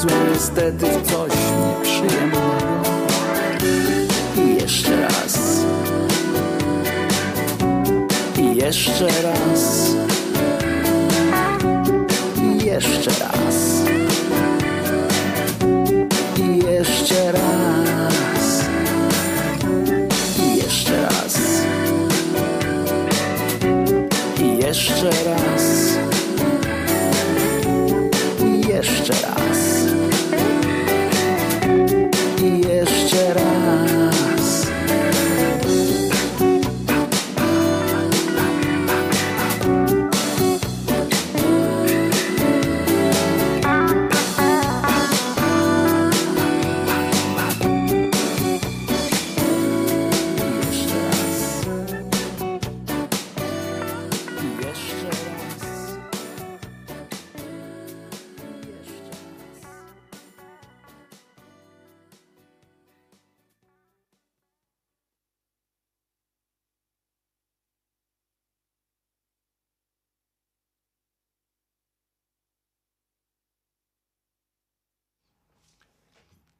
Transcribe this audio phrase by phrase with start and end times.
[0.00, 0.86] Wlazłem niestety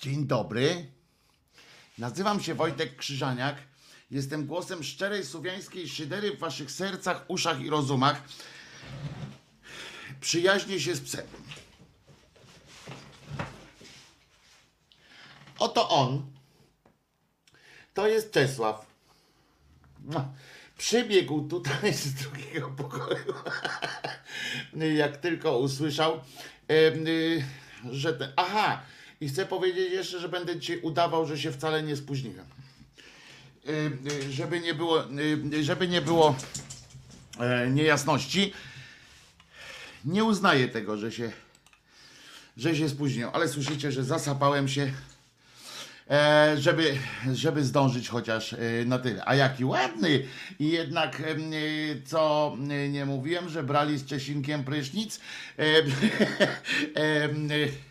[0.00, 0.86] Dzień dobry.
[1.98, 3.56] Nazywam się Wojtek Krzyżaniak.
[4.10, 8.22] Jestem głosem szczerej słowiańskiej szydery w waszych sercach, uszach i rozumach.
[10.20, 11.26] Przyjaźnię się z psem.
[15.58, 16.30] Oto on.
[17.94, 18.86] To jest Czesław.
[20.04, 20.32] No,
[20.78, 23.34] Przybiegł tutaj z drugiego pokoju.
[25.02, 26.20] Jak tylko usłyszał,
[26.70, 27.44] y,
[27.90, 28.32] że ten.
[28.36, 28.82] Aha,
[29.20, 32.46] i chcę powiedzieć jeszcze, że będę dzisiaj udawał, że się wcale nie spóźniłem.
[33.68, 33.92] Y,
[34.28, 35.04] y, Żeby nie było,
[35.52, 36.36] y, żeby nie było
[37.38, 38.52] e, niejasności.
[40.04, 41.32] Nie uznaję tego, że się,
[42.56, 44.92] że się spóźniłem, ale słyszycie, że zasapałem się
[46.10, 46.98] e, żeby,
[47.32, 49.22] żeby zdążyć chociaż e, na tyle.
[49.24, 50.26] A jaki ładny!
[50.58, 51.22] I jednak,
[52.04, 52.56] co
[52.90, 55.20] nie mówiłem, że brali z Czesinkiem prysznic.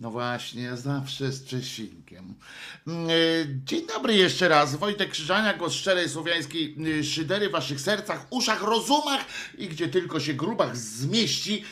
[0.00, 2.34] No właśnie, zawsze z Czesinkiem.
[2.86, 3.12] Mm, e,
[3.64, 4.76] Dzień dobry jeszcze raz.
[4.76, 9.24] Wojtek Krzyżania, głos szczerej słowiańskiej e, szydery w waszych sercach, uszach, rozumach
[9.58, 11.64] i gdzie tylko się grubach zmieści.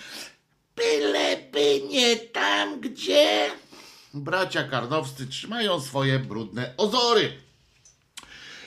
[0.77, 3.51] Byleby nie tam, gdzie
[4.15, 7.33] bracia karnowscy trzymają swoje brudne ozory.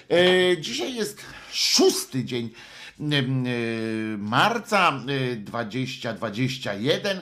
[0.10, 1.22] E, Dzisiaj jest
[1.52, 2.50] szósty dzień
[3.00, 3.50] em, e,
[4.18, 7.22] marca e, 2021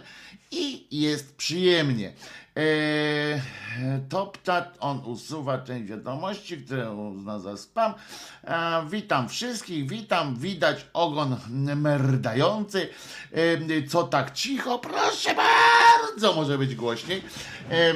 [0.51, 2.13] i jest przyjemnie.
[2.57, 7.93] E, TopChat, on usuwa część wiadomości, które uzna za spam.
[8.43, 11.35] E, witam wszystkich, witam, widać ogon
[11.75, 12.89] merdający.
[13.31, 14.79] E, co tak cicho?
[14.79, 17.23] Proszę bardzo, może być głośniej.
[17.71, 17.93] E,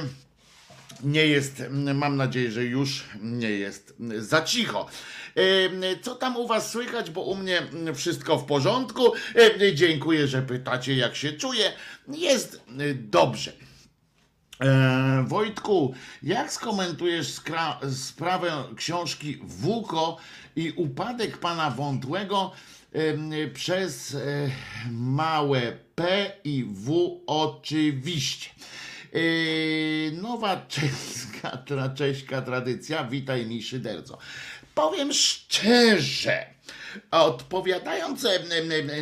[1.04, 1.64] nie jest,
[1.94, 4.88] mam nadzieję, że już nie jest za cicho.
[5.36, 7.62] E, Co tam u Was słychać, bo u mnie
[7.96, 9.14] wszystko w porządku.
[9.62, 11.74] E, Dziękuję, że pytacie, jak się czuję.
[12.08, 13.54] Jest e, dobrze.
[14.62, 15.94] E, Wojtku,
[16.24, 17.40] jak skomentujesz
[17.94, 20.18] sprawę książki Wuko
[20.56, 22.52] i upadek pana Wątłego
[22.94, 24.50] em, przez e,
[24.92, 25.62] małe
[25.96, 28.50] P i W oczywiście.
[29.14, 34.18] E, nowa czeska, tra, czeska tradycja, witaj mi szyderco.
[34.76, 36.54] Powiem szczerze,
[37.12, 38.28] Odpowiadając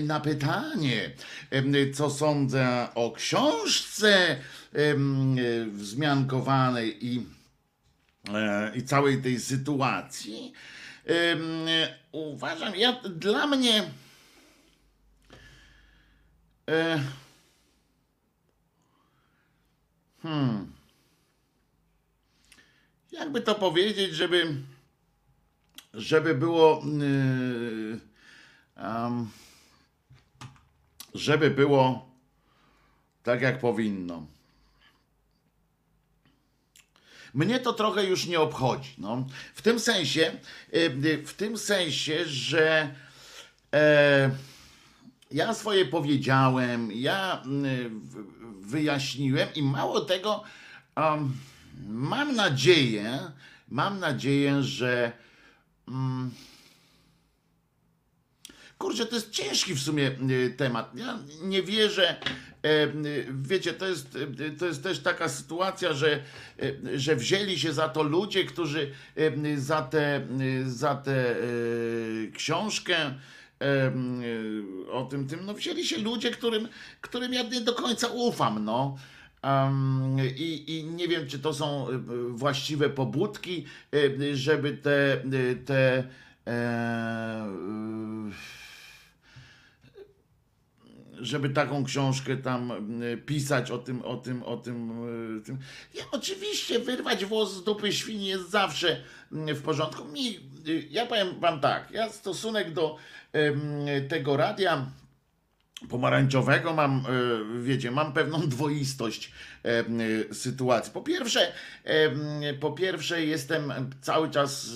[0.01, 1.11] na pytanie,
[1.93, 4.37] co sądzę o książce
[5.71, 7.25] wzmiankowanej i,
[8.33, 10.53] e, i całej tej sytuacji,
[12.11, 13.83] uważam, ja dla mnie.
[16.69, 16.99] E,
[20.21, 20.71] hmm.
[23.11, 24.55] Jakby to powiedzieć, żeby
[25.93, 27.99] żeby było yy,
[31.13, 32.11] żeby było
[33.23, 34.25] tak jak powinno.
[37.33, 38.93] Mnie to trochę już nie obchodzi.
[38.97, 39.25] No.
[39.53, 40.31] W tym sensie,
[40.71, 42.95] yy, w tym sensie, że
[43.73, 44.31] e,
[45.31, 47.91] ja swoje powiedziałem, ja yy,
[48.61, 50.43] wyjaśniłem i mało tego,
[50.95, 51.33] em,
[51.87, 53.19] mam nadzieję,
[53.69, 55.11] mam nadzieję, że
[58.81, 60.91] Kurczę, to jest ciężki w sumie y, temat.
[60.95, 62.15] Ja nie wierzę.
[62.63, 66.23] e, y, Wiecie, to jest, y, to jest też taka sytuacja, że,
[66.95, 68.91] że wzięli się za to ludzie, którzy
[69.55, 70.27] za tę
[70.65, 73.13] za y, książkę
[74.91, 76.67] o tym, tym, no wzięli się ludzie, którym,
[77.01, 78.97] którym ja nie do końca ufam, no.
[80.37, 81.97] I, I nie wiem, czy to są y,
[82.29, 83.65] właściwe pobudki,
[83.95, 85.23] y, żeby te,
[85.65, 86.03] te
[86.47, 88.61] e, y,
[91.19, 92.71] żeby taką książkę tam
[93.25, 94.91] pisać o tym, o tym, o tym,
[95.45, 95.57] tym.
[95.93, 100.05] Ja, oczywiście wyrwać włos z dupy świni jest zawsze w porządku.
[100.05, 100.39] Mi,
[100.89, 102.97] ja powiem wam tak, ja stosunek do
[104.09, 104.91] tego radia
[105.89, 109.31] pomarańczowego mam, e, wiecie, mam pewną dwoistość
[109.65, 109.83] e, e,
[110.33, 110.93] sytuacji.
[110.93, 111.51] Po pierwsze,
[112.59, 114.69] po pierwsze jestem cały czas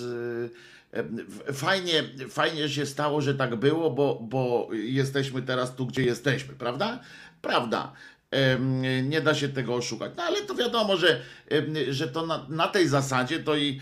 [1.52, 7.00] fajnie, fajnie się stało, że tak było, bo, bo jesteśmy teraz tu, gdzie jesteśmy, prawda?
[7.42, 7.92] Prawda.
[9.02, 10.12] Nie da się tego oszukać.
[10.16, 11.20] No ale to wiadomo, że,
[11.88, 13.80] że to na, na tej zasadzie to i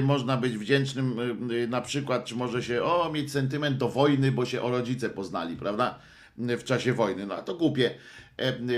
[0.00, 1.20] można być wdzięcznym
[1.68, 5.56] na przykład, czy może się o mieć sentyment do wojny, bo się o rodzice poznali,
[5.56, 5.98] prawda?
[6.38, 7.26] W czasie wojny.
[7.26, 7.94] No a to głupie.
[8.36, 8.68] Em,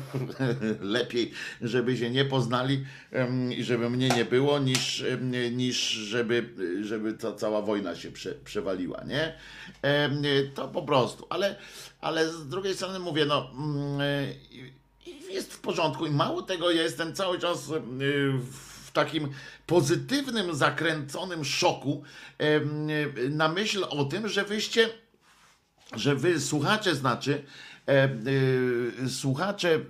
[0.80, 2.84] Lepiej, żeby się nie poznali
[3.56, 5.04] i żeby mnie nie było, niż,
[5.52, 9.34] niż żeby, żeby ta cała wojna się prze, przewaliła, nie?
[10.54, 11.26] To po prostu.
[11.30, 11.56] Ale,
[12.00, 14.00] ale z drugiej strony mówię, no mm,
[15.06, 17.72] i jest w porządku i mało tego, ja jestem cały czas
[18.84, 19.28] w takim
[19.66, 22.02] pozytywnym, zakręconym szoku
[23.30, 24.88] na myśl o tym, że wyście
[25.96, 27.44] że wy słuchacze znaczy
[27.88, 29.80] e, e, słuchacze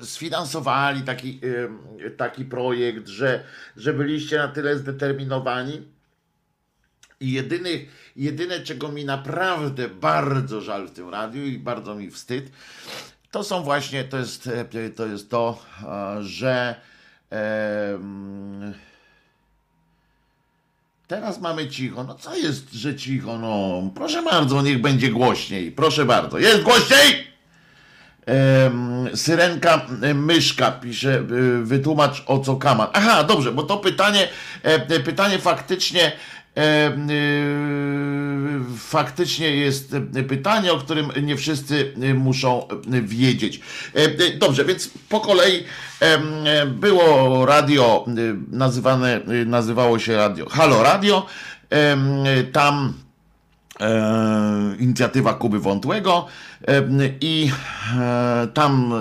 [0.00, 1.40] e, sfinansowali taki,
[2.06, 3.44] e, taki projekt, że,
[3.76, 5.82] że byliście na tyle zdeterminowani.
[7.20, 12.50] I jedyny, jedyne czego mi naprawdę bardzo żal w tym radiu i bardzo mi wstyd,
[13.30, 16.74] to są właśnie, to jest e, to, jest to e, że
[17.32, 17.98] e,
[21.10, 22.04] Teraz mamy cicho.
[22.04, 23.38] No co jest, że cicho?
[23.38, 25.72] No proszę bardzo, niech będzie głośniej.
[25.72, 26.38] Proszę bardzo.
[26.38, 27.26] Jest głośniej!
[29.14, 31.22] Syrenka myszka pisze, e,
[31.62, 32.86] wytłumacz o co kaman.
[32.92, 34.28] Aha, dobrze, bo to pytanie,
[34.62, 36.12] e, pytanie faktycznie
[38.78, 43.60] faktycznie jest e, pytanie, o którym nie wszyscy e, muszą e, wiedzieć.
[43.94, 45.64] E, e, Dobrze, więc po kolei
[46.00, 48.10] e, było radio e,
[48.56, 51.26] nazywane, e, nazywało się radio Halo Radio.
[51.70, 51.96] E,
[52.52, 52.94] Tam
[53.80, 56.26] e, inicjatywa Kuby Wątłego
[56.68, 56.82] e,
[57.20, 57.50] i
[58.00, 58.92] e, tam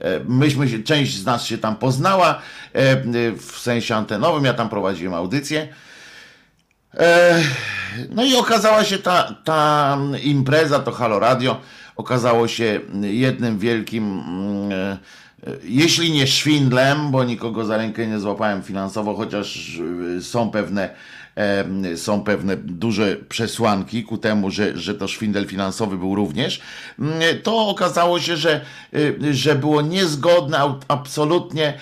[0.00, 2.38] e, myśmy część z nas się tam poznała
[2.72, 2.96] e,
[3.32, 5.68] w sensie antenowym, ja tam prowadziłem audycję.
[6.96, 7.42] E,
[8.10, 11.60] No i okazała się ta, ta impreza, to Halo Radio,
[11.96, 14.98] okazało się jednym wielkim, mm, e,
[15.64, 19.78] jeśli nie szwindlem, bo nikogo za rękę nie złapałem finansowo, chociaż
[20.18, 20.90] e, są pewne
[21.96, 26.60] są pewne duże przesłanki ku temu, że, że to szwindel finansowy był również,
[26.98, 27.12] mm,
[27.42, 28.60] to okazało się, że,
[28.94, 31.78] y, że było niezgodne absolutnie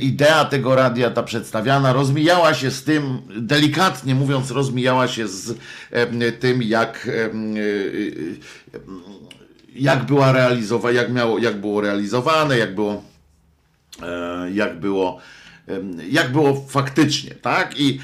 [0.00, 5.58] idea tego radia, ta przedstawiana, rozmijała się z tym, delikatnie mówiąc, rozmijała się z
[6.40, 7.10] tym, jak y,
[7.56, 8.36] y,
[9.74, 13.02] jak była realizowana, jak, miało, jak było realizowane, jak było,
[14.02, 15.20] e, jak było,
[16.10, 17.80] jak było faktycznie, tak?
[17.80, 18.00] I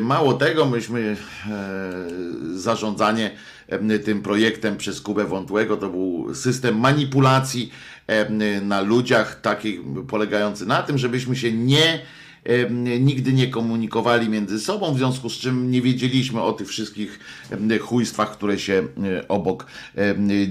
[0.00, 1.16] mało tego, myśmy
[1.50, 3.30] e, zarządzanie
[3.68, 7.72] em, tym projektem przez Kubę Wątłego, to był system manipulacji
[8.62, 12.00] na ludziach, taki polegający na tym, żebyśmy się nie
[13.00, 17.18] nigdy nie komunikowali między sobą, w związku z czym nie wiedzieliśmy o tych wszystkich
[17.80, 18.72] chujstwach, które się
[19.18, 19.66] e, obok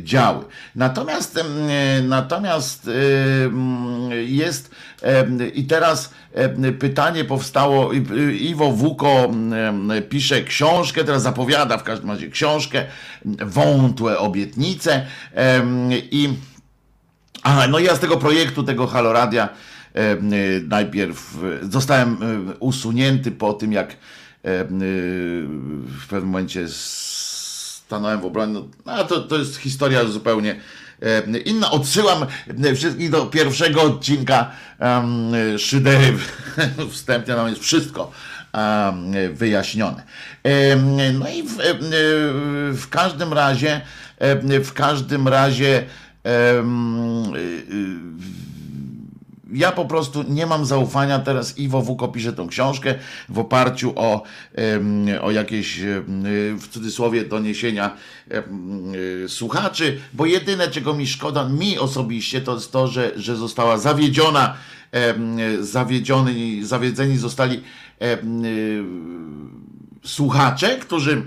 [0.04, 0.46] działy.
[0.76, 1.40] Natomiast,
[2.04, 2.90] natomiast
[4.26, 4.72] jest
[5.54, 6.14] i teraz
[6.80, 7.92] pytanie powstało,
[8.40, 9.32] Iwo Wuko
[10.10, 12.86] pisze książkę, teraz zapowiada w każdym razie książkę,
[13.26, 15.06] Wątłe obietnice
[16.12, 16.30] i
[17.44, 19.50] Aha, no ja z tego projektu, tego Haloradia
[20.68, 23.98] najpierw e, zostałem e, usunięty po tym, jak
[24.44, 28.62] w pewnym momencie stanąłem w obronie.
[28.86, 30.60] No, to, to jest historia zupełnie
[31.46, 31.72] inna.
[31.72, 32.26] Odsyłam
[32.76, 36.18] wszystkich do pierwszego odcinka um, Szydery.
[36.92, 38.12] Wstępnie tam jest wszystko
[38.54, 40.04] em, wyjaśnione.
[41.14, 41.58] No i w,
[42.82, 43.82] w każdym razie,
[44.64, 45.84] w każdym razie
[46.26, 46.30] y,
[47.38, 48.57] y,
[49.54, 51.20] ja po prostu nie mam zaufania.
[51.20, 52.96] Teraz Iwo Wuko pisze tą książkę
[53.30, 54.24] w oparciu o,
[55.22, 55.80] o jakieś
[56.58, 57.92] w cudzysłowie doniesienia
[59.26, 63.78] y, słuchaczy, bo jedyne czego mi szkoda, mi osobiście, to jest to, że, że została
[63.78, 64.54] zawiedziona,
[65.60, 67.56] zawiedziony, zawiedzeni zostali
[68.02, 68.84] y,
[70.04, 71.24] słuchacze, którzy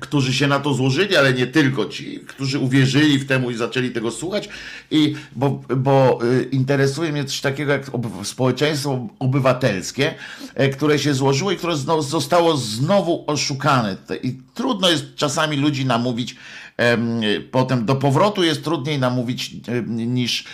[0.00, 3.90] którzy się na to złożyli, ale nie tylko ci, którzy uwierzyli w temu i zaczęli
[3.90, 4.48] tego słuchać,
[4.90, 10.14] i bo, bo y, interesuje mnie coś takiego jak ob- społeczeństwo obywatelskie,
[10.54, 13.96] e, które się złożyło i które zostało znowu oszukane.
[14.22, 16.36] I trudno jest czasami ludzi namówić,
[16.76, 17.20] em,
[17.50, 19.50] potem do powrotu jest trudniej namówić
[19.86, 20.44] niż,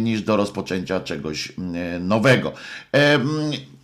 [0.00, 1.52] niż do rozpoczęcia czegoś
[2.00, 2.52] nowego.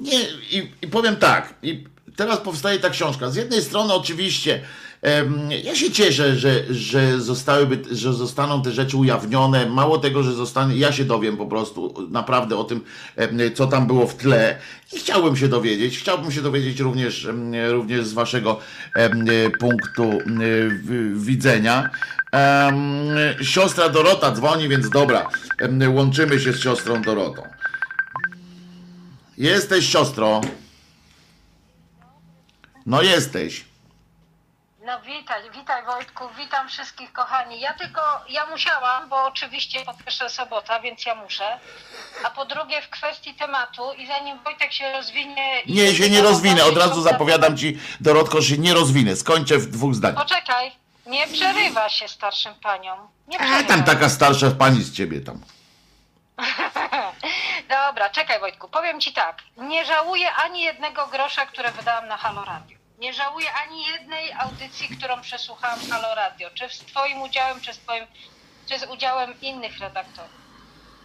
[0.00, 0.20] Nie,
[0.50, 1.84] i, I powiem tak, i
[2.16, 3.30] teraz powstaje ta książka.
[3.30, 4.60] Z jednej strony oczywiście
[5.64, 9.66] ja się cieszę, że, że, zostałyby, że zostaną te rzeczy ujawnione.
[9.66, 12.80] Mało tego, że zostanie, ja się dowiem po prostu naprawdę o tym,
[13.54, 14.58] co tam było w tle.
[14.92, 15.98] I chciałbym się dowiedzieć.
[15.98, 17.28] Chciałbym się dowiedzieć również,
[17.68, 18.60] również z waszego
[19.60, 20.18] punktu
[21.14, 21.90] widzenia.
[23.42, 25.28] Siostra Dorota dzwoni, więc dobra,
[25.88, 27.42] łączymy się z siostrą Dorotą.
[29.38, 30.40] Jesteś siostro.
[32.86, 33.73] No jesteś.
[34.84, 37.60] No witaj, witaj Wojtku, witam wszystkich kochani.
[37.60, 41.58] Ja tylko, ja musiałam, bo oczywiście po pierwsze sobota, więc ja muszę.
[42.24, 45.62] A po drugie w kwestii tematu i zanim Wojtek się rozwinie...
[45.66, 46.64] Nie, się nie rozwinę.
[46.64, 49.16] Od razu zapowiadam ci, Dorotko, że się nie rozwinę.
[49.16, 50.22] Skończę w dwóch zdaniach.
[50.22, 50.72] Poczekaj,
[51.06, 52.98] nie przerywa się starszym paniom.
[53.28, 53.68] Nie przerywa.
[53.68, 55.40] tam taka starsza pani z ciebie tam.
[57.88, 59.42] Dobra, czekaj Wojtku, powiem Ci tak.
[59.56, 62.83] Nie żałuję ani jednego grosza, które wydałam na Halo Radio.
[63.04, 66.50] Nie żałuję ani jednej audycji, którą przesłuchałam w Halo Radio.
[66.54, 68.06] Czy z Twoim udziałem, czy z, twoim,
[68.68, 70.30] czy z udziałem innych redaktorów.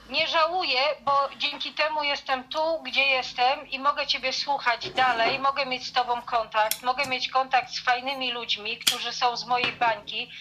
[0.09, 5.65] Nie żałuję, bo dzięki temu jestem tu, gdzie jestem i mogę Ciebie słuchać dalej, mogę
[5.65, 10.31] mieć z Tobą kontakt, mogę mieć kontakt z fajnymi ludźmi, którzy są z mojej bańki,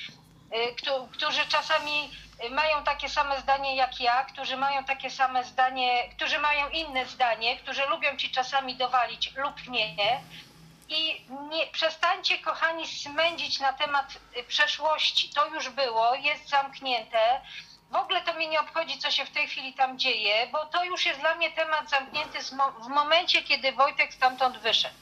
[0.70, 2.10] y, któ- którzy czasami
[2.50, 7.56] mają takie same zdanie jak ja, którzy mają takie same zdanie, którzy mają inne zdanie,
[7.56, 10.20] którzy lubią Ci czasami dowalić lub nie.
[10.88, 15.30] I nie, przestańcie, kochani, smędzić na temat y, przeszłości.
[15.35, 17.40] To już było, jest zamknięte.
[17.90, 20.85] W ogóle to mnie nie obchodzi, co się w tej chwili tam dzieje, bo to
[20.85, 22.38] już jest dla mnie temat zamknięty
[22.80, 24.95] w momencie, kiedy Wojtek stamtąd wyszedł.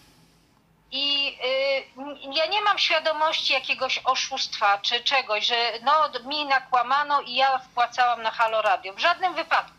[0.91, 7.35] I y, ja nie mam świadomości jakiegoś oszustwa czy czegoś, że no, mi nakłamano i
[7.35, 8.93] ja wpłacałam na Halo Radio.
[8.93, 9.76] W żadnym wypadku.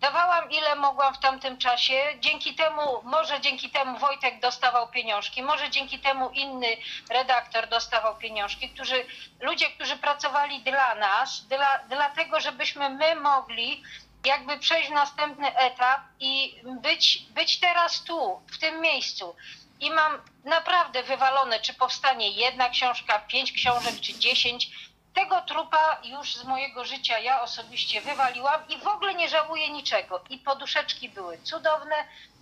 [0.00, 2.02] Dawałam ile mogłam w tamtym czasie.
[2.20, 6.66] Dzięki temu, może dzięki temu Wojtek dostawał pieniążki, może dzięki temu inny
[7.10, 9.06] redaktor dostawał pieniążki, którzy,
[9.40, 13.82] ludzie, którzy pracowali dla nas, dla, dlatego, żebyśmy my mogli
[14.24, 19.36] jakby przejść w następny etap i być, być teraz tu, w tym miejscu.
[19.80, 24.70] I mam naprawdę wywalone, czy powstanie jedna książka, pięć książek, czy dziesięć.
[25.14, 30.20] Tego trupa już z mojego życia ja osobiście wywaliłam i w ogóle nie żałuję niczego.
[30.30, 31.96] I poduszeczki były cudowne,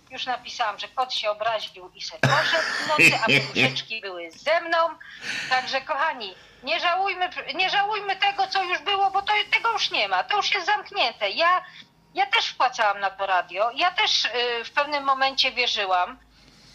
[0.09, 4.61] Już napisałam, że kot się obraził i se poszedł w nocy, a poduszeczki były ze
[4.61, 4.77] mną.
[5.49, 10.07] Także kochani, nie żałujmy, nie żałujmy tego, co już było, bo to, tego już nie
[10.07, 10.23] ma.
[10.23, 11.29] To już jest zamknięte.
[11.29, 11.65] Ja,
[12.13, 13.71] ja też wpłacałam na to radio.
[13.75, 14.29] Ja też y,
[14.65, 16.17] w pewnym momencie wierzyłam.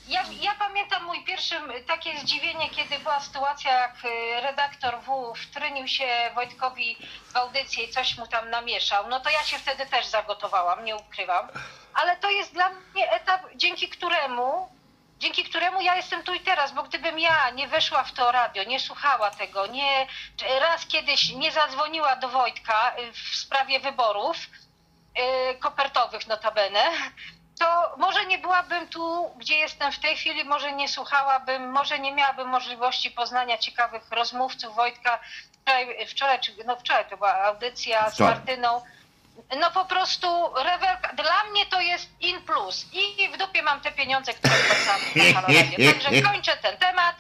[0.08, 1.54] Ja, ja pamiętam mój pierwszy
[1.87, 6.96] takie zdziwienie, kiedy była sytuacja, jak y, redaktor W wtrynił się Wojtkowi
[7.32, 9.08] w audycję i coś mu tam namieszał.
[9.08, 11.49] No to ja się wtedy też zagotowałam, nie ukrywam.
[11.94, 14.68] Ale to jest dla mnie etap, dzięki któremu,
[15.18, 18.64] dzięki któremu ja jestem tu i teraz, bo gdybym ja nie weszła w to radio,
[18.64, 20.06] nie słuchała tego, nie
[20.61, 24.37] raz kiedyś nie zadzwoniła do Wojtka y, w sprawie wyborów,
[25.50, 26.82] y, kopertowych notabene,
[27.58, 32.12] to może nie byłabym tu, gdzie jestem w tej chwili, może nie słuchałabym, może nie
[32.12, 35.18] miałabym możliwości poznania ciekawych rozmówców Wojtka.
[35.64, 38.20] Wczoraj, wczoraj, no wczoraj to była audycja z.
[38.20, 38.82] Martyną.
[39.61, 41.12] No po prostu rewelka.
[41.12, 42.87] Dla mnie to jest in plus.
[42.92, 45.92] I w dupie mam te pieniądze, które wpłacam na Halo Radio.
[45.92, 47.16] Także kończę ten temat.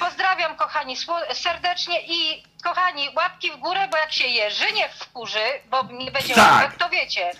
[0.00, 0.96] Pozdrawiam kochani
[1.32, 6.52] serdecznie i kochani łapki w górę, bo jak się Jerzynie wkurzy, bo nie będzie Tak.
[6.52, 7.32] łapek, to wiecie,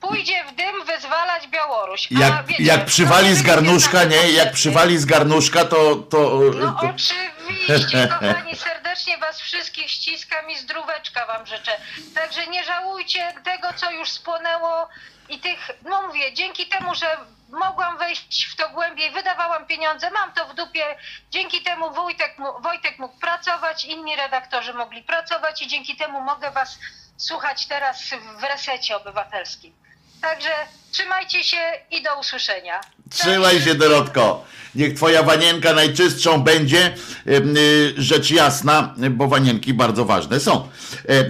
[0.00, 2.08] pójdzie w dym wyzwalać Białoruś.
[2.16, 4.30] A Jak, wiecie, jak przywali z garnuszka, nie?
[4.30, 5.96] Jak przywali z garnuszka, to...
[5.96, 11.72] to, No to oczywiście, kochani, serdecznie was wszystkich ściskam i zdróweczka wam życzę.
[12.14, 14.88] Także nie żałujcie tego, co już spłonęło
[15.28, 17.16] i tych, no mówię, dzięki temu, że
[17.48, 20.84] mogłam wejść w to głębiej, wydawałam pieniądze, mam to w dupie,
[21.30, 26.78] dzięki temu Wojtek, Wojtek mógł pracować, inni redaktorzy mogli pracować i dzięki temu mogę was
[27.16, 28.02] słuchać teraz
[28.38, 29.74] w resecie obywatelskim.
[30.22, 30.50] Także
[30.92, 31.58] trzymajcie się
[31.90, 32.80] i do usłyszenia.
[33.10, 34.50] Trzymaj się, Dorotko.
[34.74, 36.94] Niech twoja wanienka najczystszą będzie.
[37.26, 40.68] Em, y, Rzecz jasna, bo wanienki bardzo ważne są.
[41.08, 41.26] E, e, e,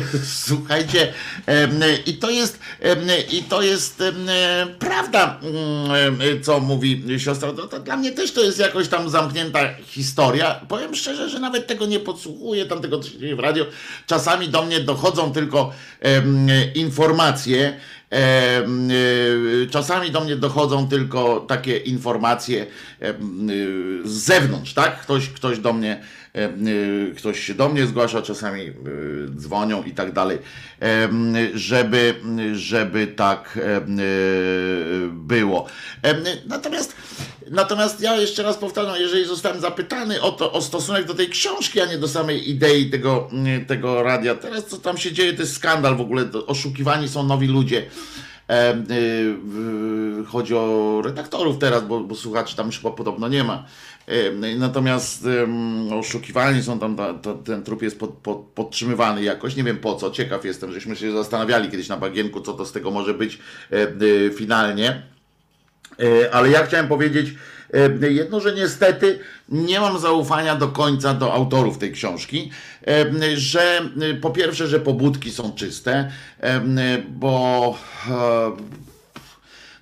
[0.46, 1.12] Słuchajcie,
[2.06, 2.58] i to jest,
[3.32, 4.12] i to jest e,
[4.78, 7.52] prawda, mm, e, co mówi siostra.
[7.84, 10.60] Dla mnie też to jest jakoś tam zamknięta historia.
[10.68, 13.00] Powiem szczerze, że nawet tego nie podsłuchuję, tam tego
[13.36, 13.66] w radio.
[14.06, 15.72] Czasami do mnie dochodzą tylko
[16.74, 17.80] informacje.
[18.14, 22.68] Y, Czasami do mnie dochodzą tylko takie informacje y,
[24.04, 25.00] z zewnątrz, tak?
[25.00, 26.00] Ktoś, ktoś do mnie,
[27.16, 28.72] ktoś się do mnie zgłasza, czasami y,
[29.36, 30.38] dzwonią i tak dalej,
[31.54, 32.14] żeby,
[32.52, 33.58] żeby tak
[35.10, 35.66] było.
[36.46, 36.96] Natomiast,
[37.50, 41.80] natomiast ja jeszcze raz powtarzam, jeżeli zostałem zapytany o to, o stosunek do tej książki,
[41.80, 43.30] a nie do samej idei tego,
[43.66, 47.46] tego radia, teraz co tam się dzieje, to jest skandal w ogóle, oszukiwani są nowi
[47.46, 47.86] ludzie.
[48.48, 53.64] E, y, chodzi o redaktorów teraz, bo, bo słuchaczy tam już chyba podobno nie ma.
[54.06, 59.56] E, natomiast em, oszukiwani są tam, ta, ta, ten trup jest pod, pod, podtrzymywany jakoś.
[59.56, 62.72] Nie wiem po co, ciekaw jestem, żeśmy się zastanawiali kiedyś na bagienku, co to z
[62.72, 63.38] tego może być
[63.70, 65.02] e, finalnie.
[66.00, 67.34] E, Ale ja chciałem powiedzieć e,
[68.10, 72.50] jedno, że niestety nie mam zaufania do końca do autorów tej książki,
[72.86, 76.10] e, że e, po pierwsze, że pobudki są czyste,
[76.40, 76.60] e,
[77.08, 77.74] bo
[78.10, 78.52] e,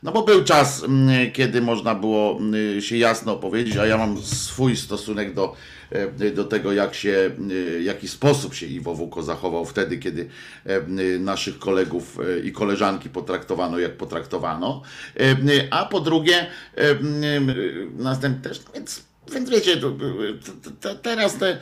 [0.03, 0.85] no bo był czas,
[1.33, 2.39] kiedy można było
[2.81, 5.72] się jasno powiedzieć, a ja mam swój stosunek do, e,
[6.35, 7.31] do tego, jak się,
[7.79, 10.29] w jaki sposób się Iwo Wuko zachował wtedy, kiedy
[10.67, 10.81] e,
[11.19, 14.83] naszych kolegów e, i koleżanki potraktowano, jak potraktowano.
[15.21, 15.37] E,
[15.71, 16.95] A po drugie, e,
[17.97, 19.81] następnie też, no więc więc wiecie,
[21.03, 21.59] teraz te,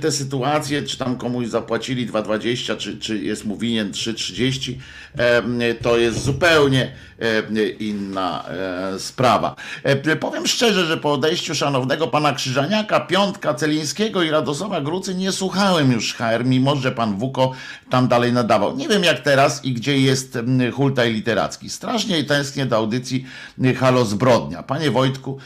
[0.00, 4.74] te sytuacje, czy tam komuś zapłacili 2,20, czy, czy jest mu winien 3,30,
[5.16, 6.92] em, to jest zupełnie
[7.78, 9.56] inna e, sprawa.
[9.82, 15.32] E, Powiem szczerze, że po odejściu szanownego pana Krzyżaniaka, Piątka, Celińskiego i Radosława Grucy nie
[15.32, 17.52] słuchałem już HR, mimo że pan Wuko
[17.90, 18.76] tam dalej nadawał.
[18.76, 20.38] Nie wiem jak teraz i gdzie jest
[20.72, 21.70] Hultaj Literacki.
[21.70, 23.26] Strasznie tęsknię do audycji
[23.78, 24.62] Halo Zbrodnia.
[24.62, 25.38] Panie Wojtku,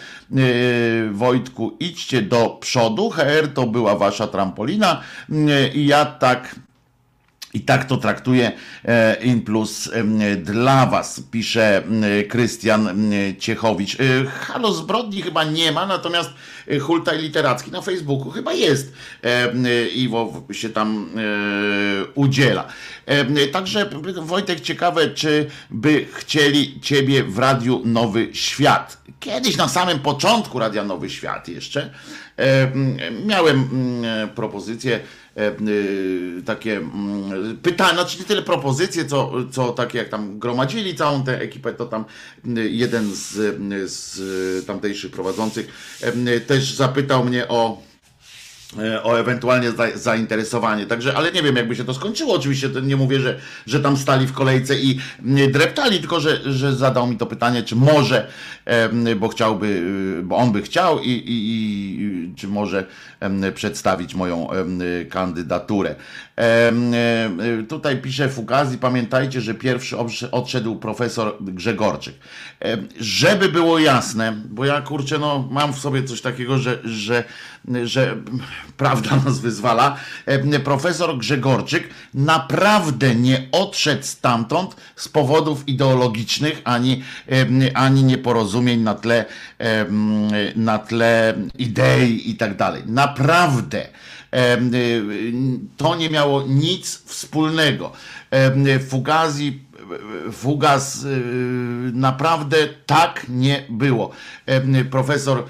[1.12, 3.10] Wojtku, idźcie do przodu.
[3.10, 5.00] HR to była wasza trampolina
[5.74, 6.54] i ja tak
[7.54, 8.52] i tak to traktuję
[8.84, 11.82] e, In Plus em, dla Was, pisze
[12.28, 14.00] Krystian Ciechowicz.
[14.00, 16.30] E, Halo zbrodni chyba nie ma, natomiast
[16.68, 18.92] e, Hultaj Literacki na Facebooku chyba jest.
[19.94, 22.68] Iwo się tam e, udziela.
[23.52, 29.04] Także Wojtek, ciekawe, czy by chcieli Ciebie w Radiu Nowy Świat.
[29.20, 31.90] Kiedyś na samym początku Radia Nowy Świat jeszcze
[32.36, 33.68] em, miałem
[34.34, 35.00] propozycję e,
[36.44, 41.40] takie mm, pytania, znaczy nie tyle propozycje, co, co takie jak tam gromadzili całą tę
[41.40, 42.04] ekipę, to tam
[42.58, 43.36] y, jeden z,
[43.72, 45.98] y, z tamtejszych prowadzących
[46.46, 47.82] też zapytał mnie o
[48.78, 50.86] e, o ewentualnie za, zainteresowanie.
[50.86, 52.34] Także, ale nie wiem, jakby się to skończyło.
[52.34, 56.76] Oczywiście nie mówię, że, że tam stali w kolejce i mm, dreptali, tylko że, że
[56.76, 58.28] zadał mi to pytanie, czy może,
[59.16, 59.66] bo chciałby,
[60.18, 61.24] y, bo on by chciał i, i,
[62.00, 62.86] i czy może
[63.54, 64.48] przedstawić moją
[65.10, 65.94] kandydaturę.
[66.38, 66.72] E,
[67.68, 72.14] Tutaj pisze Fugazi, pamiętajcie, że pierwszy odsz- odszedł profesor Grzegorczyk.
[73.00, 77.24] Żeby było jasne, bo ja kurczę, no mam w sobie coś takiego, że, że,
[77.84, 78.16] że
[78.76, 79.96] prawda nas wyzwala.
[80.64, 87.02] Profesor Grzegorczyk naprawdę nie odszedł stamtąd z powodów ideologicznych ani,
[87.74, 89.24] ani nieporozumień na tle,
[90.56, 92.82] na tle idei i tak dalej.
[92.86, 93.86] Naprawdę.
[94.34, 97.92] Y, To nie miało nic wspólnego.
[98.88, 99.63] Fugazi
[100.32, 101.08] Fugas y,
[101.92, 104.10] naprawdę tak nie było.
[104.90, 105.44] Profesor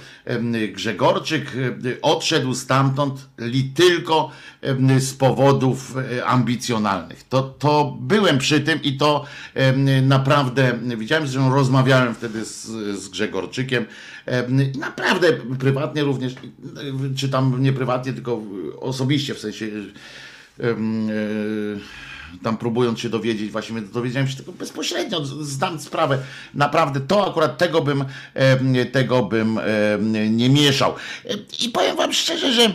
[0.73, 4.31] Grzegorczyk y, odszedł stamtąd li tylko
[4.99, 7.23] z powodów e, ambicjonalnych.
[7.29, 9.25] To, to byłem przy tym i to
[10.03, 12.67] naprawdę widziałem, że rozmawiałem wtedy z,
[13.03, 13.87] z Grzegorczykiem.
[14.27, 16.35] Em, Naprawdę prywatnie również,
[17.17, 18.43] czy tam nie prywatnie, tylko
[18.81, 19.67] osobiście w sensie.
[20.61, 20.75] e,
[22.43, 26.19] tam próbując się dowiedzieć, właśnie dowiedziałem się tego bezpośrednio, znam sprawę.
[26.55, 28.05] Naprawdę to akurat tego bym,
[28.93, 29.61] tego bym
[30.31, 30.95] nie mieszał.
[31.25, 32.75] E, I powiem wam szczerze, że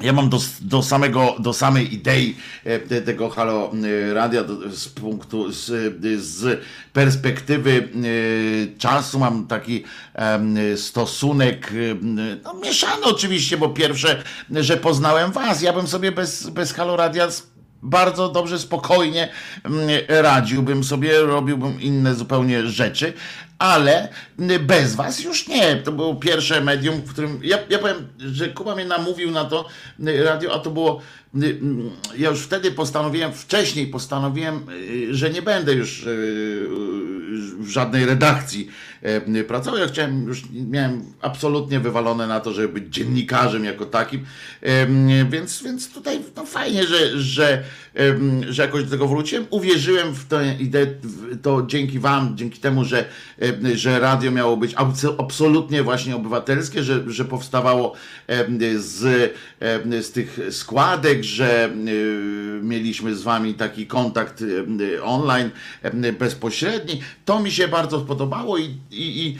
[0.00, 3.72] ja mam do, do samego, do samej idei e, te- tego Halo
[4.10, 5.66] e, Radia z punktu, z,
[6.22, 6.60] z
[6.92, 7.88] perspektywy
[8.74, 9.84] e, czasu mam taki
[10.76, 11.72] stosunek,
[12.44, 17.28] no mieszany oczywiście, bo pierwsze, że poznałem was, ja bym sobie bez, bez Halo Radia
[17.82, 19.28] bardzo dobrze, spokojnie
[19.64, 23.12] mm, radziłbym sobie, robiłbym inne zupełnie rzeczy,
[23.58, 25.76] ale mm, bez was już nie.
[25.76, 29.64] To było pierwsze medium, w którym ja, ja powiem, że Kuba mnie namówił na to
[30.00, 31.00] mm, radio, a to było
[32.18, 36.66] ja już wtedy postanowiłem, wcześniej postanowiłem, y, że nie będę już y,
[37.58, 38.68] w żadnej redakcji
[39.48, 39.80] pracował.
[39.80, 44.24] Ja chciałem, już miałem absolutnie wywalone na to, żeby być dziennikarzem jako takim,
[45.30, 47.62] więc, więc tutaj no fajnie, że, że,
[48.48, 49.46] że jakoś do tego wróciłem.
[49.50, 50.86] Uwierzyłem w tę ideę,
[51.42, 53.04] to dzięki wam, dzięki temu, że,
[53.74, 57.94] że radio miało być abso- absolutnie właśnie obywatelskie, że, że powstawało
[58.76, 59.32] z,
[60.00, 65.50] z tych składek, że y, mieliśmy z wami taki kontakt em, online
[65.82, 67.00] em, bezpośredni.
[67.24, 69.36] To mi się bardzo podobało i, i, i,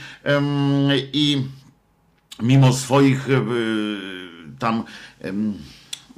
[1.12, 1.42] i
[2.42, 3.44] mimo swoich e,
[4.58, 4.84] tam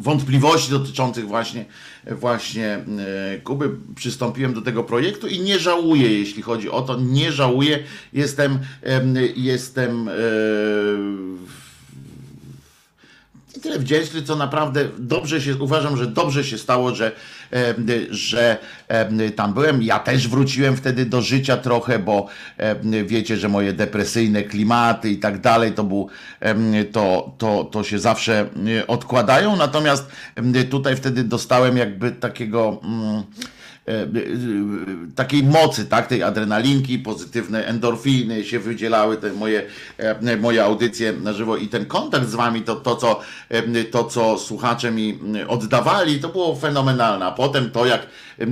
[0.01, 1.65] wątpliwości dotyczących właśnie,
[2.11, 2.85] właśnie e,
[3.45, 7.79] Kuby, przystąpiłem do tego projektu i nie żałuję, jeśli chodzi o to, nie żałuję.
[8.13, 10.13] Jestem, em, jestem e,
[13.63, 17.13] tyle wdzięczny, co naprawdę dobrze się, uważam, że dobrze się stało, że,
[18.11, 18.59] że
[19.37, 19.83] tam byłem.
[19.83, 22.27] Ja też wróciłem wtedy do życia trochę, bo
[23.07, 26.09] wiecie, że moje depresyjne klimaty i tak dalej, to był,
[26.93, 30.05] to, to, to się zawsze e, odkładają, natomiast
[30.71, 32.81] tutaj wtedy dostałem jakby takiego...
[32.85, 33.23] Mm,
[35.15, 39.63] takiej mocy, tak, tej adrenalinki, pozytywne endorfiny się wydzielały, te moje,
[39.99, 44.05] e, moje audycje na żywo i ten kontakt z wami, to, to, co, e, to
[44.05, 47.27] co słuchacze mi oddawali, to było fenomenalne.
[47.27, 48.07] A potem to, jak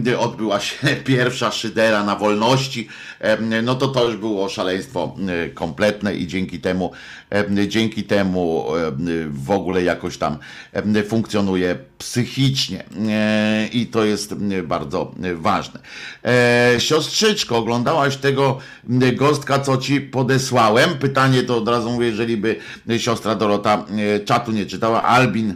[0.07, 2.89] e, odbyła się pierwsza szydera na wolności,
[3.21, 6.93] e, no to to już było szaleństwo e, kompletne i dzięki temu,
[7.28, 7.28] e,
[7.69, 8.93] dzięki temu e,
[9.29, 10.39] w ogóle jakoś tam
[10.73, 15.81] e, funkcjonuje psychicznie E, i to jest e, bardzo e, ważne.
[16.25, 18.59] E, Siostrzyczko, oglądałaś tego
[19.03, 20.91] e, gostka, co ci podesłałem?
[20.91, 22.57] Pytanie to od razu mówię, jeżeli by
[22.99, 23.85] siostra Dorota
[24.17, 25.03] e, czatu nie czytała.
[25.03, 25.55] Albin e,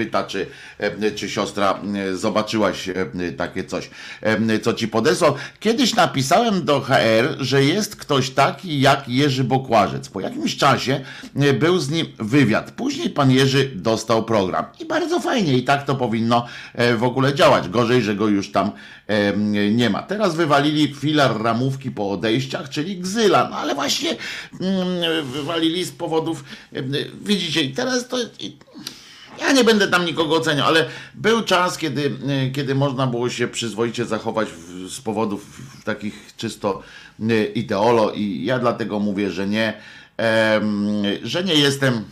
[0.00, 0.46] pyta, czy,
[0.78, 2.94] e, czy siostra e, zobaczyłaś e,
[3.36, 3.90] takie coś,
[4.62, 5.34] co ci podesłał.
[5.60, 10.08] Kiedyś napisałem do HR, że jest ktoś taki jak Jerzy Bokłażec.
[10.08, 11.00] Po jakimś czasie
[11.60, 12.70] był z nim wywiad.
[12.70, 14.64] Później pan Jerzy dostał program.
[14.80, 16.46] I bardzo fajnie, i tak to powinno
[16.96, 17.68] w ogóle działać.
[17.68, 18.70] Gorzej, że go już tam
[19.70, 20.02] nie ma.
[20.02, 23.48] Teraz wywalili filar ramówki po odejściach, czyli gzyla.
[23.50, 24.16] No ale właśnie
[24.60, 26.44] mm, wywalili z powodów,
[27.22, 28.16] widzicie, i teraz to...
[29.40, 33.48] ja nie będę tam nikogo oceniał, ale był czas, kiedy, e, kiedy można było się
[33.48, 36.82] przyzwoicie zachować w, z powodów takich czysto
[37.30, 39.74] e, ideolo i ja dlatego mówię, że nie,
[40.16, 42.04] em, że nie jestem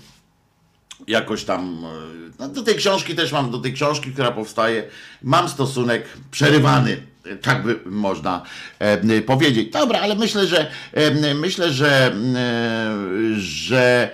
[1.06, 1.84] jakoś tam.
[1.84, 4.84] e, No, do tej książki też mam, do tej książki, która powstaje,
[5.22, 7.02] mam stosunek przerywany.
[7.26, 8.42] e, Tak by można
[8.78, 9.70] e, powiedzieć.
[9.72, 10.70] Dobra, ale myślę, że
[11.34, 12.94] myślę, że, e,
[13.38, 14.10] że,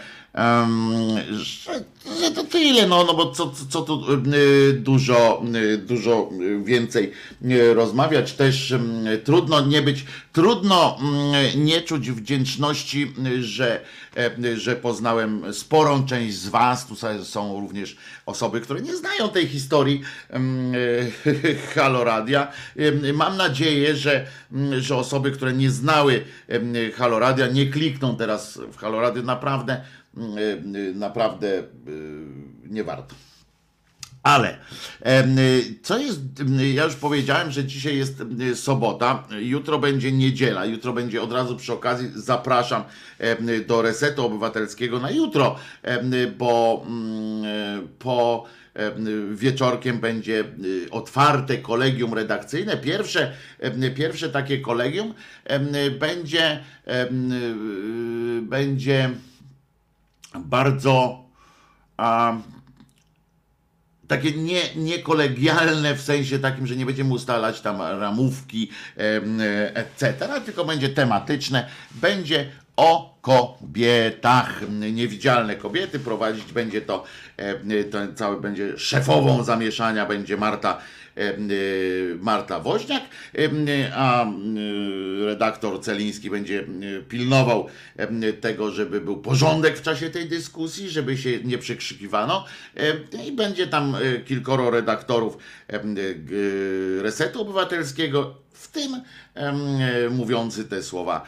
[1.30, 1.84] że,
[2.20, 6.30] że to tyle, no, no bo co, co, tu y, dużo, y, dużo
[6.64, 7.12] więcej
[7.44, 8.32] y, rozmawiać.
[8.32, 8.74] Też
[9.24, 10.98] trudno nie być, trudno
[11.54, 13.80] y, nie czuć wdzięczności, że,
[14.44, 16.86] y, że poznałem sporą część z Was.
[16.86, 16.94] Tu
[17.24, 20.02] są- również osoby, które nie znają tej historii
[21.74, 22.52] Haloradia.
[23.14, 24.26] Mam nadzieję, że,
[24.78, 26.24] że osoby, które nie znały
[26.94, 29.22] Haloradia, nie klikną teraz w Haloradio.
[29.22, 29.84] Naprawdę,
[30.94, 31.64] naprawdę y,
[32.70, 33.14] nie warto.
[34.24, 34.58] Ale
[35.06, 36.20] y, co jest,
[36.60, 41.32] y, ja już powiedziałem, że dzisiaj jest y, sobota, jutro będzie niedziela, jutro będzie od
[41.32, 42.84] razu przy okazji zapraszam
[43.20, 45.56] y, do Resetu Obywatelskiego na jutro,
[46.12, 46.86] y, bo
[47.84, 52.76] y, po em, y, wieczorkiem będzie y, otwarte kolegium redakcyjne.
[52.76, 53.32] Pierwsze,
[53.82, 55.14] y, pierwsze takie kolegium
[55.86, 59.10] y, będzie, y, będzie
[60.34, 61.24] bardzo
[61.96, 62.36] a,
[64.08, 70.64] takie nie, niekolegialne w sensie takim, że nie będziemy ustalać tam ramówki, e, etc., tylko
[70.64, 74.60] będzie tematyczne, będzie o kobietach,
[74.92, 77.04] niewidzialne kobiety, prowadzić będzie to,
[77.90, 80.78] to całe będzie szefową zamieszania, będzie Marta
[82.20, 83.02] Marta Woźniak,
[83.34, 84.56] em, a em,
[85.24, 86.66] redaktor Celiński będzie
[87.08, 87.66] pilnował
[88.40, 92.44] tego, żeby był porządek w czasie tej dyskusji, żeby się nie przekrzykiwano.
[92.74, 92.96] Em,
[93.26, 95.78] i będzie tam e, kilkoro redaktorów e,
[97.02, 99.02] Resetu Obywatelskiego, w tym
[99.34, 99.52] e,
[100.10, 101.24] mówiący te słowa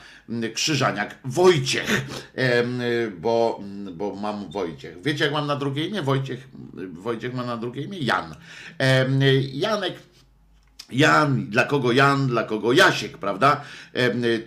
[0.55, 2.64] Krzyżaniak Wojciech, e,
[3.11, 3.61] bo,
[3.92, 5.03] bo mam Wojciech.
[5.03, 6.03] Wiecie jak mam na drugie imię?
[6.03, 6.49] Wojciech,
[6.92, 7.99] Wojciech ma na drugie imię?
[7.99, 8.35] Jan.
[8.79, 9.07] E,
[9.53, 9.94] Janek
[10.92, 13.61] Jan, dla kogo Jan, dla kogo Jasiek, prawda?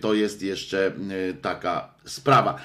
[0.00, 0.92] To jest jeszcze
[1.42, 2.58] taka sprawa.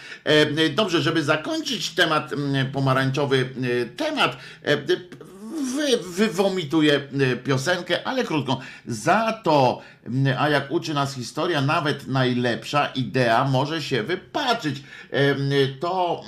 [0.76, 4.80] Dobrze, żeby zakończyć temat, em, pomarańczowy em, temat, em,
[5.76, 8.58] wy, wywomituję em, piosenkę, ale krótką.
[8.86, 9.82] Za to,
[10.38, 14.84] a jak uczy nas historia, nawet najlepsza idea może się wypaczyć.
[15.80, 16.24] To,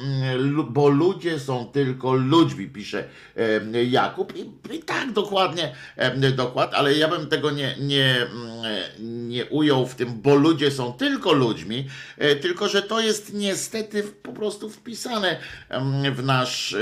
[0.69, 3.03] bo ludzie są tylko ludźmi, pisze
[3.89, 4.33] Jakub.
[4.35, 5.75] I, i tak dokładnie,
[6.35, 8.27] dokład, ale ja bym tego nie, nie,
[8.99, 11.87] nie ujął w tym, bo ludzie są tylko ludźmi,
[12.17, 15.39] e, tylko że to jest niestety po prostu wpisane
[16.15, 16.75] w nasz,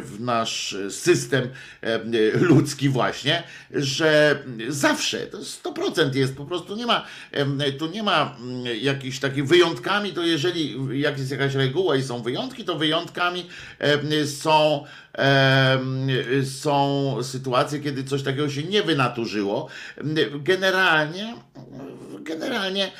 [0.00, 1.48] w nasz system
[1.80, 7.04] em, ludzki właśnie, że zawsze, to 100% jest, po prostu nie ma,
[7.78, 12.22] tu nie ma mm, jakichś takich wyjątkami, to jeżeli jak jest jakaś reguła i są
[12.22, 13.46] wyjątki, to wyjątkami
[14.26, 14.84] są
[16.60, 19.68] są sytuacje, kiedy coś takiego się nie wynaturzyło.
[20.34, 21.34] Generalnie,
[22.22, 22.92] generalnie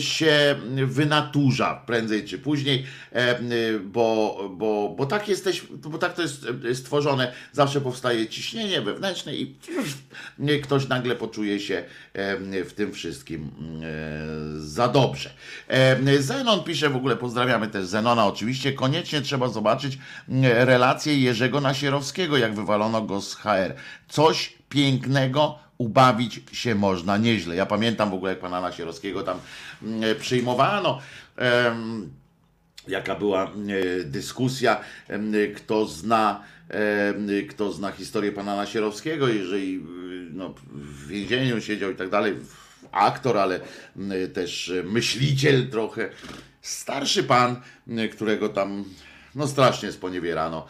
[0.00, 2.86] się wynaturza prędzej czy później,
[3.84, 7.32] bo, bo, bo tak jesteś, bo tak to jest stworzone.
[7.52, 9.54] Zawsze powstaje ciśnienie wewnętrzne i
[10.64, 11.84] ktoś nagle poczuje się
[12.64, 13.50] w tym wszystkim
[14.58, 15.30] za dobrze.
[16.18, 19.98] Zenon pisze w ogóle, pozdrawiamy też Zenona oczywiście, koniecznie trzeba zobaczyć
[20.42, 23.74] relację Jerzego Nasierowskiego, jak wywalono go z HR.
[24.08, 27.56] Coś pięknego, ubawić się można nieźle.
[27.56, 29.38] Ja pamiętam w ogóle, jak pana Nasierowskiego tam
[29.82, 31.00] mm, przyjmowano.
[31.36, 32.10] Em,
[32.88, 34.80] jaka była e, dyskusja,
[35.56, 36.42] kto zna,
[37.48, 39.80] kto zna historię pana Nasierowskiego, jeżeli y,
[40.32, 42.34] no, w więzieniu siedział i tak dalej,
[42.92, 43.60] aktor, ale
[43.96, 46.10] m, też myśliciel trochę,
[46.62, 47.56] starszy pan,
[48.12, 48.84] którego tam
[49.34, 50.66] no strasznie sponiewierano,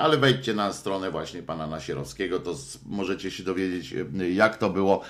[0.00, 2.54] ale wejdźcie na stronę właśnie pana Nasierowskiego, to
[2.86, 3.94] możecie się dowiedzieć,
[4.32, 5.02] jak to było,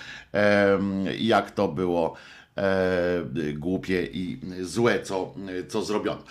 [1.19, 2.15] jak to było
[2.57, 5.35] e, głupie i złe, co,
[5.69, 6.23] co zrobiono.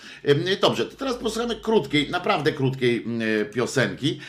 [0.61, 3.05] Dobrze, to teraz posłuchamy krótkiej, naprawdę krótkiej
[3.53, 4.19] piosenki,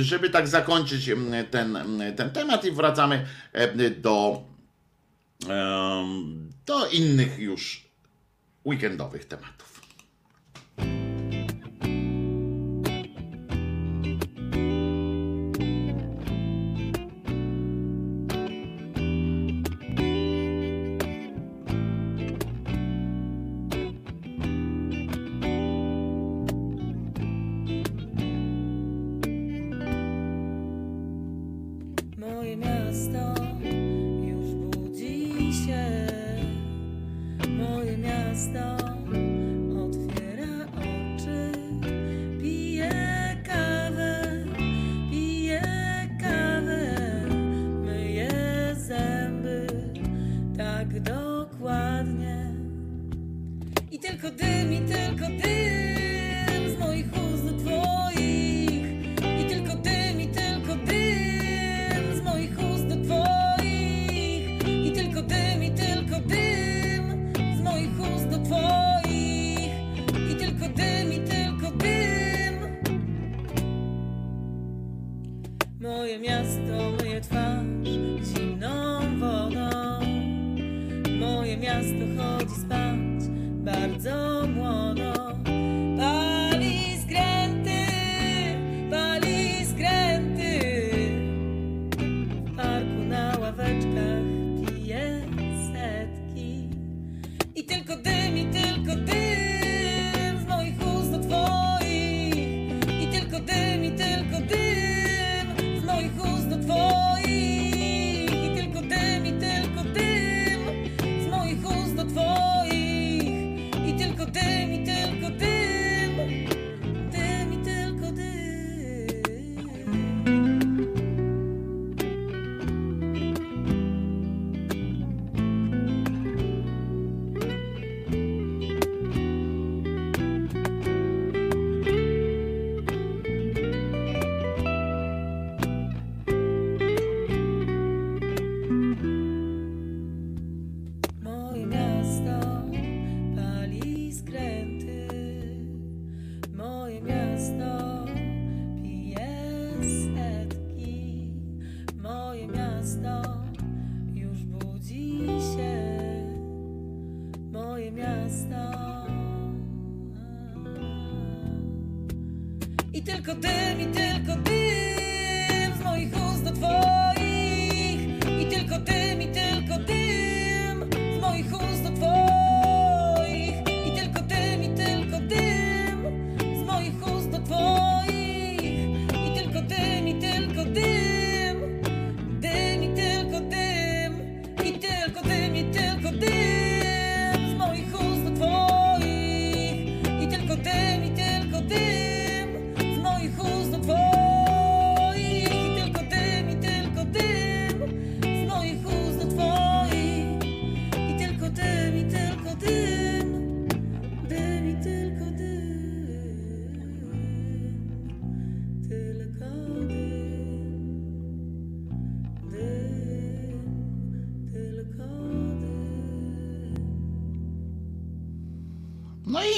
[0.00, 1.10] żeby tak zakończyć
[1.50, 1.78] ten,
[2.16, 3.26] ten temat i wracamy
[4.00, 4.42] do,
[6.66, 7.88] do innych już
[8.64, 9.67] weekendowych tematów.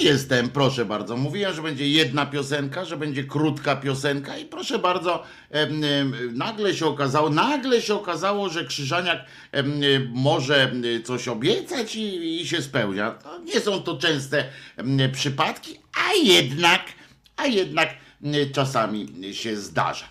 [0.00, 1.16] Jestem, proszę bardzo.
[1.16, 5.22] Mówiłem, że będzie jedna piosenka, że będzie krótka piosenka i proszę bardzo,
[6.32, 9.18] nagle się okazało, nagle się okazało, że Krzyżaniak
[10.08, 10.72] może
[11.04, 13.10] coś obiecać i, i się spełnia.
[13.10, 14.44] To nie są to częste
[15.12, 16.82] przypadki, a jednak,
[17.36, 17.88] a jednak
[18.52, 20.08] czasami się zdarza.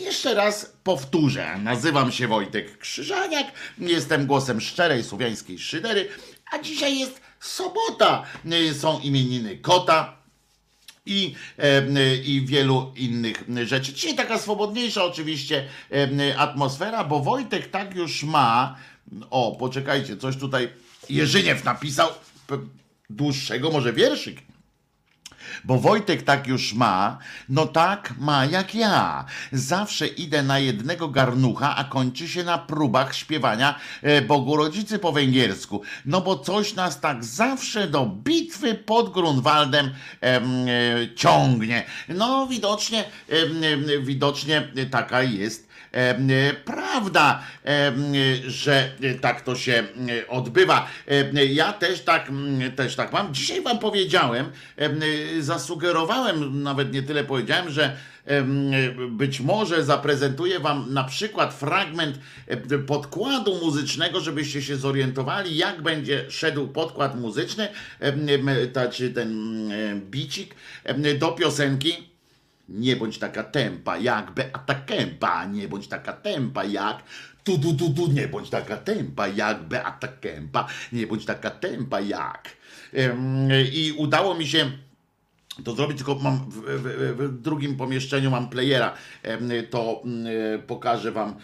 [0.00, 1.58] Jeszcze raz powtórzę.
[1.58, 3.46] Nazywam się Wojtek Krzyżaniak,
[3.78, 6.08] jestem głosem szczerej słowiańskiej szydery,
[6.52, 8.22] a dzisiaj jest sobota.
[8.46, 10.22] Y, Są imieniny kota.
[11.06, 13.92] I, e, I wielu innych rzeczy.
[13.92, 18.76] Dzisiaj taka swobodniejsza oczywiście e, atmosfera, bo Wojtek tak już ma.
[19.30, 20.68] O, poczekajcie, coś tutaj
[21.10, 22.08] Jerzyniew napisał
[23.10, 24.51] dłuższego, może wierszyk.
[25.64, 29.24] Bo Wojtek tak już ma, no tak ma jak ja.
[29.52, 35.12] Zawsze idę na jednego garnucha, a kończy się na próbach śpiewania e, Bogu Rodzicy po
[35.12, 35.82] węgiersku.
[36.06, 39.90] No bo coś nas tak zawsze do bitwy pod Grunwaldem
[40.20, 41.84] em, e, ciągnie.
[42.08, 45.71] No widocznie, em, widocznie taka jest
[46.64, 47.92] prawda, e,
[48.46, 50.86] że e, tak to się e, odbywa.
[51.48, 52.30] Ja też tak,
[52.76, 53.34] też tak mam.
[53.34, 55.00] Dzisiaj wam powiedziałem, em,
[55.38, 57.96] e, zasugerowałem, nawet nie tyle powiedziałem, że
[59.10, 62.18] być może zaprezentuję wam na przykład fragment
[62.86, 67.68] podkładu muzycznego, żebyście się zorientowali, jak będzie szedł podkład muzyczny,
[68.90, 69.70] czy ten
[70.10, 70.54] bicik
[71.18, 72.11] do piosenki.
[72.72, 77.02] Nie bądź taka tempa jak Beata Kępa, nie bądź taka tempa jak
[77.44, 82.00] tu tu tu tu, nie bądź taka tempa jak Beata Kępa, nie bądź taka tempa
[82.00, 82.56] jak.
[83.72, 84.70] I udało mi się
[85.64, 88.94] to zrobić, tylko mam w, w, w drugim pomieszczeniu mam playera,
[89.70, 90.26] to mm,
[90.66, 91.34] pokażę wam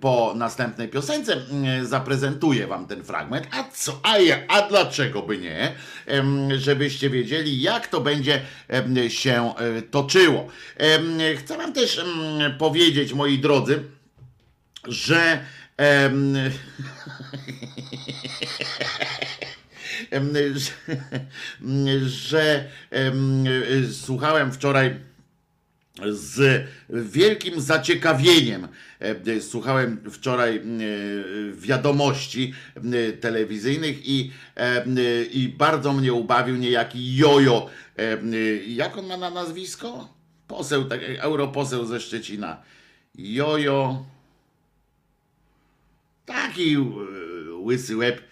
[0.00, 5.38] po następnej piosence, mm, zaprezentuję wam ten fragment, a co, a, ja, a dlaczego by
[5.38, 5.72] nie,
[6.56, 8.40] żebyście wiedzieli jak to będzie
[9.08, 10.48] się e, toczyło.
[11.36, 12.06] Chcę wam też em,
[12.58, 13.84] powiedzieć, moi drodzy,
[14.88, 15.44] że
[20.54, 20.72] że,
[22.08, 23.44] że em,
[23.92, 25.10] słuchałem wczoraj
[26.08, 28.68] z wielkim zaciekawieniem.
[29.00, 30.62] e, Słuchałem wczoraj e,
[31.54, 34.30] wiadomości e, telewizyjnych i,
[35.32, 37.70] i bardzo mnie ubawił niejaki Jojo.
[38.66, 40.08] Jak on ma na nazwisko?
[40.48, 42.62] Poseł, tak, europoseł ze Szczecina.
[43.14, 44.04] Jojo.
[46.26, 46.76] Taki
[47.62, 48.22] łysy łeb,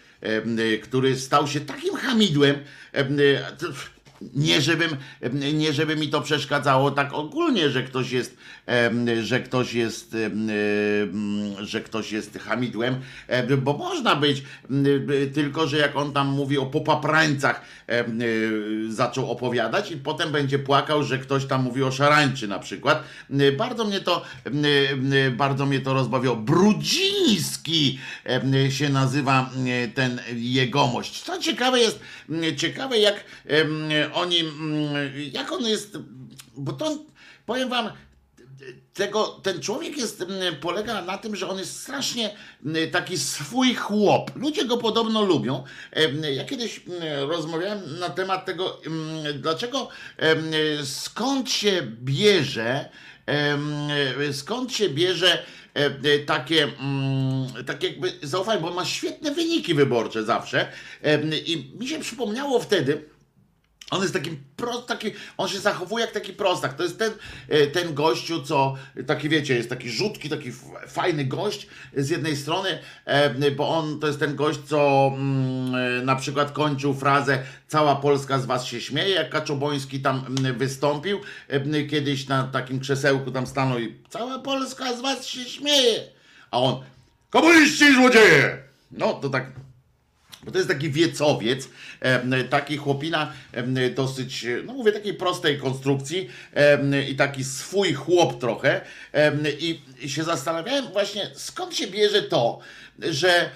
[0.82, 2.56] który stał się takim hamidłem,
[2.92, 3.52] em, e,
[4.34, 4.96] nie żebym,
[5.52, 8.36] nie żeby mi to przeszkadzało tak ogólnie, że ktoś jest,
[9.22, 10.16] że ktoś jest,
[11.58, 14.42] że ktoś jest hamidłem, em, bo można być,
[15.34, 18.04] tylko że jak on tam mówi o popaprańcach, e,
[18.88, 23.02] zaczął opowiadać i potem będzie płakał, że ktoś tam mówi o szarańczy na przykład.
[23.30, 24.22] E, Bardzo mnie to,
[25.24, 26.36] e, bardzo mnie to rozbawiło.
[26.36, 27.98] Brudziński
[28.70, 29.50] się nazywa
[29.94, 31.22] ten jegomość.
[31.22, 32.00] Co ciekawe jest,
[32.56, 33.24] ciekawe jak
[34.12, 34.52] oni, m,
[35.32, 35.98] jak on jest,
[36.56, 36.98] bo to
[37.46, 37.90] powiem wam,
[38.94, 40.28] tego, ten człowiek jest, m,
[40.60, 42.36] polega na tym, że on jest strasznie
[42.66, 44.30] m, taki swój chłop.
[44.36, 45.64] Ludzie go podobno lubią.
[46.34, 46.80] Ja kiedyś
[47.18, 48.80] rozmawiałem na temat tego,
[49.34, 49.88] dlaczego,
[50.84, 52.88] skąd się bierze,
[54.32, 55.42] skąd się bierze
[56.26, 60.72] takie, mm, takie jakby zaufanie, bo ma świetne wyniki wyborcze zawsze.
[61.46, 63.04] I mi się przypomniało wtedy,
[63.90, 66.74] On jest takim prost, taki, on się zachowuje jak taki prostak.
[66.74, 67.12] To jest ten,
[67.48, 68.74] e, ten gościu, co
[69.06, 70.52] taki wiecie, jest taki rzutki, taki
[70.88, 71.66] fajny gość
[71.96, 76.52] z jednej strony, e, bo on to jest ten gość, co mm, e, na przykład
[76.52, 81.20] kończył frazę Cała Polska z was się śmieje, jak Kaczoboński tam wystąpił
[81.90, 86.00] kiedyś na takim krzesełku tam stanął i Cała Polska z was się śmieje.
[86.50, 86.82] A on
[87.30, 88.58] Komuniści złodzieje!
[88.90, 89.46] No to tak
[90.48, 91.68] bo to jest taki wiecowiec,
[92.50, 93.32] taki chłopina
[93.94, 96.28] dosyć, no mówię, takiej prostej konstrukcji
[97.08, 98.80] i taki swój chłop trochę.
[100.00, 102.58] I się zastanawiałem właśnie, skąd się bierze to,
[102.98, 103.50] że,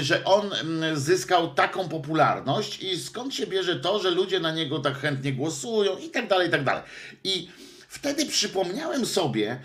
[0.00, 0.50] że on
[0.94, 5.98] zyskał taką popularność i skąd się bierze to, że ludzie na niego tak chętnie głosują
[5.98, 6.82] i tak dalej, i tak dalej.
[7.24, 7.48] I
[7.88, 9.60] wtedy przypomniałem sobie,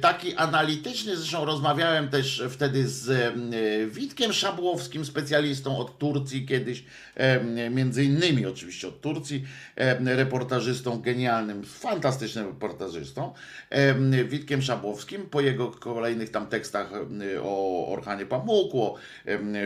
[0.00, 6.84] taki analityczny, zresztą rozmawiałem też wtedy z y, Witkiem Szabłowskim, specjalistą od Turcji kiedyś,
[7.70, 9.44] między innymi oczywiście od Turcji,
[10.04, 13.32] reportażystą genialnym, fantastycznym reportażystą,
[13.70, 16.90] em, Witkiem Szabłowskim, po jego kolejnych tam tekstach
[17.42, 18.98] o Orhanie Pamuku, o,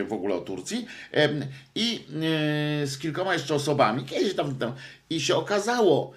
[0.07, 0.85] w ogóle o Turcji
[1.75, 4.73] i e, z kilkoma jeszcze osobami, kiedyś tam, tam
[5.09, 6.13] i się okazało,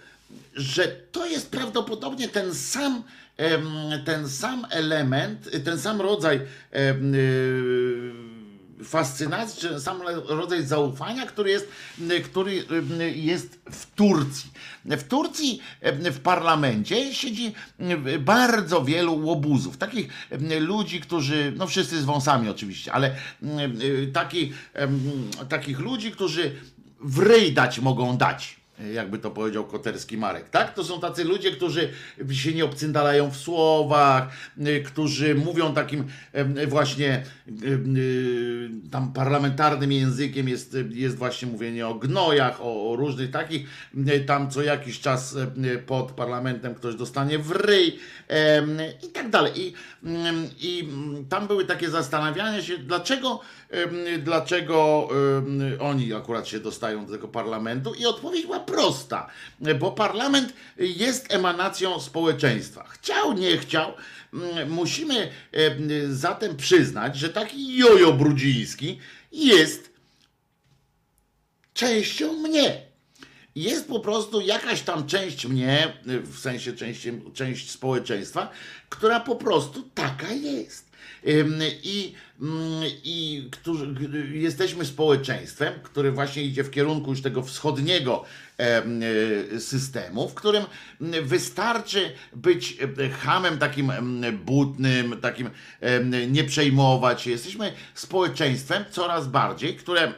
[0.55, 3.03] że to jest prawdopodobnie ten sam,
[4.05, 6.41] ten sam element, ten sam rodzaj
[6.77, 8.13] y,
[8.85, 11.69] fascynacji, czy sam rodzaj zaufania, który jest,
[12.11, 12.53] y, który
[13.01, 14.51] y, jest w Turcji.
[14.85, 15.61] W Turcji
[16.13, 17.55] w parlamencie siedzi
[18.21, 20.09] bardzo wielu łobuzów, takich
[20.61, 23.15] ludzi, którzy, no wszyscy z wąsami oczywiście, ale
[24.13, 24.53] taki,
[25.49, 26.55] takich ludzi, którzy
[27.01, 28.60] w ryj dać mogą dać
[28.95, 30.75] jakby to powiedział Koterski Marek, tak?
[30.75, 31.93] To są tacy ludzie, którzy
[32.33, 34.29] się nie obcyndalają w słowach,
[34.67, 36.05] y, którzy mówią takim
[36.69, 37.23] właśnie
[37.65, 43.69] y, tam parlamentarnym językiem jest, jest właśnie mówienie o gnojach, o, o różnych takich,
[44.09, 45.37] y, tam co jakiś czas
[45.87, 47.99] pod parlamentem ktoś dostanie w ryj
[49.03, 49.53] i tak dalej.
[49.61, 49.73] I,
[50.61, 53.41] I mm, tam były takie zastanawiania się, dlaczego,
[54.19, 55.09] dlaczego
[55.81, 59.31] oni akurat się dostają do tego parlamentu i odpowiedź była prosta,
[59.79, 62.85] bo parlament jest emanacją społeczeństwa.
[62.89, 63.93] Chciał, nie chciał,
[64.69, 68.99] musimy em, zatem przyznać, że taki jojo brudziński
[69.33, 69.91] jest
[71.75, 72.90] częścią mnie.
[73.55, 78.51] Jest po prostu jakaś tam część mnie, w sensie część, część społeczeństwa,
[78.89, 80.91] która po prostu taka jest.
[81.83, 88.25] I, mm, i którzy, g- jesteśmy społeczeństwem, które właśnie idzie w kierunku już tego wschodniego
[89.53, 90.65] y, systemu, w którym
[91.01, 92.77] mm, wystarczy być
[93.21, 95.51] hamem takim em, butnym, takim
[96.29, 97.27] nie przejmować.
[97.27, 100.13] Jesteśmy społeczeństwem coraz bardziej, które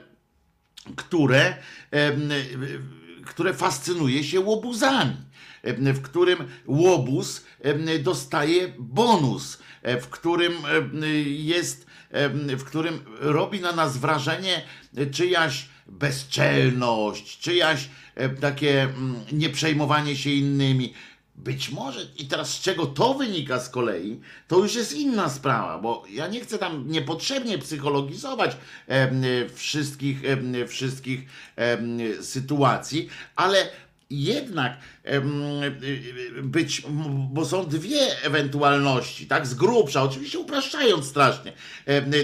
[0.96, 1.56] które,
[3.26, 5.16] które fascynuje się łobuzami,
[5.62, 10.52] em, w którym łobuz em, dostaje bonus, e, w którym
[11.26, 11.86] jest,
[12.48, 14.62] w którym robi na nas wrażenie
[15.12, 20.94] czyjaś bezczelność, czyjaś e, takie mm, nieprzejmowanie się innymi.
[21.34, 25.78] Być może, i teraz z czego to wynika z kolei, to już jest inna sprawa,
[25.78, 28.56] bo ja nie chcę tam niepotrzebnie psychologizować
[28.86, 29.22] em,
[29.54, 31.20] wszystkich, em, wszystkich
[31.56, 33.68] em, sytuacji, ale
[34.10, 34.76] jednak
[36.42, 36.82] być,
[37.32, 41.52] bo są dwie ewentualności, tak, z grubsza, oczywiście upraszczając strasznie.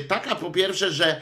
[0.09, 1.21] Taka po pierwsze, że,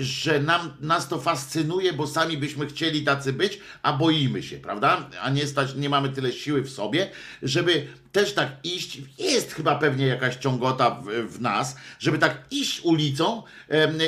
[0.00, 5.10] że nam, nas to fascynuje, bo sami byśmy chcieli tacy być, a boimy się, prawda?
[5.22, 7.10] A nie stać, nie mamy tyle siły w sobie,
[7.42, 11.06] żeby też tak iść, jest chyba pewnie jakaś ciągota w,
[11.36, 13.42] w nas, żeby tak iść ulicą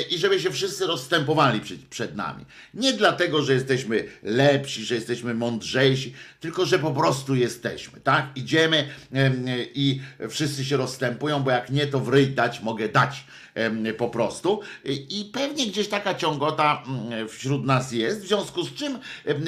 [0.09, 2.45] i żeby się wszyscy rozstępowali przed, przed nami.
[2.73, 6.13] Nie dlatego, że jesteśmy lepsi, że jesteśmy mądrzejsi,
[6.45, 8.25] tylko że po prostu jesteśmy, tak?
[8.35, 13.25] Idziemy em, i wszyscy się rozstępują, bo jak nie, to w ryj dać mogę dać
[13.97, 14.61] po prostu.
[14.85, 18.99] I pewnie gdzieś taka ciągota mm, wśród nas jest, w związku z czym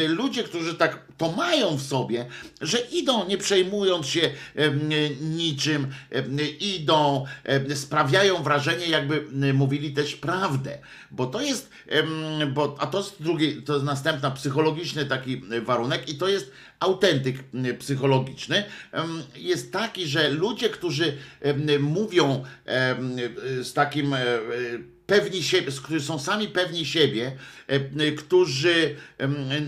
[0.08, 2.26] ludzie, którzy tak to mają w sobie,
[2.62, 4.30] że idą nie przejmując się
[5.22, 5.88] niczym,
[6.60, 7.26] idą,
[7.76, 10.78] sprawiają wrażenie, jakby mówili też prawdę,
[11.12, 11.70] bo to jest,
[12.54, 17.44] bo, a to jest drugi, to jest następna psychologiczny taki warunek i to jest autentyk
[17.80, 18.64] psychologiczny,
[19.36, 21.18] jest taki, że ludzie, którzy
[21.80, 22.44] mówią
[23.62, 24.40] z takim e, e,
[25.08, 27.32] pewni siebie, którzy są sami pewni siebie,
[27.68, 28.96] e, którzy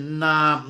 [0.09, 0.65] na,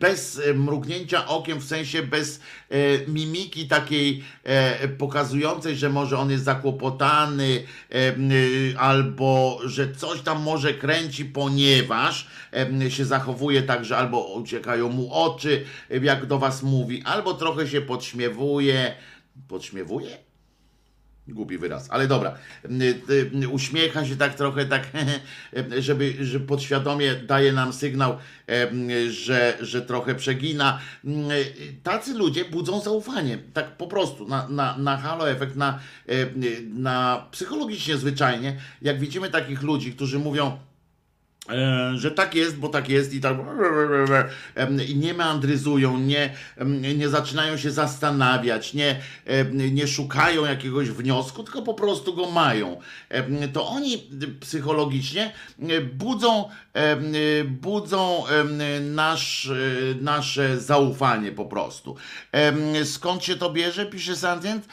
[0.00, 2.40] bez mrugnięcia okiem, w sensie bez
[2.70, 2.76] e,
[3.08, 7.62] mimiki takiej e, pokazującej, że może on jest zakłopotany,
[8.78, 12.26] albo że coś tam może kręci, ponieważ
[12.88, 15.64] się zachowuje tak, że albo uciekają mu oczy,
[16.02, 18.94] jak do was mówi, albo trochę się podśmiewuje.
[19.48, 20.27] Podśmiewuje?
[21.28, 22.34] Głupi wyraz, ale dobra.
[22.64, 23.02] Y,
[23.42, 24.88] y, Uśmiecha się tak trochę, tak,
[25.78, 28.16] żeby, że podświadomie daje nam sygnał,
[29.10, 30.78] że, że trochę przegina.
[31.04, 31.08] Y,
[31.82, 36.30] Tacy ludzie budzą zaufanie, tak po prostu, na, na, na halo efekt, na, em,
[36.82, 38.56] na psychologicznie zwyczajnie.
[38.82, 40.58] Jak widzimy takich ludzi, którzy mówią,
[41.94, 43.36] że tak jest, bo tak jest i tak
[44.54, 46.34] em, i nie meandryzują, nie,
[46.96, 49.00] nie zaczynają się zastanawiać, nie,
[49.52, 52.80] nie szukają jakiegoś wniosku, tylko po prostu go mają.
[53.52, 54.08] To oni
[54.40, 55.32] psychologicznie
[55.62, 56.96] e, budzą, e,
[57.44, 58.24] budzą
[58.80, 59.54] nasz, e,
[60.00, 61.96] nasze zaufanie po prostu.
[62.84, 63.86] Skąd się to bierze?
[63.86, 64.68] Pisze Santient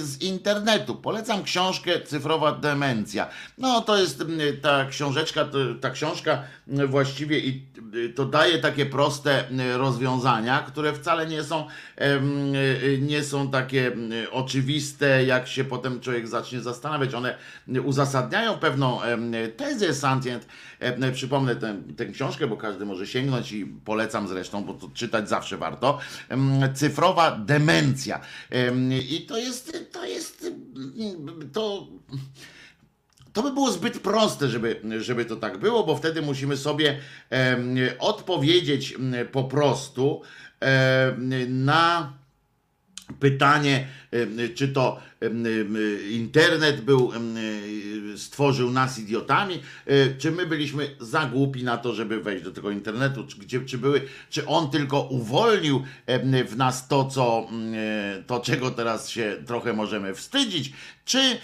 [0.00, 0.94] z internetu.
[0.94, 3.28] Polecam książkę Cyfrowa Demencja.
[3.58, 4.24] No to jest
[4.62, 5.48] ta książeczka,
[5.80, 7.62] ta książka m, właściwie i
[7.94, 11.66] y, to daje takie proste y, rozwiązania, które wcale nie są,
[12.00, 13.92] y, nie są takie
[14.30, 17.14] oczywiste, jak się potem człowiek zacznie zastanawiać.
[17.14, 17.36] One
[17.84, 19.00] uzasadniają pewną
[19.56, 20.46] tezę Santient.
[21.12, 25.56] Przypomnę tę, tę książkę, bo każdy może sięgnąć i polecam zresztą, bo to czytać zawsze
[25.56, 25.98] warto.
[26.74, 28.20] Cyfrowa demencja.
[28.50, 30.50] Em, I to jest, to jest,
[31.52, 31.86] to
[33.34, 36.98] to by było zbyt proste, żeby, żeby to tak było, bo wtedy musimy sobie
[37.98, 38.94] odpowiedzieć
[39.32, 40.22] po prostu
[41.48, 42.12] na
[43.20, 43.86] pytanie,
[44.54, 45.00] czy to
[46.10, 47.12] internet był,
[48.16, 52.70] stworzył nas idiotami, e, czy my byliśmy za głupi na to, żeby wejść do tego
[52.70, 55.82] internetu, czy, gdzie, czy, były, czy on tylko uwolnił
[56.46, 57.48] w nas to, co,
[58.26, 60.72] to, czego teraz się trochę możemy wstydzić,
[61.04, 61.38] czy,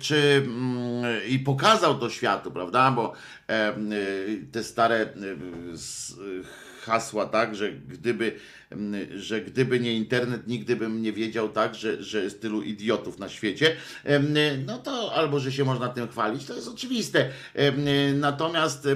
[0.00, 2.90] czy mm, i pokazał to światu, prawda?
[2.90, 3.12] Bo
[4.52, 5.12] te stare
[6.88, 8.32] hasła, tak, że gdyby,
[8.70, 13.18] mm, że gdyby nie internet, nigdy bym nie wiedział, tak, że, że jest tylu idiotów
[13.18, 13.76] na świecie,
[14.66, 17.30] no to albo, że się można tym chwalić, to jest oczywiste.
[18.14, 18.88] Natomiast,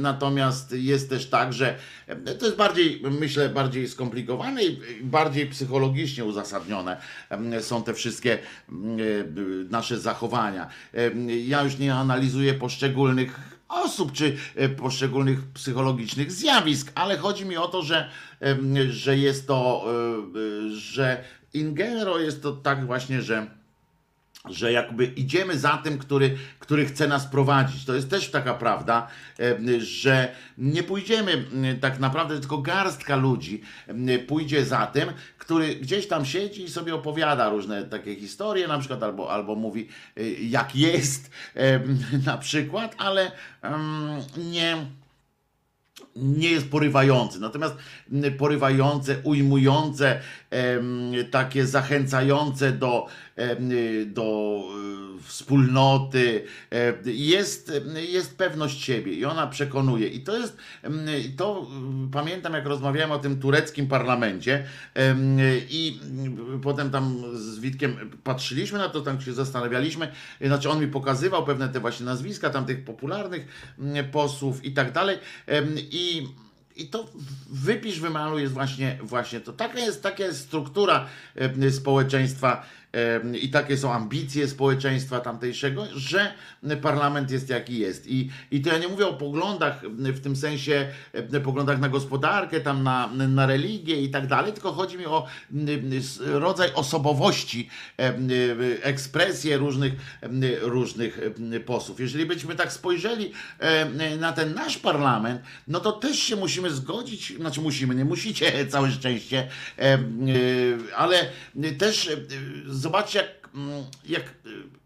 [0.00, 1.78] natomiast jest też tak, że
[2.38, 6.96] to jest bardziej, myślę, bardziej skomplikowane i bardziej psychologicznie uzasadnione
[7.60, 8.38] są te wszystkie
[9.70, 10.68] nasze zachowania.
[11.46, 17.68] Ja już nie analizuję poszczególnych osób czy e, poszczególnych psychologicznych zjawisk, ale chodzi mi o
[17.68, 18.10] to, że,
[18.90, 23.61] że jest to, e, e, że in genero jest to tak właśnie, że
[24.50, 27.84] że jakby idziemy za tym, który, który chce nas prowadzić.
[27.84, 29.08] To jest też taka prawda,
[29.78, 33.62] że nie pójdziemy m, tak naprawdę, tylko garstka ludzi
[34.26, 39.02] pójdzie za tym, który gdzieś tam siedzi i sobie opowiada różne takie historie, na przykład,
[39.02, 39.88] albo, albo mówi
[40.18, 41.30] y, jak jest,
[42.26, 43.32] na przykład, ale
[44.36, 44.86] nie
[46.16, 47.40] nie jest porywający.
[47.40, 47.74] Natomiast
[48.12, 50.20] mm, porywające, ujmujące,
[51.30, 53.06] takie zachęcające do,
[54.06, 54.62] do
[55.18, 57.72] e, wspólnoty, e, jest,
[58.08, 60.08] jest pewność siebie i ona przekonuje.
[60.08, 60.56] I to jest,
[61.36, 64.64] to mm, pamiętam jak rozmawiałem o tym tureckim parlamencie
[65.70, 66.00] i
[66.62, 71.68] potem tam z Witkiem patrzyliśmy na to, tam się zastanawialiśmy, znaczy on mi pokazywał pewne
[71.68, 73.46] te właśnie nazwiska tam tych popularnych
[74.12, 75.18] posłów i tak dalej
[75.90, 76.26] i
[76.76, 77.08] i to
[77.50, 79.52] wypisz, wymaluj jest właśnie, właśnie to.
[79.52, 82.66] Taka jest, taka jest struktura em, społeczeństwa
[83.40, 86.32] i takie są ambicje społeczeństwa tamtejszego, że
[86.82, 88.06] parlament jest jaki jest.
[88.06, 90.88] I, i to ja nie mówię o poglądach w tym sensie,
[91.44, 95.26] poglądach na gospodarkę, tam na, na religię i tak dalej, tylko chodzi mi o
[96.24, 98.28] rodzaj osobowości, em,
[98.82, 99.92] ekspresję różnych,
[100.60, 101.20] różnych
[101.66, 102.00] posłów.
[102.00, 103.32] Jeżeli byśmy tak spojrzeli
[104.18, 108.90] na ten nasz parlament, no to też się musimy zgodzić, znaczy musimy, nie musicie, całe
[108.90, 109.82] szczęście, y,
[110.96, 111.26] ale
[111.78, 112.26] też y,
[112.82, 114.82] zobaczcie, jak, mm, jak y,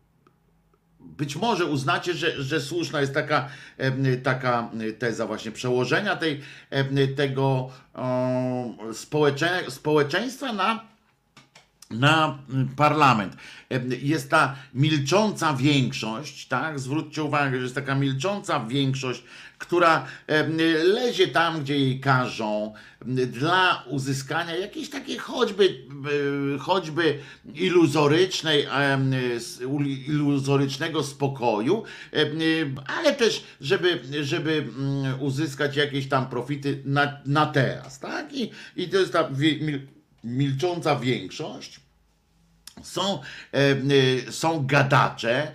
[1.01, 3.49] być może uznacie, że, że słuszna jest taka,
[4.23, 6.41] taka teza właśnie przełożenia tej,
[7.17, 7.71] tego
[8.93, 10.97] społecze, społeczeństwa na
[11.91, 13.37] na mm, parlament.
[14.03, 16.79] Jest ta milcząca większość, tak?
[16.81, 19.23] Zwróćcie uwagę, że jest taka milcząca większość,
[19.59, 20.07] która
[20.85, 22.75] lezie tam, gdzie jej każą,
[23.07, 25.85] dla uzyskania jakiejś takiej choćby,
[26.61, 27.19] choćby
[27.55, 28.67] iluzorycznej,
[30.07, 31.85] iluzorycznego spokoju,
[32.87, 34.67] ale też, żeby, żeby
[35.21, 38.33] uzyskać jakieś tam profity na, na teraz, tak?
[38.33, 39.31] I, i to jest ta
[40.25, 41.81] milcząca większość.
[42.83, 43.21] Są,
[43.53, 45.53] e, są gadacze,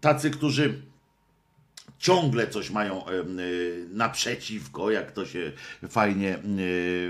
[0.00, 0.87] tacy, którzy
[1.98, 3.12] ciągle coś mają e,
[3.90, 5.52] naprzeciwko, jak to się
[5.88, 6.40] fajnie e,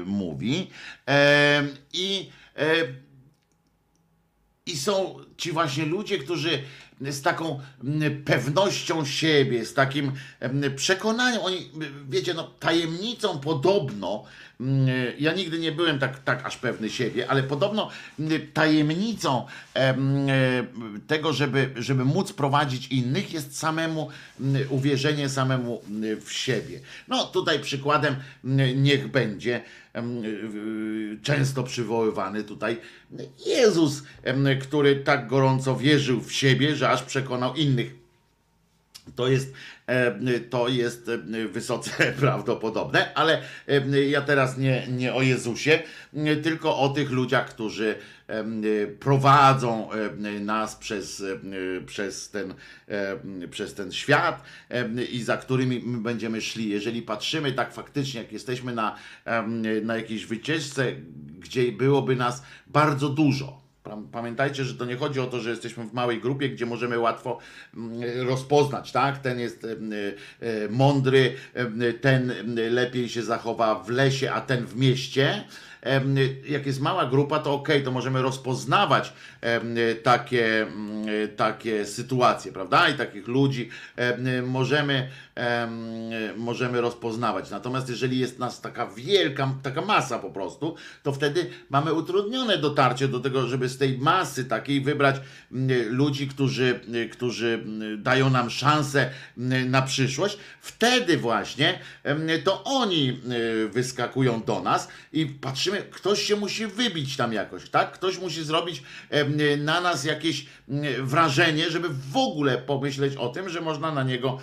[0.05, 0.71] mówi.
[1.93, 2.65] I e,
[4.69, 6.63] i są ci właśnie ludzie, którzy
[7.01, 11.71] z taką mm, pewnością siebie, z takim mm, przekonaniem, oni,
[12.09, 14.25] wiecie, no, tajemnicą podobno,
[14.61, 14.89] mm,
[15.19, 20.27] ja nigdy nie byłem tak, tak aż pewny siebie, ale podobno mm, tajemnicą em,
[21.07, 24.09] tego, żeby, żeby móc prowadzić innych, jest samemu
[24.41, 26.81] mm, uwierzenie samemu mm, w siebie.
[27.09, 29.63] No tutaj przykładem mm, niech będzie
[31.23, 32.77] często przywoływany tutaj
[33.47, 34.03] Jezus,
[34.61, 38.09] który tak gorąco wierzył w siebie, że aż przekonał innych.
[39.15, 39.53] To jest,
[39.87, 45.83] e, to jest e, wysoce prawdopodobne, ale e, ja teraz nie, nie o Jezusie,
[46.43, 47.95] tylko o tych ludziach, którzy
[49.01, 49.89] prowadzą
[50.41, 51.25] nas przez,
[51.87, 52.55] przez, ten,
[53.51, 54.43] przez ten świat
[55.11, 56.69] i za którymi my będziemy szli.
[56.69, 58.97] Jeżeli patrzymy tak faktycznie, jak jesteśmy na,
[59.83, 60.93] na jakiejś wycieczce,
[61.39, 63.68] gdzie byłoby nas bardzo dużo,
[64.13, 67.39] Pamiętajcie, że to nie chodzi o to, że jesteśmy w małej grupie, gdzie możemy łatwo
[67.77, 69.19] mm, rozpoznać, tak?
[69.19, 72.33] Ten jest em, e, mądry, em, ten
[72.71, 75.45] lepiej się zachowa w lesie, a ten w mieście.
[76.49, 79.13] Jak jest mała grupa, to ok, to możemy rozpoznawać
[80.03, 81.07] takie, mm,
[81.37, 82.89] takie sytuacje, prawda?
[82.89, 85.71] I takich ludzi em, możemy, em,
[86.37, 87.51] możemy rozpoznawać.
[87.51, 93.09] Natomiast jeżeli jest nas taka wielka, taka masa po prostu, to wtedy mamy utrudnione dotarcie
[93.09, 95.17] do tego, żeby z tej masy takiej wybrać
[95.53, 96.81] mm, ludzi, którzy,
[97.13, 99.11] którzy mm, dają nam szansę
[99.67, 100.39] na przyszłość.
[100.61, 101.79] Wtedy właśnie
[102.45, 103.21] to oni
[103.65, 107.93] y, wyskakują do nas i patrzymy, ktoś się musi wybić tam jakoś, tak?
[107.93, 108.83] Ktoś musi zrobić
[109.59, 114.39] na nas jakieś mm, wrażenie, żeby w ogóle pomyśleć o tym, że można na niego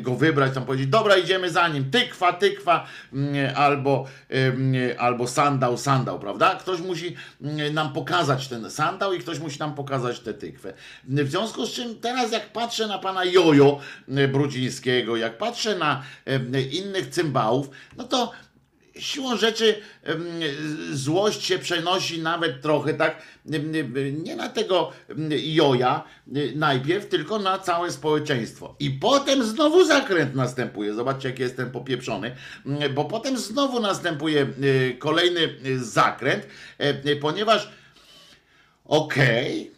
[0.00, 4.06] go wybrać, tam powiedzieć, dobra, idziemy za nim, tykwa, tykwa, mm, albo,
[4.98, 6.54] albo sandał, sandał, prawda?
[6.54, 10.72] Ktoś musi mm, nam pokazać ten sandał i ktoś musi nam pokazać tę tykwę.
[11.04, 13.78] W związku z czym teraz jak patrzę na pana Jojo
[14.32, 16.02] Brudzińskiego, jak patrzę na
[16.72, 18.32] innych cymbałów, no to
[18.98, 19.80] siłą rzeczy
[20.92, 23.22] złość się przenosi nawet trochę tak,
[24.24, 24.92] nie na tego
[25.30, 26.04] joja
[26.54, 28.76] najpierw, tylko na całe społeczeństwo.
[28.80, 30.94] I potem znowu zakręt następuje.
[30.94, 32.36] Zobaczcie, jak jestem popieprzony,
[32.94, 34.46] bo potem znowu następuje
[34.98, 36.46] kolejny zakręt,
[37.20, 37.70] ponieważ
[38.84, 39.71] okej,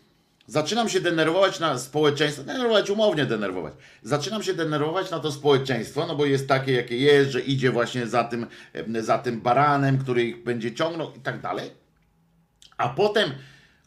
[0.47, 3.75] Zaczynam się denerwować na społeczeństwo, denerwować umownie denerwować.
[4.03, 8.07] Zaczynam się denerwować na to społeczeństwo, no bo jest takie, jakie jest, że idzie właśnie
[8.07, 8.47] za tym,
[9.01, 11.71] za tym baranem, który ich będzie ciągnął i tak dalej.
[12.77, 13.31] A potem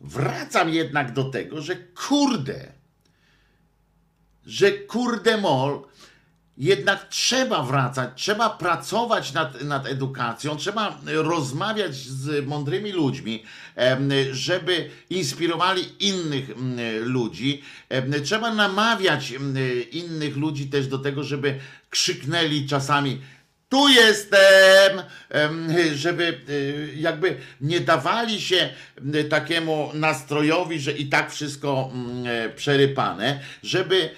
[0.02, 2.72] wracam jednak do tego, że kurde,
[4.46, 5.87] że kurde mol,
[6.58, 13.44] jednak trzeba wracać, trzeba pracować nad, nad edukacją, trzeba rozmawiać z mądrymi ludźmi,
[14.32, 17.62] żeby inspirowali innych mm, ludzi.
[18.24, 19.56] Trzeba namawiać mm,
[19.92, 23.22] innych ludzi też do tego, żeby krzyknęli czasami.
[23.70, 28.70] Tu jestem, em, żeby y, jakby nie dawali się
[29.30, 31.92] takiemu nastrojowi, że i tak wszystko
[32.26, 34.10] e, przerypane, żeby,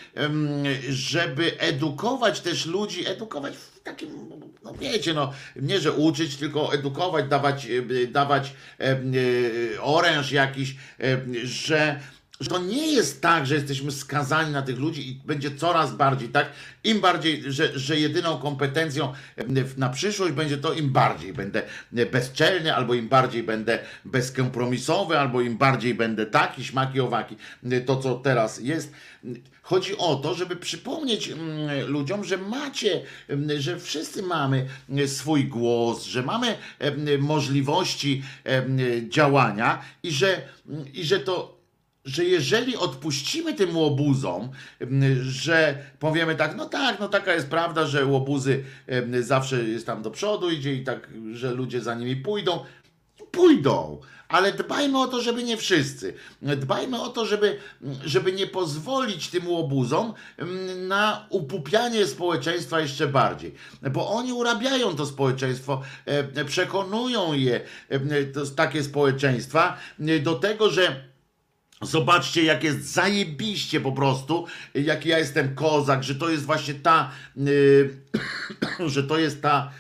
[0.89, 4.29] żeby edukować też ludzi, edukować w takim,
[4.63, 8.53] no wiecie, no nie, że uczyć, tylko edukować, dawać, y, dawać
[9.81, 10.75] oręż jakiś,
[11.43, 11.99] że
[12.39, 16.29] że to nie jest tak, że jesteśmy skazani na tych ludzi i będzie coraz bardziej
[16.29, 16.51] tak,
[16.83, 19.13] im bardziej, że, że jedyną kompetencją
[19.77, 21.63] na przyszłość będzie to, im bardziej będę
[22.11, 27.35] bezczelny, albo im bardziej będę bezkompromisowy, albo im bardziej będę taki, śmaki, owaki,
[27.85, 28.93] to co teraz jest.
[29.61, 31.31] Chodzi o to, żeby przypomnieć
[31.87, 33.01] ludziom, że macie,
[33.57, 36.57] że wszyscy mamy mm, swój głos, że mamy
[37.19, 38.23] możliwości
[39.09, 40.41] działania i że,
[40.93, 41.58] i że to
[42.09, 44.49] że jeżeli odpuścimy tym łobuzom,
[45.21, 48.63] że powiemy tak, no tak, no taka jest prawda, że łobuzy
[49.19, 52.65] zawsze jest tam do przodu idzie i tak, że ludzie za nimi pójdą,
[53.31, 53.99] pójdą.
[54.29, 56.13] Ale dbajmy o to, żeby nie wszyscy.
[56.41, 57.59] Dbajmy o to, żeby,
[58.05, 60.13] żeby nie pozwolić tym łobuzom
[60.87, 63.53] na upupianie społeczeństwa jeszcze bardziej.
[63.91, 67.99] Bo oni urabiają to społeczeństwo, e, przekonują je, e,
[68.55, 69.77] takie społeczeństwa,
[70.23, 71.08] do tego, że
[71.81, 77.11] Zobaczcie, jak jest zajebiście po prostu, jak ja jestem kozak, że to jest właśnie ta,
[77.35, 77.95] yy,
[78.93, 79.71] że to jest ta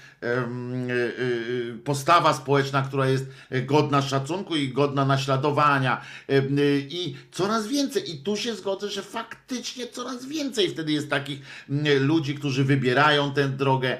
[1.83, 3.25] postawa społeczna, która jest
[3.65, 6.01] godna szacunku i godna naśladowania.
[6.27, 6.43] Yy,
[6.89, 11.39] I coraz więcej, i tu się zgodzę, że faktycznie coraz więcej wtedy jest takich
[11.99, 13.97] ludzi, którzy wybierają tę drogę,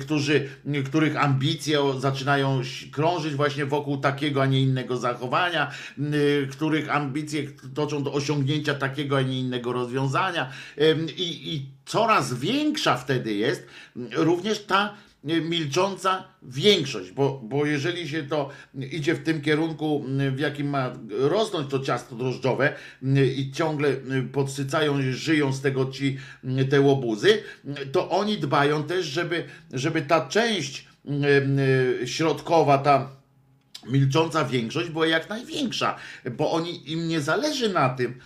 [0.00, 0.48] którzy,
[0.84, 2.60] których ambicje zaczynają
[2.92, 5.70] krążyć właśnie wokół takiego, a nie innego zachowania,
[6.50, 7.42] których ambicje
[7.74, 10.50] toczą do osiągnięcia takiego, a nie innego rozwiązania.
[11.16, 13.66] I, i coraz większa wtedy jest
[14.12, 14.94] również ta
[15.24, 21.70] milcząca większość, bo, bo jeżeli się to idzie w tym kierunku, w jakim ma rosnąć
[21.70, 26.18] to ciasto drożdżowe y, i ciągle y, podsycają, żyją z tego ci
[26.60, 27.42] y, te łobuzy,
[27.92, 30.88] to oni dbają też, żeby, żeby ta część
[32.04, 33.10] środkowa, ta
[33.86, 35.96] milcząca większość była jak największa,
[36.36, 38.18] bo oni im nie zależy na tym,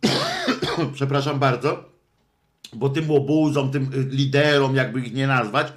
[0.94, 1.84] przepraszam bardzo,
[2.72, 5.72] bo tym łobuzom, tym liderom, jakby ich nie nazwać,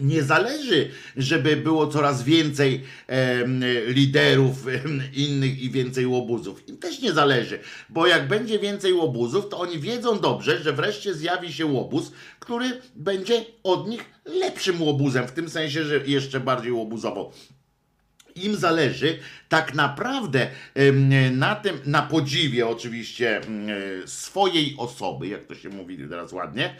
[0.00, 6.68] nie zależy, żeby było coraz więcej em, liderów em, innych i więcej łobuzów.
[6.68, 11.14] Im też nie zależy, bo jak będzie więcej łobuzów, to oni wiedzą dobrze, że wreszcie
[11.14, 16.72] zjawi się łobuz, który będzie od nich lepszym łobuzem, w tym sensie, że jeszcze bardziej
[16.72, 17.32] łobuzowo
[18.36, 19.18] im zależy
[19.48, 20.50] tak naprawdę
[21.32, 23.40] na tym, na podziwie oczywiście
[24.06, 26.76] swojej osoby, jak to się mówi teraz ładnie,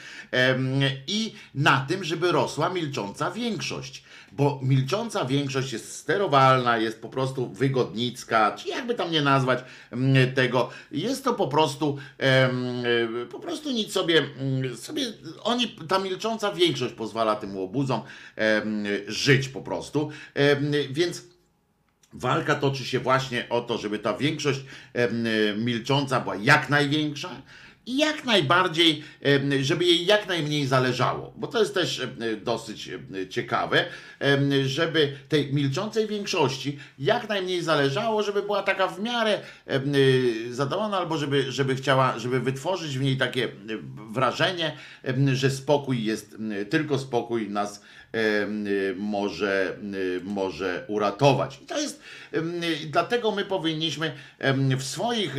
[1.07, 4.04] i na tym, żeby rosła milcząca większość.
[4.32, 9.64] Bo milcząca większość jest sterowalna, jest po prostu wygodnicka, czy jakby tam nie nazwać
[10.34, 10.70] tego.
[10.90, 11.98] Jest to po prostu
[13.30, 14.22] po prostu nic sobie,
[14.76, 15.02] sobie
[15.42, 18.00] oni, ta milcząca większość pozwala tym łobuzom
[19.07, 20.11] żyć po prostu.
[20.90, 21.24] Więc
[22.18, 24.60] Walka toczy się właśnie o to, żeby ta większość
[24.92, 25.08] e,
[25.56, 27.30] milcząca była jak największa
[27.86, 29.04] i jak najbardziej,
[29.62, 31.32] żeby jej jak najmniej zależało.
[31.36, 32.06] Bo to jest też
[32.44, 32.90] dosyć
[33.30, 33.84] ciekawe,
[34.66, 39.40] żeby tej milczącej większości jak najmniej zależało, żeby była taka w miarę
[39.94, 43.48] y, zadowolona, albo żeby, żeby chciała, żeby wytworzyć w niej takie
[44.10, 44.76] wrażenie,
[45.32, 46.36] że spokój jest,
[46.70, 47.82] tylko spokój nas
[48.96, 51.59] może, y, może uratować.
[51.62, 52.00] I to jest,
[52.34, 52.40] y,
[52.86, 54.12] dlatego my powinniśmy
[54.78, 55.34] w swoich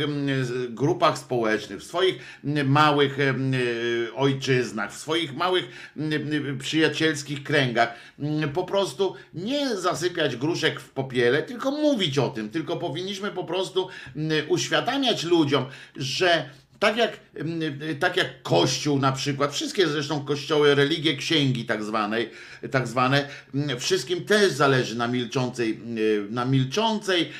[0.68, 2.18] grupach społecznych, w swoich
[2.64, 10.80] małych y, ojczyznach, w swoich małych y, przyjacielskich kręgach em, po prostu nie zasypiać gruszek
[10.80, 15.66] w popiele, tylko mówić o tym, tylko powinniśmy po prostu em, uświadamiać ludziom,
[15.96, 17.60] że tak jak, mm,
[18.00, 22.30] tak jak Kościół na przykład, wszystkie zresztą kościoły, religie księgi tak, zwanej,
[22.70, 27.32] tak zwane, mm, wszystkim też zależy na milczącej, mm, na milczącej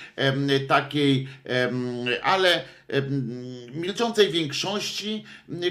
[0.69, 1.29] takiej,
[2.23, 2.65] ale
[3.75, 5.25] milczącej większości,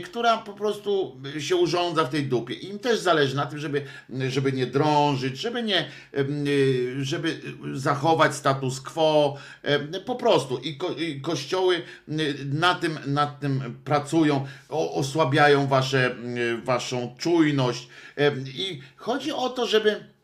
[0.06, 2.54] która po prostu się urządza w tej dupie.
[2.54, 3.86] Im też zależy na tym, żeby,
[4.30, 5.92] żeby nie drążyć, żeby nie,
[7.02, 7.42] żeby
[7.74, 9.38] zachować status quo,
[10.06, 10.58] po prostu.
[10.58, 11.82] I, ko, i kościoły
[12.46, 16.16] na tym, nad tym pracują, osłabiają wasze,
[16.64, 17.88] waszą czujność.
[18.46, 20.17] I chodzi o to, żeby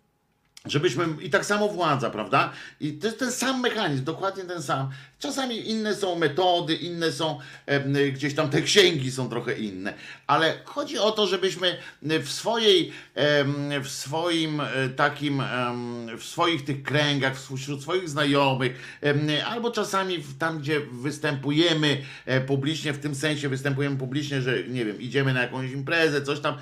[0.68, 2.52] Żebyśmy, i tak samo władza, prawda?
[2.80, 4.90] I to jest ten sam mechanizm, dokładnie ten sam.
[5.20, 9.94] Czasami inne są metody, inne są, em, gdzieś tam te księgi są trochę inne,
[10.28, 16.66] ale chodzi o to, żebyśmy w swojej, em, w swoim e, takim, em, w swoich
[16.66, 19.02] tych kręgach, wśród swoich znajomych,
[19.46, 25.02] albo czasami tam, gdzie występujemy e, publicznie, w tym sensie występujemy publicznie, że nie wiem,
[25.02, 26.58] idziemy na jakąś imprezę, coś tam,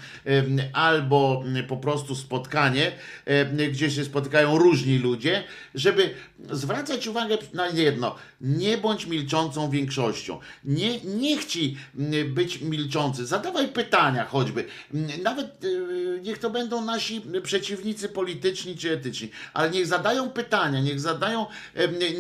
[0.73, 2.91] albo m, po prostu spotkanie,
[3.25, 3.57] em,
[3.91, 5.43] się spotykają różni ludzie,
[5.75, 6.13] żeby
[6.49, 10.39] zwracać uwagę na jedno, nie bądź milczącą większością.
[10.63, 13.25] Nie, nie chci m, być milczący.
[13.25, 14.65] Zadawaj pytania choćby.
[14.93, 20.79] M, Nawet y, niech to będą nasi przeciwnicy polityczni czy etyczni, ale niech zadają pytania,
[20.81, 21.45] niech zadają,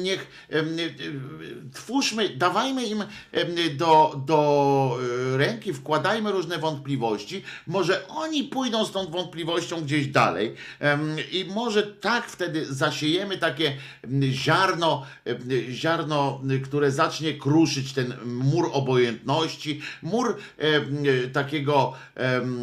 [0.01, 0.93] niech em, y,
[1.73, 3.03] twórzmy, dawajmy im
[3.77, 4.97] do, do
[5.33, 7.43] y, ręki, wkładajmy różne wątpliwości.
[7.67, 10.55] Może oni pójdą z tą wątpliwością gdzieś dalej
[11.31, 11.60] i może
[12.01, 15.37] tak wtedy zasiejemy takie m, ziarno, em,
[15.71, 20.37] ziarno, y, które zacznie kruszyć ten mur obojętności, mur
[21.25, 22.59] y, takiego em,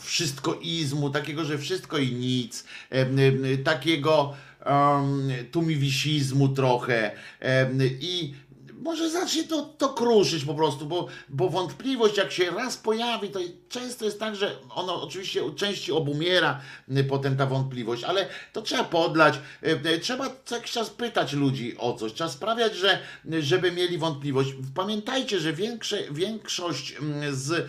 [0.00, 3.18] wszystkoizmu, takiego, że wszystko i nic, em,
[3.64, 4.34] takiego
[4.66, 7.10] um, tumiwisizmu trochę
[7.40, 8.34] em, i
[8.82, 13.40] może zacznie to, to kruszyć po prostu, bo, bo wątpliwość jak się raz pojawi, to
[13.68, 16.60] często jest tak, że ono oczywiście u części obumiera
[16.96, 21.32] y, potem ta wątpliwość, ale to trzeba podlać, y, y, trzeba co jakiś czas pytać
[21.32, 22.98] ludzi o coś, trzeba sprawiać, że,
[23.40, 24.50] żeby mieli wątpliwość.
[24.74, 27.68] Pamiętajcie, że większe, większość mm, z,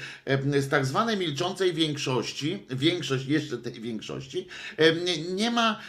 [0.60, 4.48] z tak zwanej milczącej większości, większość jeszcze tej większości,
[5.36, 5.80] nie- ma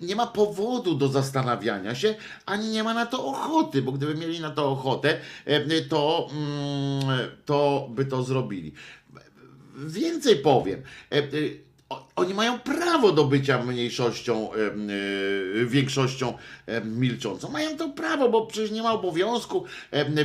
[0.00, 2.14] nie ma powodu do zastanawiania się,
[2.46, 7.18] ani nie ma na to ochoty, bo gdyby mieli na to ochotę, e, to, mm,
[7.44, 8.72] to by to zrobili.
[9.76, 10.82] Więcej powiem.
[11.12, 11.22] E, e,
[12.16, 14.50] Oni mają prawo do bycia mniejszością,
[15.66, 16.34] większością
[16.84, 17.50] milczącą.
[17.50, 19.64] Mają to prawo, bo przecież nie ma obowiązku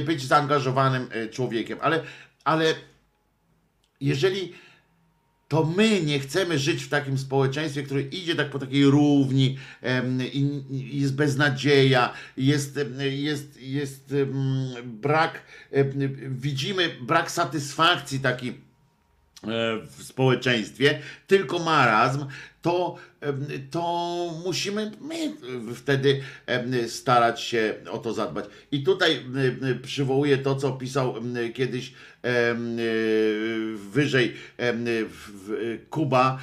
[0.05, 1.77] być zaangażowanym człowiekiem.
[1.81, 2.03] Ale,
[2.43, 2.75] ale
[4.01, 4.53] jeżeli
[5.47, 9.57] to my nie chcemy żyć w takim społeczeństwie, które idzie tak po takiej równi
[10.33, 10.63] i,
[10.99, 14.15] jest beznadzieja, jest, jest, jest
[14.83, 15.41] brak,
[16.29, 18.53] widzimy brak satysfakcji taki e,
[19.97, 22.25] w społeczeństwie, tylko marazm,
[22.61, 22.95] to,
[23.71, 25.33] to musimy my
[25.75, 26.21] wtedy
[26.87, 28.45] starać się o to zadbać.
[28.71, 29.25] I tutaj
[29.81, 31.15] przywołuję to, co pisał
[31.53, 32.55] kiedyś e,
[33.75, 34.33] wyżej
[35.89, 36.39] Kuba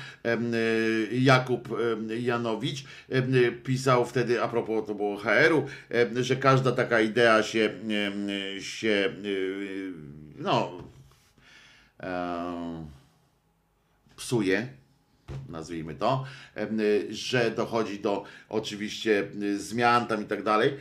[1.13, 1.69] Jakub
[2.21, 2.85] Janowicz
[3.65, 5.67] pisał wtedy, a propos to było HR-u,
[6.21, 7.71] że każda taka idea się,
[8.61, 9.93] się y,
[10.39, 10.83] no
[11.99, 12.87] em,
[14.17, 14.69] psuje,
[15.49, 16.25] nazwijmy to,
[17.11, 20.77] że dochodzi do oczywiście zmian tam i tak dalej.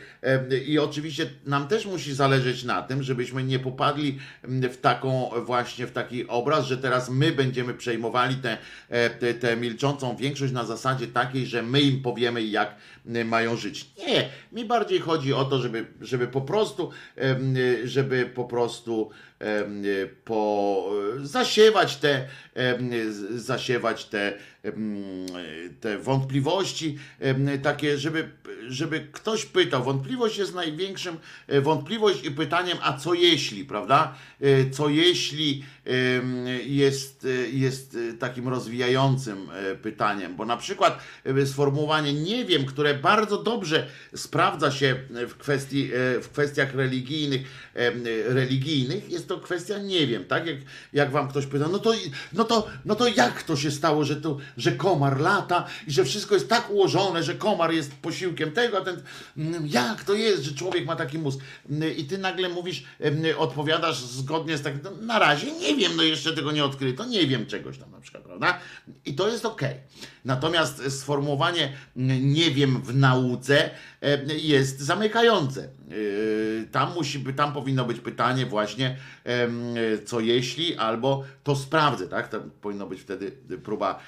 [0.66, 5.92] I oczywiście nam też musi zależeć na tym, żebyśmy nie popadli w taką właśnie, w
[5.92, 8.58] taki obraz, że teraz my będziemy przejmowali tę
[9.18, 12.74] te, te, milczącą większość na zasadzie takiej, że my im powiemy jak
[13.24, 13.90] mają żyć.
[13.98, 16.90] Nie, mi bardziej chodzi o to, żeby, żeby po prostu,
[17.84, 19.10] żeby po prostu
[20.24, 20.90] po,
[21.22, 22.28] zasiewać te,
[23.30, 24.32] zasiewać te,
[25.80, 26.98] te wątpliwości,
[27.62, 28.28] takie, żeby,
[28.68, 29.84] żeby ktoś pytał.
[29.84, 34.14] Wątpliwość jest największym, e, wątpliwość i pytaniem, a co jeśli, prawda?
[34.40, 35.64] E, Co jeśli
[36.66, 39.48] jest, e, jest takim rozwijającym
[39.82, 40.98] pytaniem, bo na przykład
[41.44, 45.90] sformułowanie nie wiem, które bardzo dobrze sprawdza się w, kwestii,
[46.22, 47.72] w kwestiach religijnych,
[48.26, 50.46] religijnych, jest to kwestia nie wiem, tak?
[50.46, 50.56] Jak,
[50.92, 51.92] jak wam ktoś pyta, no to,
[52.32, 56.04] no, to, no to jak to się stało, że, tu, że komar lata i że
[56.04, 59.02] wszystko jest tak ułożone, że komar jest posiłkiem tego, a ten,
[59.36, 61.40] mm, jak to jest, że człowiek ma taki mózg?
[61.70, 65.92] Mm, I ty nagle mówisz, em, odpowiadasz zgodnie z takim, no, na razie nie wiem,
[65.96, 68.58] no jeszcze tego nie odkryto, nie wiem czegoś tam na przykład, prawda?
[69.04, 69.76] I to jest okej.
[70.24, 71.72] Natomiast sformułowanie
[72.20, 73.70] nie wiem w nauce
[74.00, 75.68] em, jest zamykające.
[75.88, 78.96] Yy, Tam musi tam powinno być pytanie właśnie,
[80.06, 82.28] co jeśli, albo to sprawdzę, tak?
[82.28, 83.32] To powinno być wtedy
[83.64, 83.98] próba,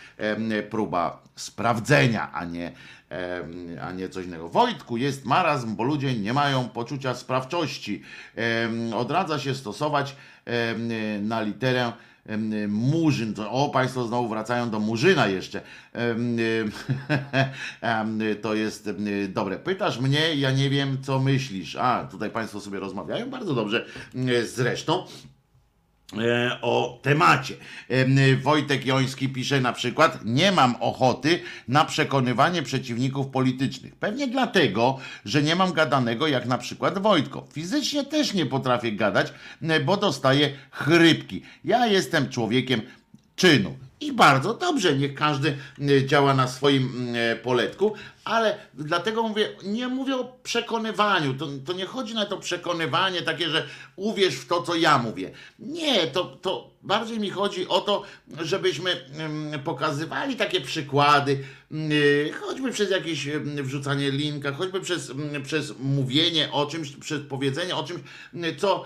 [0.70, 2.72] próba sprawdzenia, a nie,
[3.82, 4.48] a nie coś innego.
[4.48, 8.02] Wojtku, jest marazm, bo ludzie nie mają poczucia sprawczości.
[8.94, 10.16] Odradza się stosować
[11.20, 11.92] na literę
[12.68, 13.35] Murzyn.
[13.35, 15.61] To- O, Państwo znowu wracają do Murzyna jeszcze.
[15.93, 16.37] Em,
[17.81, 18.91] em, To jest
[19.29, 19.59] dobre.
[19.59, 21.77] Pytasz mnie, ja nie wiem, co myślisz.
[21.77, 23.31] A, tutaj Państwo sobie rozmawiają.
[23.31, 23.87] Bardzo dobrze
[24.47, 25.07] zresztą
[26.62, 27.54] o temacie.
[27.88, 33.96] Em, Wojtek Joński pisze na przykład: Nie mam ochoty na przekonywanie przeciwników politycznych.
[33.96, 37.46] Pewnie dlatego, że nie mam gadanego jak na przykład Wojtko.
[37.52, 41.42] Fizycznie też nie potrafię gadać, e, bo dostaję chrypki.
[41.64, 42.80] Ja jestem człowiekiem
[43.36, 43.76] czynu.
[44.00, 47.94] I bardzo dobrze, niech każdy e, działa na swoim e, poletku,
[48.25, 51.35] ale dlatego mówię, nie mówię o przekonywaniu.
[51.35, 53.66] To, to nie chodzi na to przekonywanie takie, że
[53.97, 55.31] uwierz w to, co ja mówię.
[55.59, 58.03] Nie, to, to bardziej mi chodzi o to,
[58.41, 61.93] żebyśmy mm, pokazywali takie przykłady, mm,
[62.41, 65.12] choćby przez jakieś mm, wrzucanie linka, choćby przez,
[65.45, 68.01] przez mówienie o czymś, przez powiedzenie o czymś,
[68.59, 68.85] co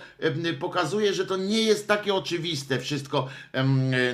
[0.61, 3.29] pokazuje, że to nie jest takie oczywiste wszystko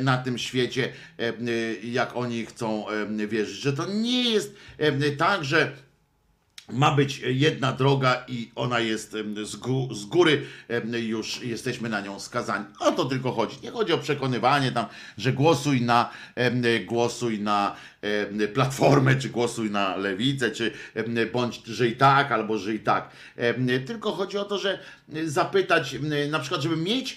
[0.01, 0.93] na tym świecie,
[1.83, 2.85] jak oni chcą
[3.29, 4.57] wierzyć, że to nie jest
[5.16, 5.72] tak, że
[6.72, 9.12] ma być jedna droga i ona jest
[9.44, 10.46] z, gó- z góry,
[10.92, 12.64] już jesteśmy na nią skazani.
[12.80, 13.56] O to tylko chodzi.
[13.62, 14.86] Nie chodzi o przekonywanie tam,
[15.18, 16.10] że głosuj na,
[16.86, 17.76] głosuj na
[18.54, 20.72] platformę, czy głosuj na lewicę, czy
[21.32, 23.10] bądź, i tak, albo i tak.
[23.86, 24.78] Tylko chodzi o to, że
[25.24, 25.96] zapytać,
[26.30, 27.16] na przykład, żeby mieć,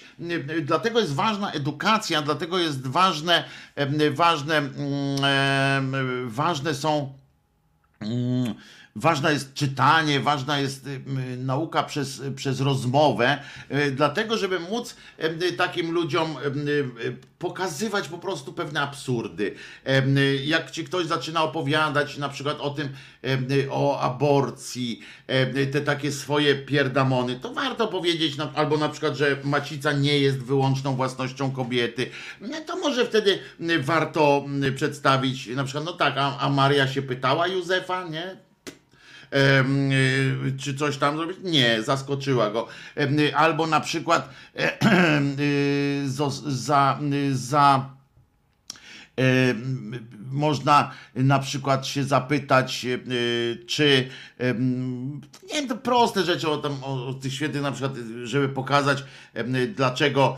[0.62, 3.44] dlatego jest ważna edukacja, dlatego jest ważne,
[4.10, 7.18] ważne, mm, ważne są
[8.00, 8.56] Mm,
[9.00, 11.00] Ważne jest czytanie, ważna jest y,
[11.36, 13.38] nauka przez, przez rozmowę,
[13.70, 14.96] y, dlatego, żeby móc
[15.42, 16.36] y, takim ludziom
[17.38, 19.54] pokazywać po prostu pewne absurdy.
[20.44, 22.88] Jak ci ktoś zaczyna opowiadać na przykład o tym,
[23.70, 25.00] o aborcji,
[25.72, 30.96] te takie swoje pierdamony, to warto powiedzieć, albo na przykład, że macica nie jest wyłączną
[30.96, 33.38] własnością kobiety, no to może wtedy
[33.80, 34.44] warto
[34.76, 38.47] przedstawić, na przykład, no tak, a, a Maria się pytała Józefa, nie?
[39.34, 41.36] Y, czy coś tam zrobić?
[41.42, 42.68] Nie, zaskoczyła go.
[42.96, 44.72] Y, Albo na przykład e,
[45.40, 46.98] y, za,
[47.28, 47.90] za
[50.30, 52.98] Można na przykład się zapytać, e,
[53.66, 54.08] czy
[55.48, 57.92] nie wiem, to proste rzeczy o, tam, o, tych świętych, na przykład,
[58.24, 59.04] żeby pokazać,
[59.76, 60.36] dlaczego,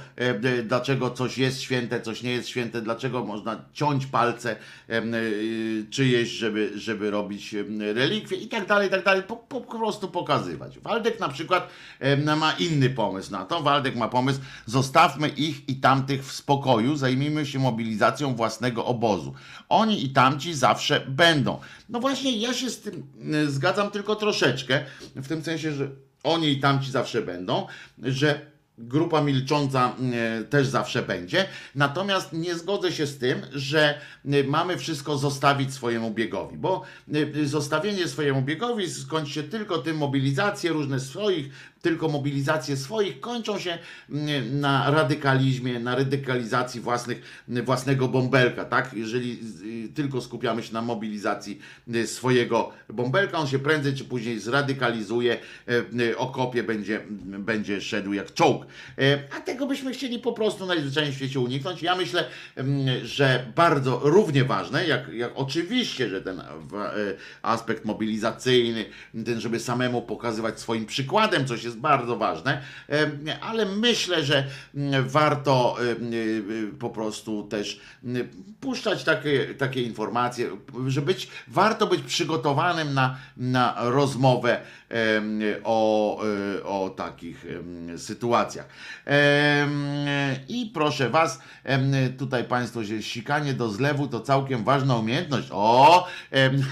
[0.64, 4.56] dlaczego coś jest święte, coś nie jest święte, dlaczego można ciąć palce
[4.90, 7.54] y, czyjeś, żeby, żeby robić
[7.94, 9.22] relikwie i tak dalej, i tak dalej.
[9.22, 10.78] Po, po prostu pokazywać.
[10.78, 11.68] Waldek na przykład
[12.36, 13.62] ma inny pomysł na to.
[13.62, 19.34] Waldek ma pomysł, zostawmy ich i tamtych w spokoju, zajmijmy się mobilizacją własnego obozu.
[19.70, 21.60] Oni i tamci zawsze będą.
[21.88, 24.84] No właśnie, ja się z tym y, zgadzam tylko troszeczkę,
[25.16, 25.88] w tym sensie, że
[26.24, 27.66] oni i tamci zawsze będą,
[28.02, 28.49] że
[28.80, 31.46] grupa milcząca e, też zawsze będzie.
[31.74, 36.82] Natomiast nie zgodzę się z tym, że e, mamy wszystko zostawić swojemu biegowi, bo
[37.42, 41.50] e, zostawienie swojemu biegowi skończy się tylko tym mobilizacje różne swoich,
[41.82, 43.78] tylko mobilizacje swoich kończą się
[44.10, 48.94] mm, na radykalizmie, na radykalizacji własnych, własnego bąbelka, tak?
[48.94, 49.38] Jeżeli
[49.86, 51.58] y, tylko skupiamy się na mobilizacji
[51.94, 55.38] y, swojego bąbelka, on się prędzej czy później zradykalizuje,
[56.00, 57.00] y, okopie będzie,
[57.38, 58.66] będzie szedł jak czołg.
[58.98, 61.82] E, A tego byśmy chcieli po prostu najzwyczajniej w świecie uniknąć.
[61.82, 62.24] Ja myślę,
[62.56, 66.44] mm, że bardzo równie ważne, jak, jak oczywiście, że ten e,
[67.42, 68.84] aspekt mobilizacyjny,
[69.24, 73.10] ten, żeby samemu pokazywać swoim przykładem, coś jest bardzo ważne, e,
[73.40, 75.76] ale myślę, że mm, warto
[76.78, 77.80] po prostu też
[78.60, 80.50] puszczać takie, takie informacje,
[80.86, 84.60] że być, warto być przygotowanym na, na rozmowę
[85.64, 86.20] o,
[86.64, 87.98] o takich em,
[88.50, 88.66] sytuacjach.
[90.48, 91.40] I proszę Was,
[92.18, 95.48] tutaj Państwo, że sikanie do zlewu to całkiem ważna umiejętność.
[95.52, 96.06] O,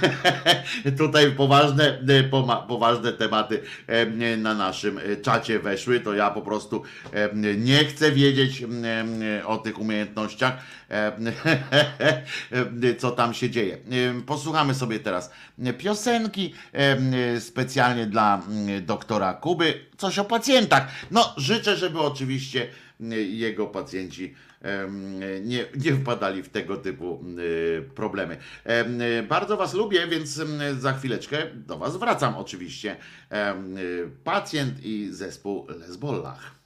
[0.98, 2.24] tutaj poważne, e,
[2.68, 6.82] poważne tematy em, na naszym e, czacie weszły, to ja po prostu
[7.56, 8.64] nie chcę wiedzieć
[9.46, 10.56] o tych umiejętnościach,
[12.98, 13.78] co tam się dzieje.
[14.26, 15.30] Posłuchamy sobie teraz
[15.78, 16.54] piosenki
[17.40, 19.88] specjalnie dla mm, doktora Kuby.
[19.96, 20.88] Coś o pacjentach.
[21.10, 22.68] No, życzę, żeby oczywiście
[23.00, 24.34] mm, jego pacjenci
[25.42, 28.36] nie, nie wpadali w tego typu y, problemy.
[28.64, 28.98] Em,
[29.28, 32.96] Bardzo Was lubię, więc em, za chwileczkę do Was wracam oczywiście.
[34.24, 36.58] Pacjent i zespół Lesbollach.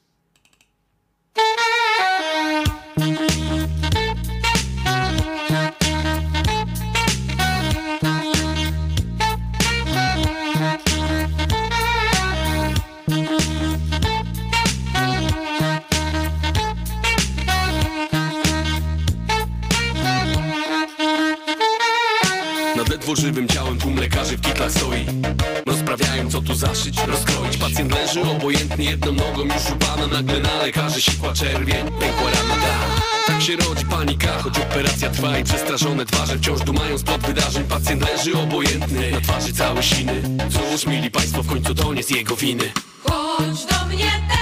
[24.72, 25.06] Stoi.
[25.66, 27.56] Rozprawiają co tu zaszyć, rozkroić.
[27.56, 31.02] Pacjent leży obojętnie jedną nogą już u pana Nagle na lekarzy.
[31.02, 33.02] Sikła czerwień, pękła rana da.
[33.26, 37.64] Tak się rodzi panika, choć operacja trwa I przestraszone twarze wciąż dumają spod wydarzeń.
[37.64, 40.22] Pacjent leży obojętny, na twarzy całe siny.
[40.50, 42.72] Cóż, mili państwo, w końcu to nie z jego winy.
[43.04, 44.41] Chodź do mnie teraz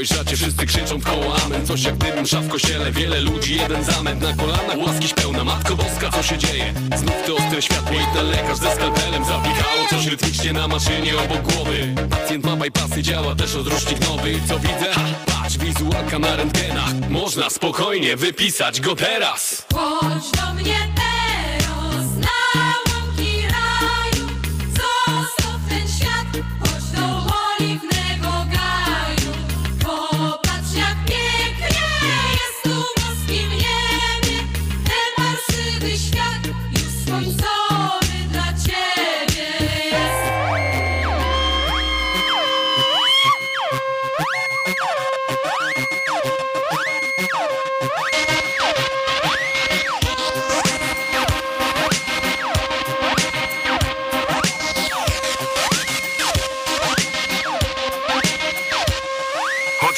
[0.00, 1.66] białej szacie, wszyscy krzyczą w koło amen.
[1.66, 4.22] Coś jak dym msza w kościele, wiele ludzi, jeden zamęt.
[4.22, 6.74] Na kolanach łaskiś pełna, Matko Boska, co się dzieje?
[6.96, 11.52] Znów to ostre światło i ten lekarz ze skalpelem Zapikało coś rytmicznie na maszynie obok
[11.52, 11.94] głowy.
[12.10, 14.40] Pacjent ma bypassy, działa też odrusznik nowy.
[14.48, 14.92] Co widzę?
[14.92, 19.66] Ha, patrz, wizualka na rentgenach Można spokojnie wypisać go teraz.
[19.74, 21.09] Chodź do mnie teraz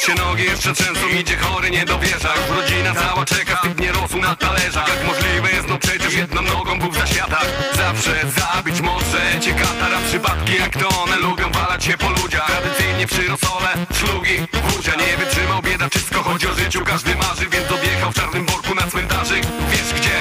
[0.05, 4.17] się nogi jeszcze trzęsą Idzie chory, nie dowierza Już rodzina cała czeka, typ nie rosł
[4.17, 4.87] na talerzach.
[4.87, 7.45] Jak możliwe jest, no przecież jedną nogą był w zaświatach
[7.75, 12.45] Zawsze zabić może cię katara Przypadki jak to one lubią walać się po ludziach.
[12.45, 14.91] Tradycyjnie przy rosole, szlugi, wózia.
[14.95, 16.85] Nie wytrzymał bieda, wszystko chodzi o życiu.
[16.85, 19.43] Każdy marzy, więc odjechał w czarnym worku na cmentarzyk.
[19.71, 20.17] Wiesz gdzie?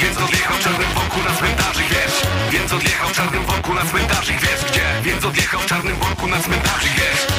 [0.00, 1.88] Więc odjechał w czarnym worku na cmentarzyk.
[1.88, 2.16] Wiesz?
[2.50, 4.40] Więc odjechał w czarnym worku na cmentarzyk.
[4.40, 4.86] Wiesz gdzie?
[5.02, 6.92] Więc odjechał w czarnym worku na cmentarzyk.
[6.96, 7.35] Wiesz?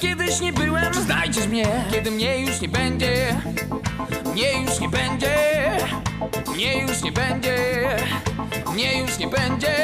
[0.00, 1.66] Kiedyś nie byłem znajdziesz mnie.
[1.90, 3.36] Kiedy mnie już nie będzie
[4.32, 5.34] Mnie już nie będzie
[6.54, 7.56] Mnie już nie będzie
[8.72, 9.76] Mnie już nie będzie.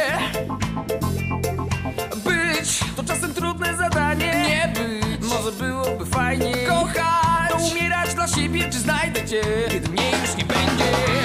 [2.24, 4.26] Być to czasem trudne zadanie.
[4.48, 5.28] Nie być.
[5.28, 7.72] Może byłoby fajnie Kochać.
[7.72, 9.40] umierać dla siebie Czy znajdę cię.
[9.70, 11.15] Kiedy mnie już nie będzie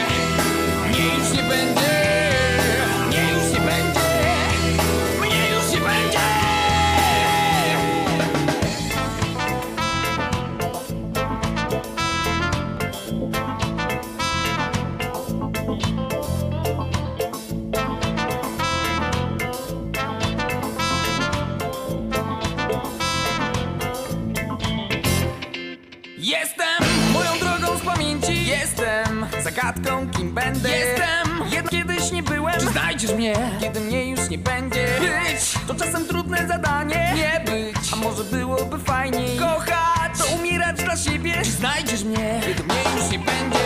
[33.02, 33.60] znajdziesz mnie.
[33.60, 34.88] Kiedy mnie już nie będzie.
[35.00, 35.68] Być!
[35.68, 37.14] To czasem trudne zadanie.
[37.16, 37.94] Nie być.
[37.94, 39.38] A może byłoby fajniej.
[39.38, 40.18] Kochać.
[40.18, 41.34] To umierać dla siebie.
[41.44, 42.42] Czy znajdziesz mnie?
[42.46, 43.60] Kiedy mnie już nie będzie.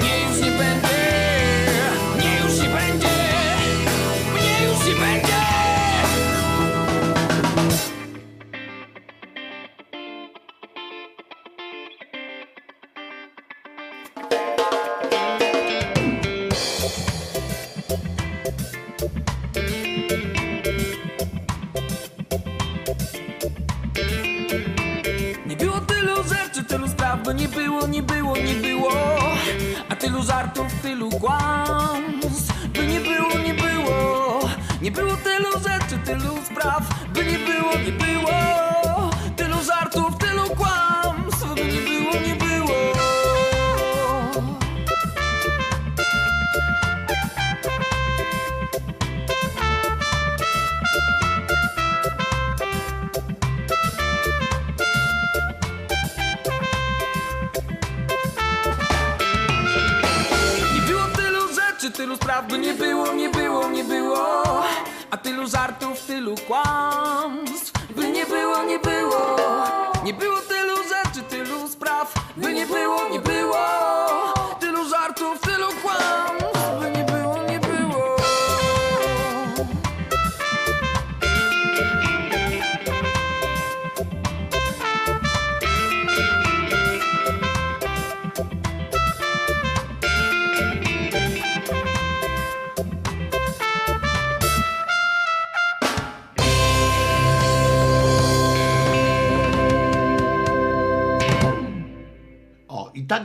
[0.00, 0.99] Mnie już nie będzie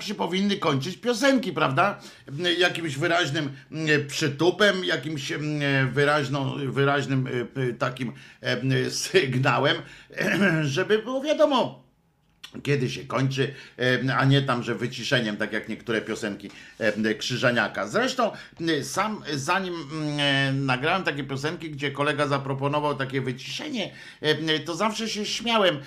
[0.06, 2.00] się powinny kończyć piosenki, prawda?
[2.58, 7.28] Jakimś wyraźnym mm, przytupem, jakimś mm, wyraźną, wyraźnym
[7.58, 9.78] y, takim e, sygnałem,
[10.64, 11.85] żeby było wiadomo,
[12.64, 13.54] kiedy się kończy,
[14.18, 16.52] a nie tam, że wyciszeniem, tak jak niektóre piosenki
[17.18, 17.88] Krzyżaniaka.
[17.88, 18.32] Zresztą
[18.84, 19.74] sam zanim
[20.54, 23.92] nagrałem takie piosenki, gdzie kolega zaproponował takie wyciszenie,
[24.66, 25.78] to zawsze się śmiałem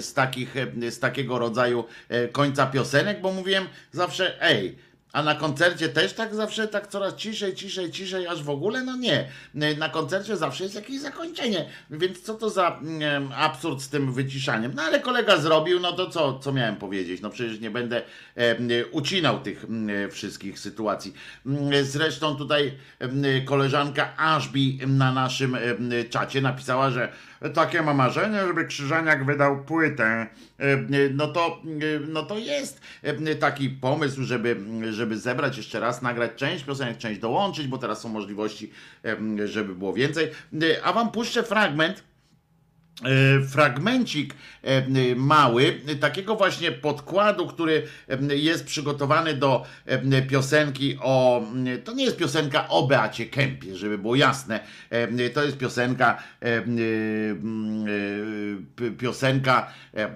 [0.00, 0.54] z, takich,
[0.90, 4.76] z takiego rodzaju e, końca piosenek, bo mówiłem zawsze, ej,
[5.16, 8.84] A na koncercie też tak zawsze, tak coraz ciszej, ciszej, ciszej, aż w ogóle?
[8.84, 9.28] No nie.
[9.78, 14.72] Na koncercie zawsze jest jakieś zakończenie, więc co to za mm, absurd z tym wyciszaniem?
[14.74, 17.20] No ale kolega zrobił, no to co, co miałem powiedzieć?
[17.20, 18.02] No przecież nie będę
[18.34, 21.14] e, ucinał tych mm, wszystkich sytuacji.
[21.46, 22.72] Mm, Zresztą tutaj
[23.44, 25.56] koleżanka Ashby na naszym
[26.10, 27.12] czacie napisała, że
[27.54, 30.26] takie ma marzenie, żeby Krzyżaniak wydał płytę.
[30.58, 30.76] E,
[31.10, 34.56] No to, e, no to jest e, taki pomysł, żeby,
[34.90, 38.70] żeby zebrać jeszcze raz, nagrać część piosenek, część dołączyć, bo teraz są możliwości,
[39.04, 40.30] e, żeby było więcej.
[40.62, 42.02] E, A wam puszczę fragment e,
[43.48, 44.84] fragmencik e, e,
[45.16, 47.86] mały, e, takiego właśnie podkładu, który
[48.30, 51.42] e, jest przygotowany do e, piosenki o.
[51.84, 54.60] To nie jest piosenka o Beacie Kępie, żeby było jasne.
[54.90, 56.62] E, To jest piosenka, e, e,
[58.98, 60.08] piosenka, e,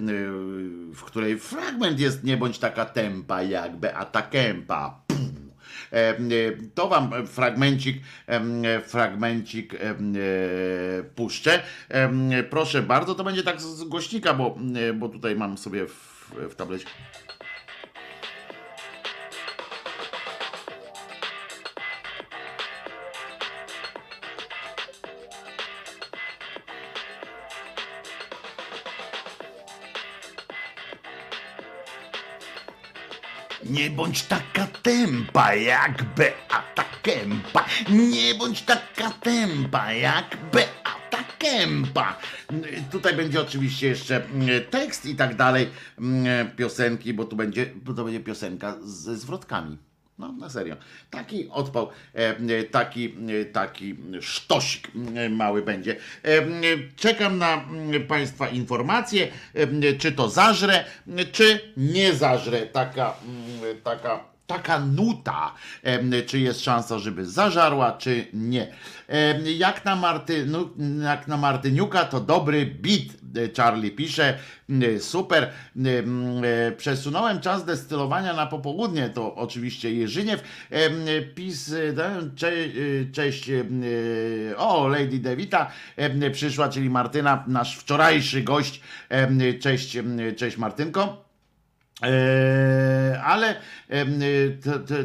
[0.94, 4.99] w której fragment jest nie bądź taka tempa jak Beata Kępa.
[5.92, 6.16] E, e,
[6.74, 9.78] To wam fragmencik, em, fragmencik e,
[11.14, 11.62] puszczę.
[12.50, 14.58] Proszę bardzo, to będzie tak z głośnika, bo,
[14.88, 16.86] e, bo tutaj mam sobie w, w tablecie.
[33.70, 37.64] Nie bądź taka tempa jak Beata Kępa.
[37.90, 42.18] Nie bądź taka tempa jak Beata Kępa.
[42.90, 45.68] Tutaj będzie oczywiście jeszcze mm, tekst i tak dalej
[45.98, 49.78] mm, piosenki, bo tu będzie, bo to będzie piosenka ze zwrotkami.
[50.20, 50.76] No, na serio.
[51.10, 54.88] Taki odpał, e, e, taki, e, taki sztosik
[55.30, 55.97] mały będzie.
[56.97, 57.64] Czekam na
[58.09, 59.28] Państwa informacje,
[59.98, 60.84] czy to zażre,
[61.32, 62.66] czy nie zażre.
[62.66, 63.16] Taka,
[63.84, 65.55] taka, taka nuta,
[66.27, 68.72] czy jest szansa, żeby zażarła, czy nie.
[69.56, 70.70] Jak na, Martynu,
[71.02, 73.02] jak na Martyniuka to dobry beat,
[73.36, 74.39] e, Charlie pisze,
[74.70, 75.51] m, super.
[75.77, 80.43] Em, e, Przesunąłem czas destylowania na popołudnie, to oczywiście Jerzyniew.
[81.35, 81.94] Pis, e,
[82.36, 83.62] cze, e, cześć, e,
[84.56, 85.70] o, Lady Devita
[86.32, 88.81] przyszła, czyli Martyna, nasz wczorajszy gość.
[89.60, 89.98] Cześć,
[90.36, 91.31] cześć Martynko.
[93.24, 93.56] Ale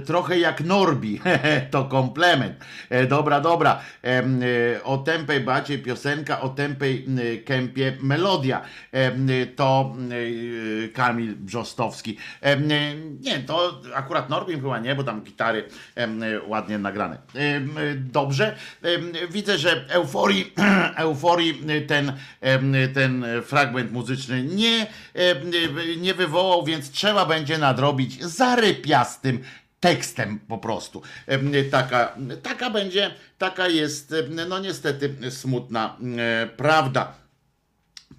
[0.05, 1.21] trochę jak Norbi,
[1.71, 2.55] to komplement.
[2.89, 3.81] E, dobra, dobra.
[4.03, 8.61] E, o tępej bacie piosenka, o tępej m, kępie melodia.
[9.55, 9.95] To
[10.93, 12.17] Kamil Brzostowski.
[13.21, 15.69] Nie, to akurat Norbim chyba nie, bo tam gitary
[16.47, 17.17] ładnie nagrane.
[17.95, 18.55] Dobrze.
[19.31, 20.53] Widzę, że euforii,
[20.95, 22.13] euforii ten,
[22.93, 24.87] ten fragment muzyczny nie,
[25.97, 28.25] nie wywołał, więc trzeba będzie nadrobić
[28.75, 29.39] zarypiastym
[29.79, 31.01] tekstem po prostu.
[31.71, 34.15] Taka, taka będzie, taka jest,
[34.47, 35.97] no niestety smutna
[36.57, 37.13] prawda.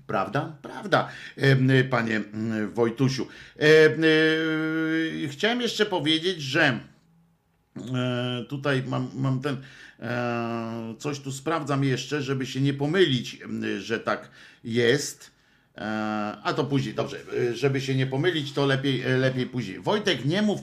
[0.07, 0.57] Prawda?
[0.62, 1.09] Prawda,
[1.91, 2.20] panie
[2.74, 3.27] Wojtusiu.
[3.61, 6.81] E, Chciałem jeszcze powiedzieć, że
[8.49, 9.57] tutaj mam, mam ten.
[10.01, 13.39] E, coś tu sprawdzam jeszcze, żeby się nie pomylić,
[13.78, 14.31] że tak
[14.65, 15.36] jest.
[15.78, 17.16] E, a to później, dobrze.
[17.51, 19.81] e, Żeby się nie pomylić, to lepiej, e, lepiej później.
[19.81, 20.61] Wojtek, nie mów,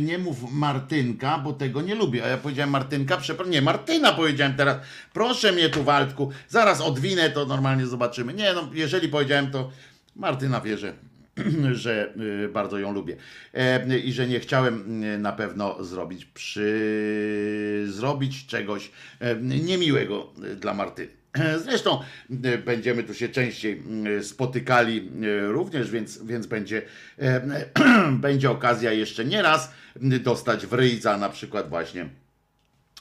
[0.00, 2.24] nie mów Martynka, bo tego nie lubię.
[2.24, 3.52] A ja powiedziałem Martynka, przepraszam.
[3.52, 4.76] Nie, Martyna powiedziałem teraz.
[5.12, 6.30] Proszę mnie tu, Waldku.
[6.48, 8.34] Zaraz odwinę, to normalnie zobaczymy.
[8.34, 9.70] Nie, no, jeżeli powiedziałem, to
[10.16, 10.92] Martyna wie, że
[11.72, 12.14] że
[12.52, 13.16] bardzo ją lubię
[14.04, 18.90] i że nie chciałem na pewno zrobić przy zrobić czegoś
[19.42, 21.08] niemiłego dla Martyny.
[21.64, 22.00] Zresztą
[22.44, 23.82] y, będziemy tu się częściej
[24.18, 26.82] y, spotykali y, również, więc, więc będzie,
[27.18, 27.40] e,
[28.26, 29.72] będzie okazja jeszcze nie raz
[30.12, 32.08] y, dostać w ryj za na przykład właśnie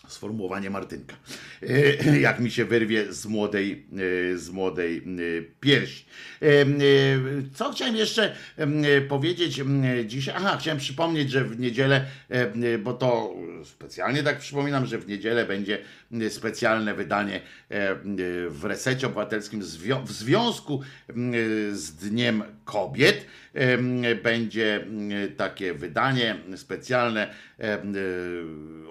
[0.07, 1.15] sformułowanie Martynka.
[1.63, 3.85] E, Jak mi się wyrwie z młodej,
[4.33, 5.01] e, z młodej e,
[5.59, 6.05] piersi.
[7.53, 8.35] Co chciałem jeszcze
[9.07, 9.61] powiedzieć
[10.05, 10.35] dzisiaj?
[10.37, 12.05] Aha, chciałem przypomnieć, że w niedzielę,
[12.83, 15.79] bo to specjalnie tak przypominam, że w niedzielę będzie
[16.29, 17.41] specjalne wydanie
[18.49, 19.61] w resecie obywatelskim
[20.05, 20.81] w związku
[21.71, 23.25] z Dniem Kobiet.
[24.23, 27.77] Będzie m, takie wydanie specjalne, e,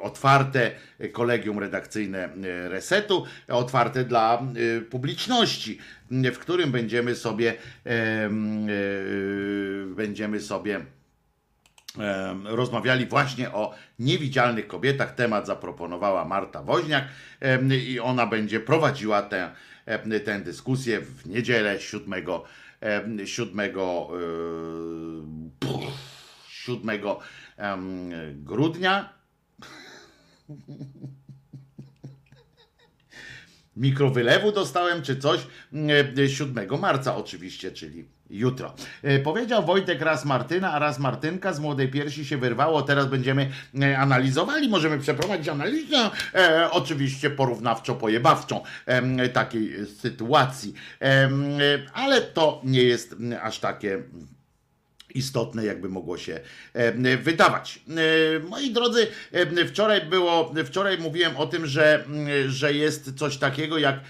[0.05, 0.71] otwarte,
[1.13, 4.43] kolegium redakcyjne e, Resetu, otwarte dla
[4.79, 5.79] e, publiczności,
[6.13, 7.55] m, w którym będziemy sobie
[7.85, 10.81] em, e, będziemy sobie
[12.45, 15.15] rozmawiali właśnie o niewidzialnych kobietach.
[15.15, 17.05] Temat zaproponowała Marta Woźniak
[17.89, 19.51] i ona będzie prowadziła tę,
[20.25, 22.25] tę dyskusję w niedzielę 7, em,
[22.85, 23.25] 7 e,
[25.59, 25.89] pff,
[26.67, 26.83] 7
[27.59, 29.11] em, grudnia.
[33.77, 35.41] Mikrowylewu dostałem czy coś
[36.19, 38.75] e, 7 marca oczywiście, czyli jutro.
[39.03, 42.83] E, Powiedział Wojtek raz Martyna, a raz Martynka z młodej piersi się wyrwało.
[42.83, 43.51] Teraz będziemy
[43.83, 50.75] e, analizowali, możemy przeprowadzić analizę, e, oczywiście porównawczo pojebawczą em, takiej e, sytuacji.
[51.03, 51.31] E,
[51.93, 54.03] ale to nie jest m, aż takie
[55.15, 56.41] istotne, jakby mogło się
[57.23, 57.81] wydawać.
[58.37, 59.07] E, Moi drodzy,
[59.69, 64.01] wczoraj było, wczoraj mówiłem o tym, że, mm, że jest coś takiego jak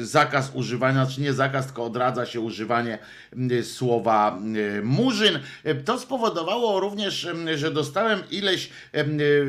[0.00, 2.98] zakaz używania, czy nie zakaz, tylko odradza się używanie
[3.32, 5.38] m, słowa m, murzyn.
[5.64, 8.70] E, To spowodowało również, że dostałem ileś,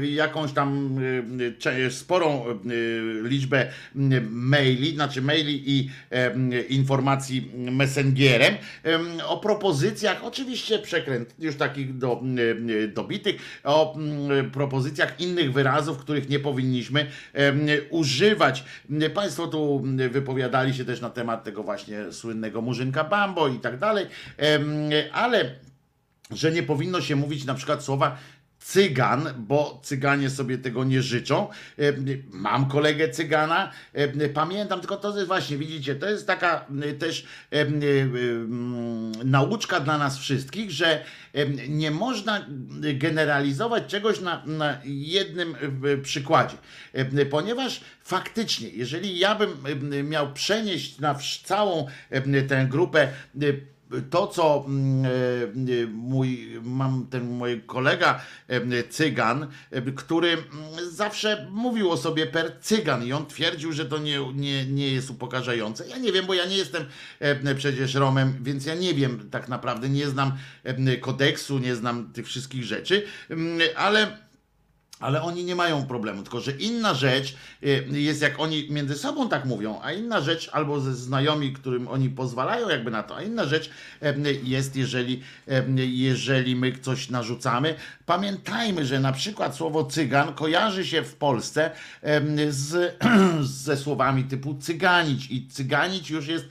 [0.02, 1.00] jakąś tam
[1.90, 2.46] sporą
[3.24, 3.68] liczbę
[4.30, 5.90] maili, znaczy maili i
[6.70, 12.38] informacji messengerem em, o propozycjach, oczywiście przekręt już takich do, m,
[12.94, 17.06] dobitych, o m, propozycjach innych wyrazów, których nie powinniśmy
[17.90, 18.64] używać.
[19.14, 24.06] Państwo tu wypowiadali się też na temat tego właśnie słynnego murzynka Bambo i tak dalej,
[25.14, 25.56] ale
[26.32, 28.18] że nie powinno się mówić na przykład słowa
[28.62, 31.50] cygan, bo cyganie sobie tego nie życzą.
[31.80, 31.84] E,
[32.32, 36.66] Mam kolegę cygana, e, pamiętam, tylko to jest właśnie, widzicie, to jest taka
[37.00, 37.66] też e,
[39.26, 41.04] nauczka dla nas wszystkich, że
[41.70, 42.46] nie można
[42.94, 45.56] generalizować czegoś na, na jednym
[46.04, 46.56] przykładzie,
[47.30, 51.88] ponieważ faktycznie, jeżeli ja bym miał przenieść na całą
[52.48, 53.08] tę grupę
[54.10, 60.46] to, co mm, e, mój, mam ten mój kolega e, cygan, e, który mm,
[60.92, 65.10] zawsze mówił o sobie per cygan i on twierdził, że to nie, nie, nie jest
[65.10, 65.88] upokarzające.
[65.88, 66.86] Ja nie wiem, bo ja nie jestem
[67.56, 70.32] przecież Romem, więc ja nie wiem tak naprawdę, nie znam
[71.02, 73.06] kodeksu, nie znam tych wszystkich rzeczy,
[73.76, 74.18] ale
[75.02, 79.30] ale oni nie mają problemu, tylko że inna rzecz y, jest, jak oni między sobą
[79.30, 83.22] tak mówią, a inna rzecz, albo ze znajomi, którym oni pozwalają jakby na to, a
[83.22, 83.70] inna rzecz
[84.00, 87.76] em, jest, jeżeli, em, jeżeli my coś narzucamy.
[88.06, 91.72] Pamiętajmy, że na przykład słowo cygan kojarzy się w Polsce
[92.50, 92.98] z,
[93.66, 96.46] ze słowami typu cyganić i cyganić już jest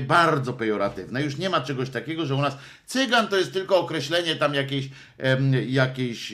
[0.00, 1.22] bardzo pejoratywne.
[1.22, 4.88] Już nie ma czegoś takiego, że u nas cygan to jest tylko określenie tam jakiejś,
[5.66, 6.32] jakiejś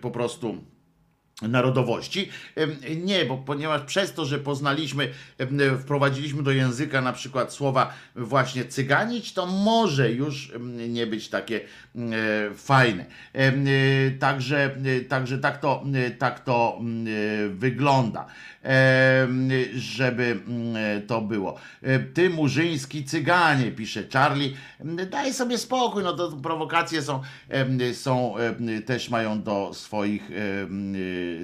[0.00, 0.64] po prostu
[1.42, 2.28] narodowości.
[2.96, 5.08] Nie, bo ponieważ przez to, że poznaliśmy,
[5.80, 10.52] wprowadziliśmy do języka na przykład słowa właśnie cyganić, to może już
[10.88, 11.60] nie być takie
[12.56, 13.06] fajne.
[13.32, 13.52] E,
[14.18, 16.80] Także, e, także tak to, e, tak to
[17.48, 18.26] wygląda.
[19.74, 20.40] Żeby
[21.06, 21.56] to było.
[22.14, 24.54] Ty murzyński cyganie, pisze Charlie.
[25.10, 27.22] Daj sobie spokój, no to prowokacje są,
[27.92, 28.34] są
[28.86, 30.30] też mają do swoich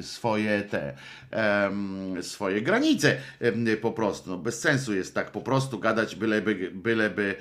[0.02, 0.94] swoje te
[2.23, 3.16] swoje granice
[3.81, 4.31] po prostu.
[4.31, 7.36] No, bez sensu jest tak po prostu gadać, byleby, byleby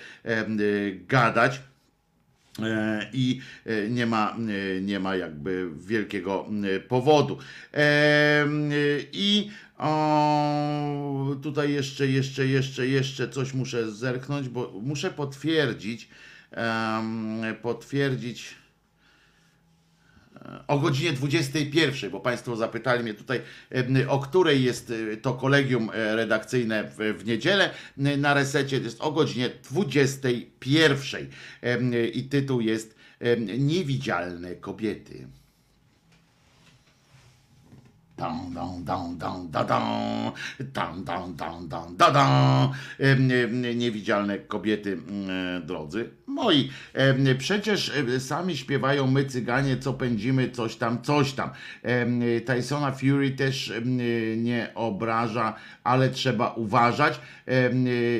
[1.07, 1.61] gadać.
[2.63, 4.37] E, i e, nie ma,
[4.77, 6.45] e, nie ma jakby wielkiego
[6.87, 7.37] powodu.
[9.13, 16.09] I o, tutaj jeszcze, jeszcze, jeszcze, jeszcze coś muszę zerknąć, bo muszę potwierdzić,
[17.61, 18.55] potwierdzić
[20.67, 23.41] o godzinie 21, bo Państwo zapytali mnie tutaj,
[24.07, 28.77] o której jest e, to kolegium e, redakcyjne w, niedzielę m, na resecie.
[28.77, 31.27] Jest o godzinie 21.
[31.61, 32.99] Em, I tytuł jest
[33.57, 35.27] Niewidzialne kobiety.
[38.19, 39.67] Da, dam, dam, dam, dam,
[41.67, 42.73] dam, da, dam.
[42.99, 44.97] Em, em, Niewidzialne kobiety,
[45.65, 46.69] drodzy moi.
[47.37, 51.49] Przecież sami śpiewają my cyganie, co pędzimy, coś tam, coś tam.
[52.45, 53.73] Tysona Fury też
[54.37, 57.19] nie obraża, ale trzeba uważać.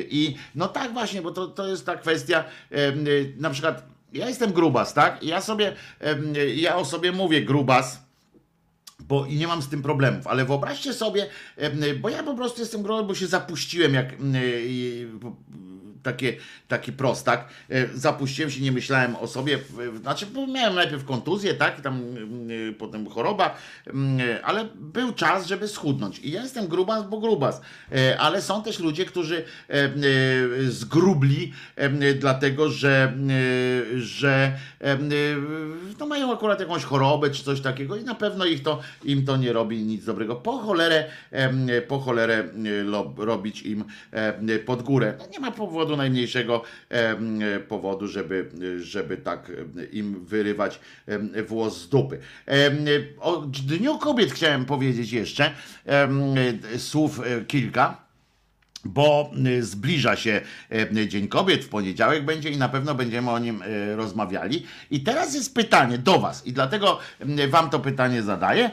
[0.10, 2.44] I no tak właśnie, bo to, to jest ta kwestia,
[3.38, 5.24] na przykład ja jestem grubas, tak?
[5.24, 5.76] Ja sobie,
[6.56, 8.09] ja o sobie mówię grubas,
[9.10, 11.28] bo i nie mam z tym problemów, ale wyobraźcie sobie,
[12.02, 14.14] bo ja po prostu jestem groźny, bo się zapuściłem jak
[16.04, 17.50] takie, taki prostak.
[17.70, 19.60] E, Zapuściłem się, nie myślałem o sobie.
[20.02, 23.56] Znaczy, miałem najpierw kontuzję, tak, tam em, potem choroba,
[23.88, 26.20] em, ale był czas, żeby schudnąć.
[26.20, 27.62] I ja jestem grubas, bo grubas.
[27.92, 29.90] E, Ale są też ludzie, którzy e,
[30.70, 31.54] zgrubli,
[32.20, 33.14] dlatego że,
[33.96, 34.60] e, że
[36.00, 39.38] no mają akurat jakąś chorobę czy coś takiego i na pewno ich to, im to
[39.38, 40.36] nie robi nic dobrego.
[40.36, 41.06] Po cholerę,
[41.88, 42.44] po cholerę
[43.18, 43.84] robić im
[44.66, 45.14] pod górę.
[45.20, 46.64] No nie ma powodu powodu najmniejszego
[47.68, 48.50] powodu, żeby,
[48.80, 49.52] żeby tak
[49.92, 50.80] im wyrywać
[51.48, 52.20] włos z dupy.
[53.20, 55.52] O Dniu Kobiet chciałem powiedzieć jeszcze
[56.78, 58.09] słów e, kilka
[58.86, 60.42] bo y, zbliża się
[60.98, 64.66] y, Dzień Kobiet, w poniedziałek będzie i na pewno będziemy o nim y, rozmawiali.
[64.92, 67.00] I teraz jest pytanie do Was, i dlatego
[67.50, 68.72] Wam to pytanie zadaję.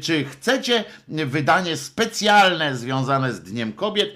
[0.00, 4.14] Czy chcecie wydanie specjalne związane z Dniem Kobiet,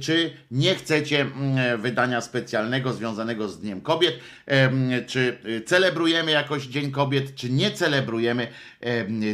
[0.00, 1.26] czy nie chcecie
[1.78, 4.14] wydania specjalnego związanego z Dniem Kobiet?
[5.06, 8.48] Czy celebrujemy jakoś Dzień Kobiet, czy nie celebrujemy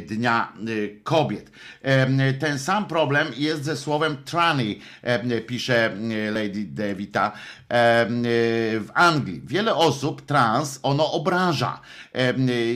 [0.07, 1.51] Dnia y, Kobiet?
[2.31, 4.77] Y, Ten sam problem jest ze słowem tranny,
[5.47, 8.07] pisze e, Lady Devita e,
[8.81, 9.43] w Anglii.
[9.45, 11.81] Wiele osób trans ono obraża.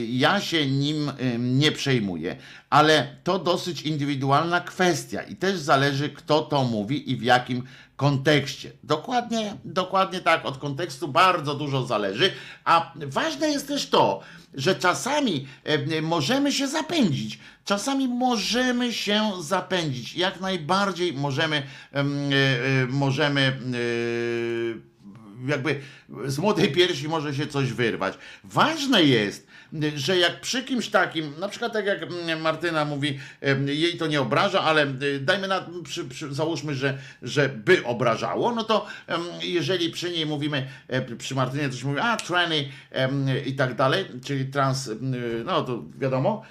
[0.09, 2.35] Ja się nim nie przejmuję,
[2.69, 7.63] ale to dosyć indywidualna kwestia i też zależy, kto to mówi i w jakim
[7.99, 8.71] kontekście.
[8.83, 12.31] Dokładnie, dokładnie tak, od kontekstu bardzo dużo zależy,
[12.65, 14.21] a ważne jest też to,
[14.53, 17.39] że czasami e, możemy się zapędzić.
[17.65, 20.15] Czasami możemy się zapędzić.
[20.15, 23.59] Jak najbardziej możemy, em, e, e, możemy
[25.47, 25.81] jakby
[26.25, 28.17] z młodej piersi może się coś wyrwać.
[28.43, 29.47] Ważne jest,
[29.95, 33.19] że jak przy kimś takim, na przykład tak jak mm, Martyna mówi,
[33.65, 34.87] jej to nie obraża, ale
[35.21, 38.87] dajmy na, przy, przy, załóżmy, że, że by obrażało, no to
[39.41, 40.67] jeżeli przy niej mówimy,
[41.17, 42.65] przy Martynie coś mówi, a tranny
[43.45, 44.89] i tak dalej, czyli trans,
[45.45, 46.45] no to wiadomo,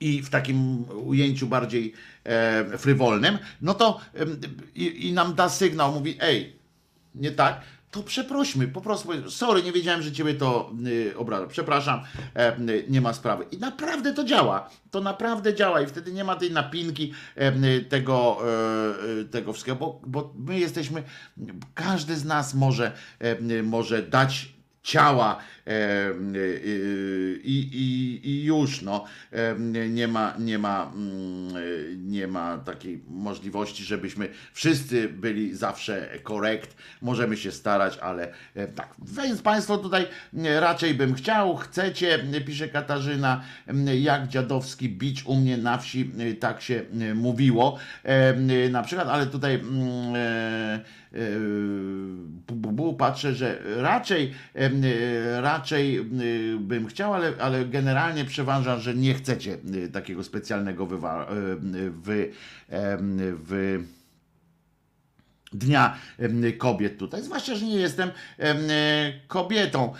[0.00, 1.92] i w takim ujęciu bardziej
[2.78, 4.00] frywolnym, no to
[4.74, 6.56] i, i nam da sygnał, mówi, ej,
[7.14, 7.60] nie tak,
[7.94, 12.00] to przeprośmy, po prostu, sorry, nie wiedziałem, że ciebie to y, obraża, przepraszam,
[12.36, 13.44] e, y, nie ma sprawy.
[13.50, 17.84] I naprawdę to działa, to naprawdę działa i wtedy nie ma tej napinki e, y,
[17.84, 21.02] tego, e, y, tego wszystkiego, bo, bo my jesteśmy,
[21.74, 22.92] każdy z nas może,
[23.62, 25.38] może dać ciała
[27.44, 29.04] i, i, i już no.
[29.32, 31.60] E, nie ma, nie ma mm, e,
[31.96, 38.94] nie ma takiej możliwości, żebyśmy wszyscy byli zawsze korekt, możemy się starać, ale e, tak,
[39.02, 40.06] więc Państwo tutaj
[40.44, 43.42] e, raczej bym chciał, chcecie, e, pisze Katarzyna,
[44.00, 48.82] jak dziadowski bicz u mnie na wsi, e, tak się e, mówiło, e, e, na
[48.82, 50.80] przykład, ale tutaj mm, e,
[52.52, 59.14] bu, patrzę, że raczej, e, raczej e, bym chciał, ale, ale generalnie przeważa, że nie
[59.14, 61.28] chcecie e, takiego specjalnego wywa,
[61.90, 62.32] wy,
[65.54, 65.96] Dnia
[66.58, 67.22] Kobiet tutaj.
[67.22, 68.58] Zwłaszcza, że nie jestem em,
[69.28, 69.92] kobietą,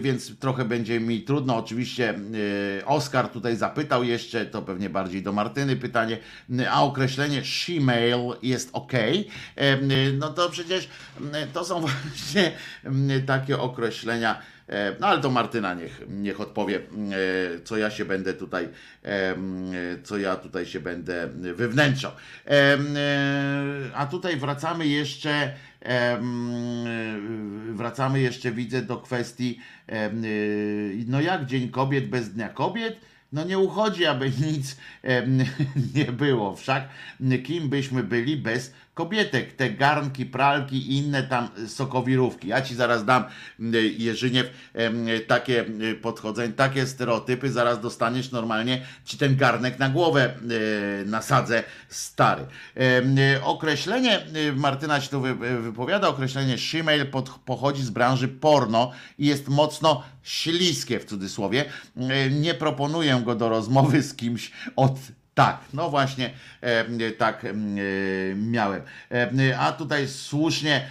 [0.00, 1.56] więc trochę będzie mi trudno.
[1.56, 2.14] Oczywiście
[2.86, 6.18] Oskar tutaj zapytał jeszcze, to pewnie bardziej do Martyny pytanie,
[6.70, 8.92] a określenie she-male jest ok.
[10.18, 10.88] No to przecież
[11.52, 12.52] to są właśnie
[13.26, 14.40] takie określenia.
[14.70, 16.80] E, No ale to Martyna niech, niech odpowie, e,
[17.64, 18.68] co ja się będę tutaj,
[19.04, 19.36] e,
[20.02, 22.12] co ja tutaj się będę wywnętrzał.
[23.94, 25.54] A tutaj wracamy jeszcze,
[27.72, 29.58] wracamy jeszcze, widzę, do kwestii,
[31.06, 32.96] no jak Dzień Kobiet bez Dnia Kobiet?
[33.32, 34.76] No nie uchodzi, aby nic
[35.94, 36.56] nie było.
[36.56, 36.88] Wszak
[37.44, 38.72] kim byśmy byli bez
[39.04, 39.52] kobietek?
[39.56, 42.48] Te garnki, pralki i inne tam sokowirówki.
[42.48, 43.24] Ja ci zaraz dam,
[43.60, 44.46] m, Jerzyniew,
[45.26, 47.52] takie y, podchodzenie, takie stereotypy.
[47.52, 50.34] Zaraz dostaniesz normalnie, ci ten garnek na głowę
[51.02, 52.46] y, nasadzę stary.
[53.36, 57.04] Y, Określenie, y, Martyna się tu wy- wy- wypowiada, określenie shemale
[57.44, 61.64] pochodzi z branży porno i jest mocno śliskie w cudzysłowie.
[61.96, 64.92] E, Nie proponuję go do rozmowy z kimś od
[65.34, 66.30] tak, no właśnie
[66.60, 67.54] e, tak e,
[68.36, 68.82] miałem.
[69.10, 70.88] E, a tutaj słusznie,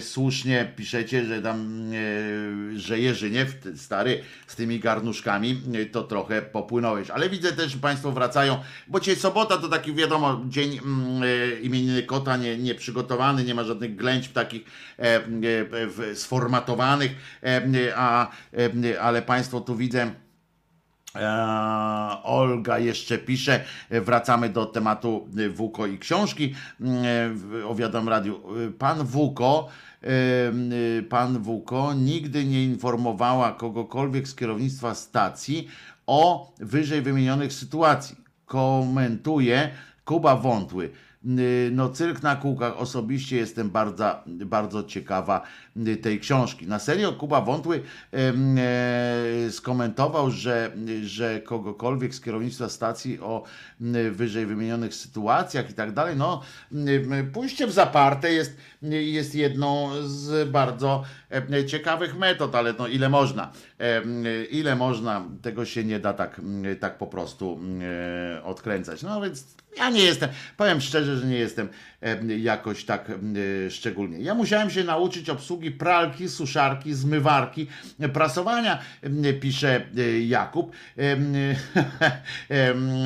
[0.00, 1.90] słusznie piszecie, że tam,
[2.76, 5.62] że Jerzyniew, stary, z tymi garnuszkami,
[5.92, 7.10] to trochę popłynąłeś.
[7.10, 8.58] Ale widzę też, że Państwo wracają,
[8.88, 11.22] bo dzisiaj sobota to taki wiadomo, dzień mm,
[11.62, 14.62] imieniny kota nie, nie przygotowany, nie ma żadnych ględź takich
[16.14, 17.40] sformatowanych,
[17.96, 18.30] a,
[19.00, 20.27] ale Państwo tu widzę.
[21.18, 26.54] Eee, Olga jeszcze pisze, e, wracamy do tematu e, Wuko i książki.
[26.80, 27.04] Mm,
[27.62, 27.74] e, O
[28.08, 28.34] Radiu.
[28.36, 29.68] E, Pan Wuko,
[30.02, 35.68] e, e, pan Wuko nigdy nie informowała kogokolwiek z kierownictwa stacji
[36.06, 38.16] o wyżej wymienionych sytuacji.
[38.46, 39.70] Komentuje
[40.04, 40.90] Kuba Wątły.
[41.72, 42.76] no cyrk na kółkach.
[42.76, 45.42] Osobiście jestem bardzo, bardzo ciekawa
[46.02, 46.66] tej książki.
[46.66, 47.82] Na serio Kuba Wątły
[48.12, 48.32] e,
[49.50, 50.72] skomentował, że,
[51.02, 53.44] że kogokolwiek z kierownictwa stacji o
[54.10, 56.42] wyżej wymienionych sytuacjach i tak dalej, no
[57.32, 61.04] pójście w zaparte jest, jest jedną z bardzo
[61.50, 63.52] e, ciekawych metod, ale no ile można,
[64.50, 66.40] ile można, tego się nie da tak,
[66.80, 69.02] tak po prostu e, odkręcać.
[69.02, 69.44] No więc
[69.76, 71.68] ja nie jestem, powiem szczerze, że nie jestem
[72.38, 73.12] jakoś tak
[73.70, 74.20] szczególnie.
[74.20, 77.66] Ja musiałem się nauczyć obsługi pralki, suszarki, zmywarki,
[78.12, 78.78] prasowania,
[79.40, 80.72] pisze e, Jakub.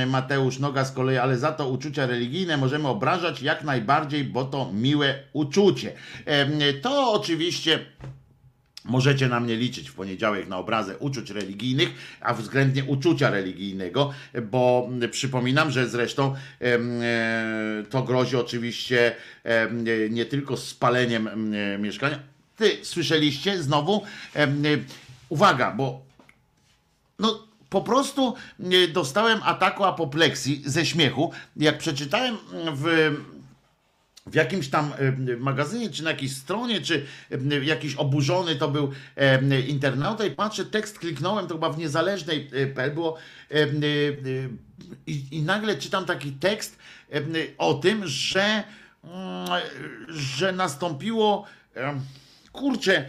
[0.07, 4.73] Mateusz Noga z kolei, ale za to uczucia religijne możemy obrażać jak najbardziej, bo to
[4.73, 5.93] miłe uczucie.
[6.83, 7.79] To oczywiście.
[8.85, 11.89] Możecie na mnie liczyć w poniedziałek na obrazę uczuć religijnych,
[12.21, 16.79] a względnie uczucia religijnego, bo przypominam, że zresztą e,
[17.91, 19.17] to grozi oczywiście
[20.11, 22.19] nie tylko spaleniem em, mieszkania.
[22.57, 24.03] Ty słyszeliście znowu?
[24.37, 24.49] E,
[25.29, 26.03] Uwaga, bo
[27.19, 32.37] no po prostu e, dostałem ataku apopleksji ze śmiechu, jak przeczytałem
[32.75, 33.15] w
[34.27, 38.93] w jakimś tam e, magazynie, czy na jakiejś stronie, czy e, jakiś oburzony to był
[39.17, 43.17] e, internauta i patrzę, tekst kliknąłem, to chyba w niezależnej e, PL było
[45.07, 46.79] i, i nagle czytam taki tekst
[47.59, 48.63] o tym, że,
[49.05, 49.49] mm,
[50.09, 51.47] że nastąpiło
[52.53, 53.09] kurczę,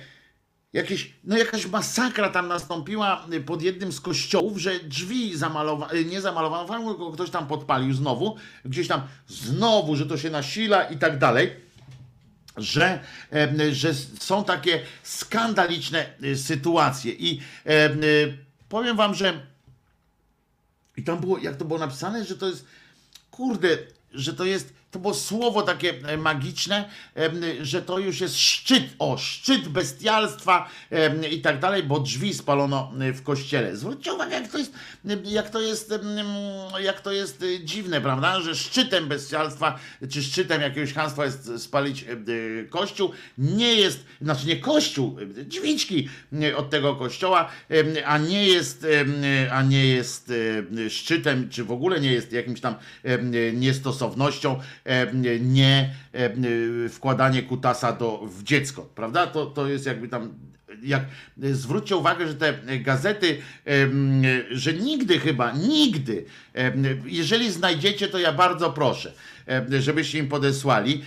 [0.73, 6.93] jakieś, no jakaś masakra tam nastąpiła pod jednym z kościołów, że drzwi zamalowano, nie zamalowano,
[6.93, 8.35] tylko ktoś tam podpalił znowu,
[8.65, 11.63] gdzieś tam znowu, że to się nasila i tak dalej.
[12.57, 12.99] Że,
[13.31, 17.13] em, że są takie skandaliczne y, sytuacje.
[17.13, 18.37] I em, y,
[18.69, 19.47] powiem wam, że
[20.97, 22.65] i tam było, jak to było napisane, że to jest,
[23.31, 23.77] kurde,
[24.11, 26.89] że to jest, to było słowo takie e, magiczne,
[27.61, 30.69] że to już jest szczyt, o, szczyt bestialstwa
[31.31, 33.75] i tak dalej, bo drzwi spalono e, w kościele.
[33.75, 34.73] Zwróćcie uwagę, jak to jest,
[35.23, 35.93] jak to jest,
[36.79, 39.79] jak to jest e, dziwne, prawda, że szczytem bestialstwa,
[40.09, 42.05] czy szczytem jakiegoś chamstwa jest spalić
[42.69, 43.11] kościół.
[43.37, 45.17] Nie jest, znaczy nie kościół,
[46.41, 47.49] e, od tego kościoła,
[48.05, 48.85] a nie jest,
[49.51, 52.75] a nie jest em, szczytem, czy w ogóle nie jest jakimś tam
[53.53, 54.59] niestosownością,
[55.39, 56.43] nie em,
[56.89, 59.27] wkładanie kutasa do, w dziecko, prawda?
[59.27, 60.33] To, to jest jakby tam
[60.83, 61.03] jak
[61.37, 63.37] zwróćcie uwagę, że te gazety,
[64.51, 66.25] że nigdy chyba, nigdy,
[67.05, 69.13] jeżeli znajdziecie, to ja bardzo proszę,
[69.79, 71.03] żebyście im podesłali,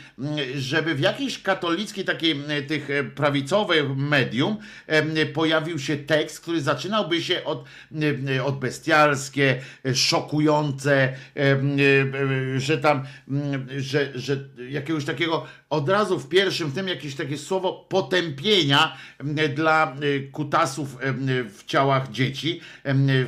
[0.56, 2.36] żeby w jakiejś katolickiej takiej
[2.68, 4.56] tych e, prawicowych medium
[5.34, 7.64] pojawił się tekst, który zaczynałby się od,
[8.44, 13.04] od bestialskie, e, szokujące, e, że tam,
[13.76, 18.96] że, że jakiegoś takiego od razu w pierwszym tym jakieś takie słowo potępienia
[19.54, 19.96] dla
[20.32, 20.96] kutasów
[21.48, 22.60] w ciałach dzieci,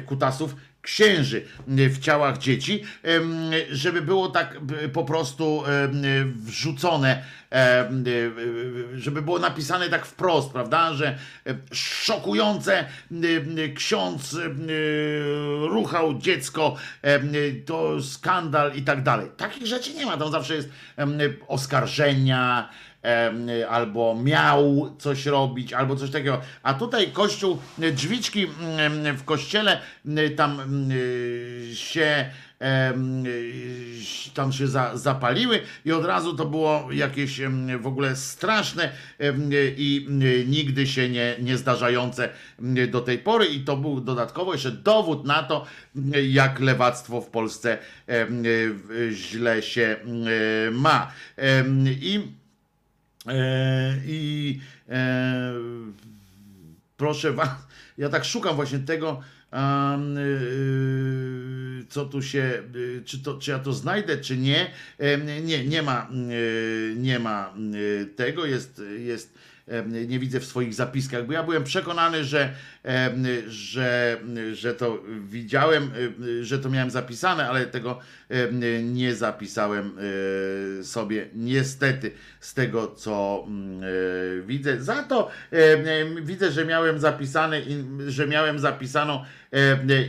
[0.06, 0.54] kutasów
[0.88, 2.82] księży w ciałach dzieci,
[3.70, 6.02] żeby było tak b- po prostu em,
[6.36, 7.22] wrzucone,
[8.94, 11.08] żeby było napisane tak wprost, prawda, że
[11.46, 12.84] e, szokujące
[13.74, 14.36] ksiądz
[15.68, 16.76] ruchał dziecko,
[17.66, 19.28] to skandal i tak dalej.
[19.36, 20.68] Takich rzeczy nie ma, tam zawsze jest
[21.48, 22.68] oskarżenia,
[23.68, 26.40] albo miał coś robić, albo coś takiego.
[26.62, 28.46] A tutaj kościół, drzwiczki
[29.16, 29.80] w kościele
[30.36, 30.60] tam
[31.74, 32.30] się
[34.34, 37.40] tam się za, zapaliły i od razu to było jakieś
[37.80, 38.92] w ogóle straszne
[39.76, 40.06] i
[40.46, 42.28] nigdy się nie, nie zdarzające
[42.88, 45.66] do tej pory i to był dodatkowo jeszcze dowód na to,
[46.28, 47.78] jak lewactwo w Polsce
[49.10, 49.96] źle się
[50.72, 51.12] ma.
[51.86, 52.37] I
[54.06, 55.52] I e,
[56.96, 57.48] proszę was,
[57.98, 59.20] ja tak szukam właśnie tego,
[60.18, 61.57] y,
[61.88, 64.70] co tu się, y, czy, to, czy ja to znajdę, czy nie.
[65.42, 69.38] Nie, nie ma, y, nie ma y, tego, jest, jest
[70.08, 72.54] nie widzę w swoich zapiskach, bo ja byłem przekonany, że,
[73.48, 74.20] że,
[74.52, 75.90] że to widziałem,
[76.42, 77.98] że to miałem zapisane, ale tego
[78.82, 79.92] nie zapisałem
[80.82, 82.10] sobie niestety
[82.40, 84.82] z tego, co mm, y, widzę.
[84.82, 85.30] Za to
[86.22, 87.62] widzę, że miałem zapisane,
[88.06, 89.24] że miałem zapisaną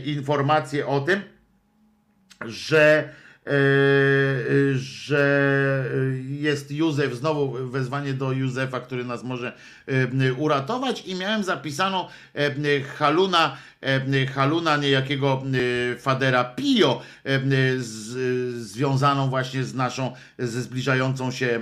[0.04, 1.20] informację o tym,
[2.46, 3.08] że
[3.46, 3.50] e,
[4.74, 5.84] że
[6.28, 9.52] jest Józef, znowu wezwanie do Józefa, który nas może
[9.86, 11.06] e, uratować.
[11.06, 13.69] I miałem zapisaną e, Haluna e,
[14.34, 15.42] Haluna, niejakiego
[15.92, 17.40] e, Fadera Pio, e,
[18.52, 21.60] związaną właśnie z naszą, ze zbliżającą się e,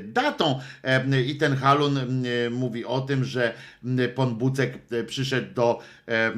[0.00, 0.60] datą.
[0.84, 3.54] E, I ten Halun e, mówi o tym, że
[3.84, 6.32] m, pan Bucek e, przyszedł do, e,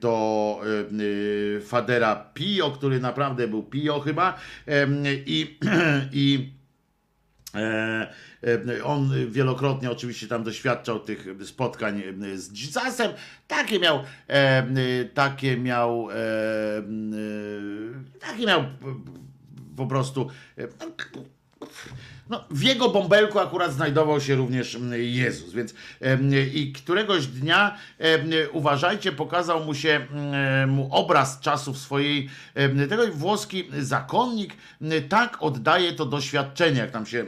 [0.00, 0.60] do
[1.56, 4.38] e, Fadera Pio, który naprawdę był Pio chyba
[4.68, 4.86] e,
[5.26, 5.58] i,
[6.12, 6.52] i
[7.54, 8.08] E, e,
[8.84, 12.02] On wielokrotnie oczywiście tam doświadczał tych spotkań
[12.32, 13.12] e, z Jesusem.
[13.48, 16.82] Takie miał, e, takie miał, e, e,
[18.20, 18.64] takie miał
[19.76, 20.30] po prostu.
[22.30, 25.74] No, w jego bąbelku akurat znajdował się również mm, Jezus, więc
[26.54, 27.78] i któregoś dnia
[28.52, 32.28] uważajcie, pokazał mu się mm, mu obraz czasów swojej
[32.88, 34.54] tego włoski zakonnik
[35.08, 37.26] tak oddaje to doświadczenie, jak tam się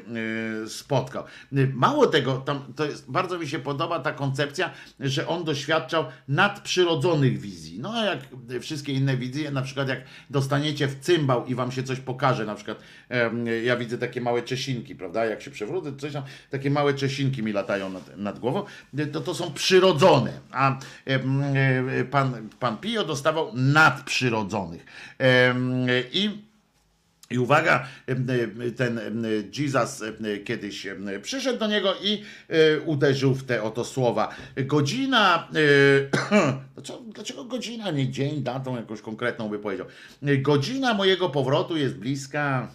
[0.69, 1.25] spotkał.
[1.73, 7.41] Mało tego, tam to jest, bardzo mi się podoba ta koncepcja, że on doświadczał nadprzyrodzonych
[7.41, 7.79] wizji.
[7.81, 8.19] No a jak
[8.61, 10.01] wszystkie inne wizje, na przykład jak
[10.31, 12.79] dostaniecie w cymbał i wam się coś pokaże, na przykład
[13.65, 15.25] ja widzę takie małe czesinki, prawda?
[15.25, 18.65] Jak się przewrócę, coś tam, takie małe czesinki mi latają nad, nad głową,
[19.13, 24.87] to to są przyrodzone, a em, e, pan, pan Pio dostawał nadprzyrodzonych.
[25.19, 26.45] Em, I
[27.31, 29.01] i uwaga, e, ten
[29.59, 30.03] Jesus
[30.45, 30.87] kiedyś
[31.23, 34.29] przyszedł do niego i e, uderzył w te oto słowa.
[34.57, 35.49] Godzina,
[36.77, 36.83] e,
[37.15, 39.87] dlaczego godzina, nie dzień, datą jakąś konkretną by powiedział.
[40.23, 42.69] Godzina mojego powrotu jest bliska.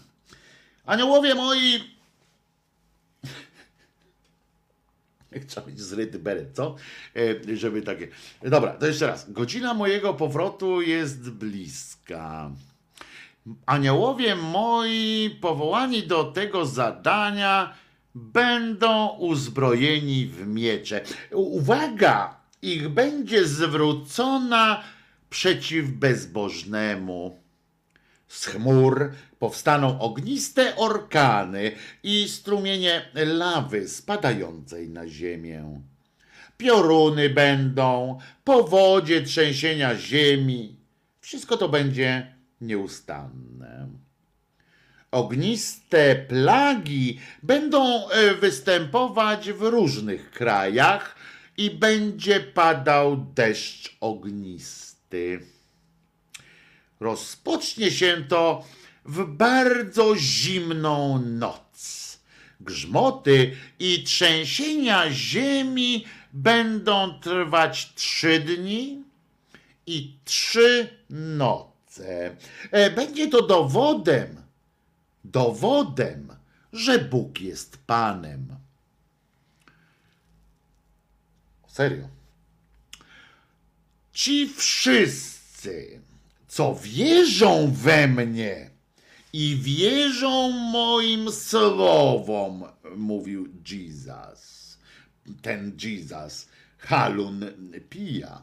[0.86, 1.80] Aniołowie moi,
[5.48, 6.76] Trzeba mieć zryty beret, co?
[7.16, 8.08] E, Żeby takie.
[8.44, 9.32] Dobra, to jeszcze raz.
[9.32, 12.52] Godzina mojego powrotu jest bliska.
[13.66, 17.74] Aniołowie moi powołani do tego zadania
[18.16, 21.02] będą uzbrojeni w miecze.
[21.32, 22.40] Uwaga!
[22.62, 24.84] Ich będzie zwrócona
[25.30, 27.40] przeciw bezbożnemu.
[28.28, 31.72] Z chmur powstaną ogniste orkany
[32.03, 35.82] i strumienie lawy spadającej na ziemię.
[36.57, 40.76] Pioruny będą, powodzie trzęsienia ziemi.
[41.22, 43.88] Wszystko to będzie nieustanne.
[45.11, 51.16] Ogniste plagi będą e, występować w różnych krajach
[51.57, 55.40] i będzie padał deszcz ognisty.
[56.99, 58.64] Rozpocznie się to
[59.06, 62.00] w bardzo zimną noc.
[62.62, 69.04] Grzmoty i trzęsienia ziemi będą trwać trzy dni
[69.88, 72.36] i trzy noce.
[72.72, 74.42] E, Będzie to dowodem,
[75.24, 76.36] dowodem,
[76.74, 78.56] że Bóg jest Panem.
[81.68, 82.08] Serio.
[84.14, 86.02] Ci wszyscy,
[86.48, 88.69] co wierzą we mnie
[89.34, 92.64] i wierzą moim słowom,
[92.96, 94.78] mówił Jesus.
[95.42, 97.46] Ten Jesus, Halun
[97.90, 98.42] Pija.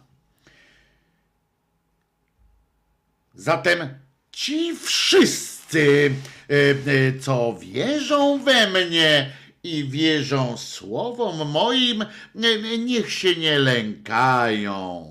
[3.34, 3.88] Zatem
[4.32, 6.14] ci wszyscy,
[6.50, 9.32] e, e, co wierzą we mnie
[9.62, 15.10] i wierzą słowom moim, e, niech się nie lękają,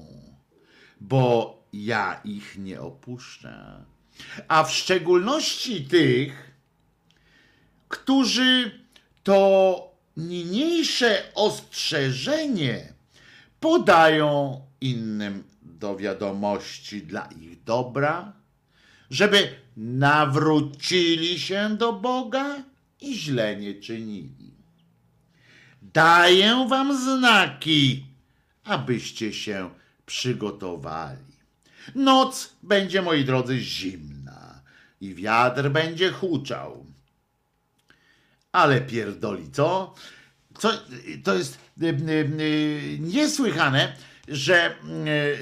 [1.01, 3.85] bo ja ich nie opuszczę.
[4.47, 6.51] A w szczególności tych,
[7.89, 8.79] którzy
[9.23, 12.93] to niniejsze ostrzeżenie
[13.59, 18.33] podają innym do wiadomości dla ich dobra,
[19.09, 22.63] żeby nawrócili się do Boga
[23.01, 24.53] i źle nie czynili.
[25.81, 28.05] Daję wam znaki,
[28.63, 29.69] abyście się
[30.05, 31.34] przygotowali.
[31.95, 34.61] Noc będzie, moi drodzy, zimna
[35.01, 36.85] i wiatr będzie huczał.
[38.51, 39.93] Ale pierdoli, co?
[40.57, 40.71] co
[41.23, 41.91] to jest y, y,
[42.41, 43.93] y, niesłychane,
[44.27, 44.75] że,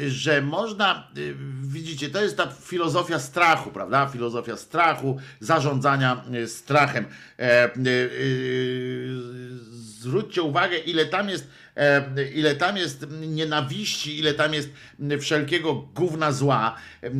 [0.07, 1.07] że można,
[1.61, 4.07] widzicie, to jest ta filozofia strachu, prawda?
[4.07, 7.06] Filozofia strachu, zarządzania strachem.
[7.40, 7.70] E,
[9.72, 11.48] Zwróćcie uwagę, ile tam jest,
[12.36, 14.70] ile tam jest nienawiści, ile tam jest
[15.22, 16.76] wszelkiego gówna zła.
[17.02, 17.12] E,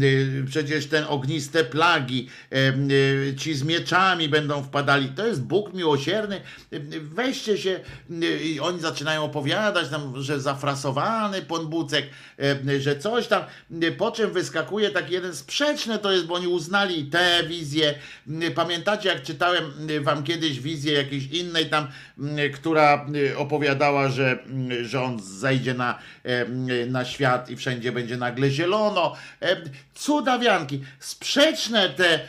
[0.50, 5.10] Przecież ten ogniste plagi, e, e, ci z mieczami będą wpadali.
[5.10, 6.36] To jest Bóg miłosierny.
[6.36, 7.80] E, Weźcie się
[8.22, 12.06] e, i oni zaczynają opowiadać nam, że zafrasowany pan Bucek,
[12.68, 13.44] e, że coś tam,
[13.82, 17.94] e, po czym wyskakuje taki jeden sprzeczny to jest, bo oni uznali tę wizję.
[18.42, 21.88] E, Pamiętacie, jak czytałem e, wam kiedyś wizję jakiejś innej tam,
[22.54, 24.43] która e, opowiadała, że
[24.84, 29.16] że on zejdzie na, em, na świat i wszędzie będzie nagle zielono.
[29.40, 29.58] Em,
[29.96, 30.84] Cudawianki.
[31.00, 32.20] Sprzeczne te,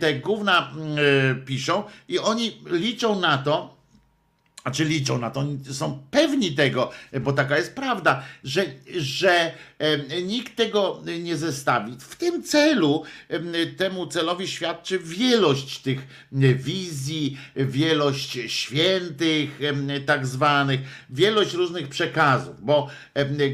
[0.00, 3.73] te gówna mm, piszą i oni liczą na to,
[4.64, 8.64] a czy liczą na to, oni są pewni tego, bo taka jest prawda, że,
[8.96, 9.54] że
[10.26, 11.96] nikt tego nie zestawi.
[12.00, 19.58] W tym celu, em, temu celowi świadczy wielość tych wizji, wielość świętych,
[20.06, 20.80] tak zwanych,
[21.10, 22.88] wielość różnych przekazów, bo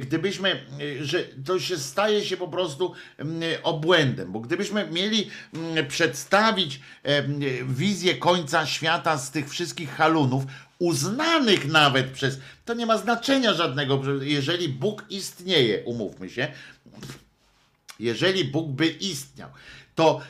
[0.01, 0.67] gdybyśmy,
[1.01, 5.31] że to się staje się po prostu em, obłędem, bo gdybyśmy mieli
[5.89, 6.81] przedstawić
[7.65, 10.45] wizję końca świata z tych wszystkich halunów,
[10.81, 12.41] uznanych nawet przez.
[12.65, 16.49] To nie ma znaczenia żadnego, że jeżeli Bóg istnieje, umówmy się,
[17.99, 19.51] jeżeli Bóg by istniał,
[19.95, 20.21] to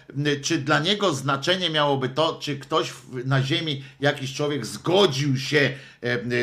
[0.42, 2.92] czy dla niego znaczenie miałoby to, czy ktoś
[3.24, 5.72] na ziemi, jakiś człowiek zgodził się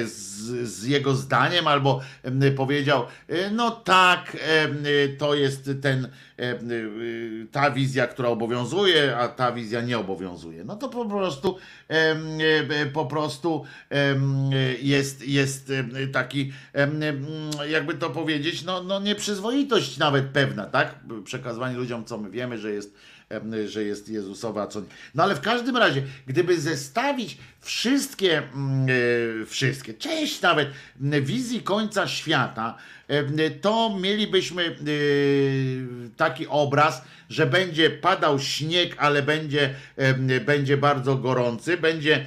[0.05, 6.59] z, z jego zdaniem, albo e, powiedział, e, no tak, e, to jest ten, e,
[7.51, 10.63] ta wizja, która obowiązuje, a ta wizja nie obowiązuje.
[10.63, 11.57] No to po prostu
[11.89, 13.65] e, po prostu
[14.81, 15.71] jest, jest
[16.13, 16.51] taki,
[17.69, 20.95] jakby to powiedzieć, no, no nieprzyzwoitość nawet pewna, tak?
[21.23, 22.95] Przekazywanie ludziom, co my wiemy, że jest
[23.67, 24.87] że jest Jezusowa, co nie.
[25.15, 28.87] No ale w każdym razie, gdyby zestawić wszystkie, mm,
[29.41, 30.69] e, wszystkie, część nawet
[31.21, 32.77] wizji końca świata,
[33.61, 34.73] to mielibyśmy e,
[36.17, 39.73] taki obraz, że będzie padał śnieg, ale będzie,
[40.45, 42.25] będzie bardzo gorący, będzie,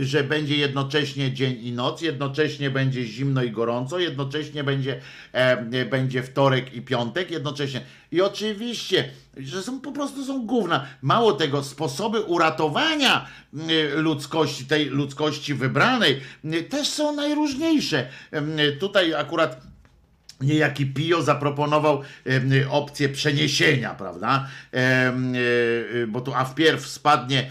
[0.00, 5.00] że będzie jednocześnie dzień i noc, jednocześnie będzie zimno i gorąco, jednocześnie będzie,
[5.90, 7.80] będzie wtorek i piątek, jednocześnie.
[8.12, 10.86] I oczywiście, że są po prostu są gówna.
[11.02, 13.26] Mało tego, sposoby uratowania
[13.94, 16.20] ludzkości, tej ludzkości wybranej,
[16.68, 18.08] też są najróżniejsze.
[18.80, 19.69] Tutaj akurat
[20.40, 22.02] niejaki Pio zaproponował
[22.70, 24.48] opcję przeniesienia, prawda?
[24.72, 27.50] E, e, bo tu, a wpierw spadnie,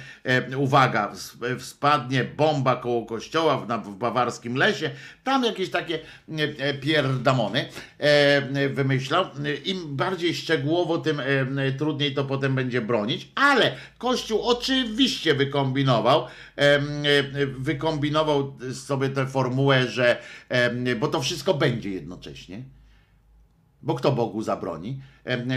[0.58, 1.12] uwaga,
[1.60, 4.90] spadnie bomba koło kościoła w, bawarskim lesie,
[5.24, 6.00] tam jakieś takie
[6.58, 7.66] e, pierdamony
[8.70, 9.26] wymyślał.
[9.66, 11.22] Im bardziej szczegółowo, tym
[11.78, 16.28] trudniej to potem będzie bronić, ale Kościół oczywiście wykombinował,
[17.58, 20.22] wykombinował sobie tę formułę, że,
[21.00, 22.64] bo to wszystko będzie jednocześnie.
[23.82, 25.00] Bo kto Bogu zabroni,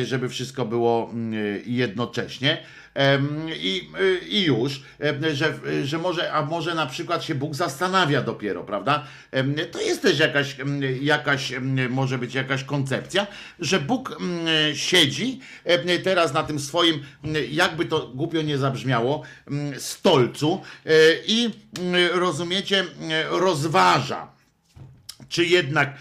[0.04, 2.58] żeby wszystko było mm, jednocześnie
[3.56, 4.82] i, y, i już,
[5.32, 5.54] że,
[5.84, 9.04] że może, a może na przykład się Bóg zastanawia dopiero, prawda?
[9.70, 10.56] To jest też jakaś,
[11.00, 11.52] jakaś
[11.90, 13.26] może być jakaś koncepcja,
[13.58, 15.40] że Bóg mm, siedzi
[16.04, 19.22] teraz na tym swoim, mm, jakby to głupio nie zabrzmiało,
[19.78, 20.90] stolcu e,
[21.26, 21.50] i
[22.14, 22.84] rozumiecie,
[23.30, 24.41] rozważa
[25.32, 25.96] czy jednak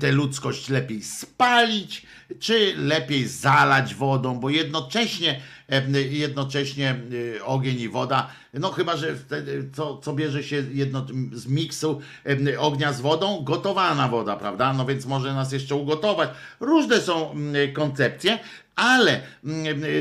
[0.00, 2.06] tę ludzkość lepiej spalić,
[2.40, 5.40] czy lepiej zalać wodą, bo jednocześnie,
[6.10, 11.46] jednocześnie y, ogień i woda, no chyba, że wtedy co, co bierze się jedno, z
[11.46, 12.00] miksu
[12.58, 13.44] ognia z wodą?
[13.44, 14.72] Gotowana woda, prawda?
[14.72, 16.30] No więc może nas jeszcze ugotować.
[16.60, 17.34] Różne są
[17.72, 18.38] koncepcje,
[18.76, 19.20] ale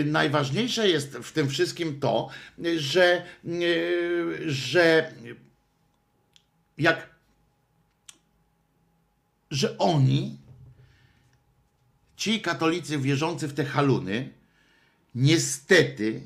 [0.05, 2.29] najważniejsze jest w tym wszystkim to,
[2.77, 5.11] że, y, że
[6.77, 7.12] jak
[9.53, 10.37] że oni,
[12.15, 14.29] ci katolicy wierzący w te haluny,
[15.15, 16.21] niestety,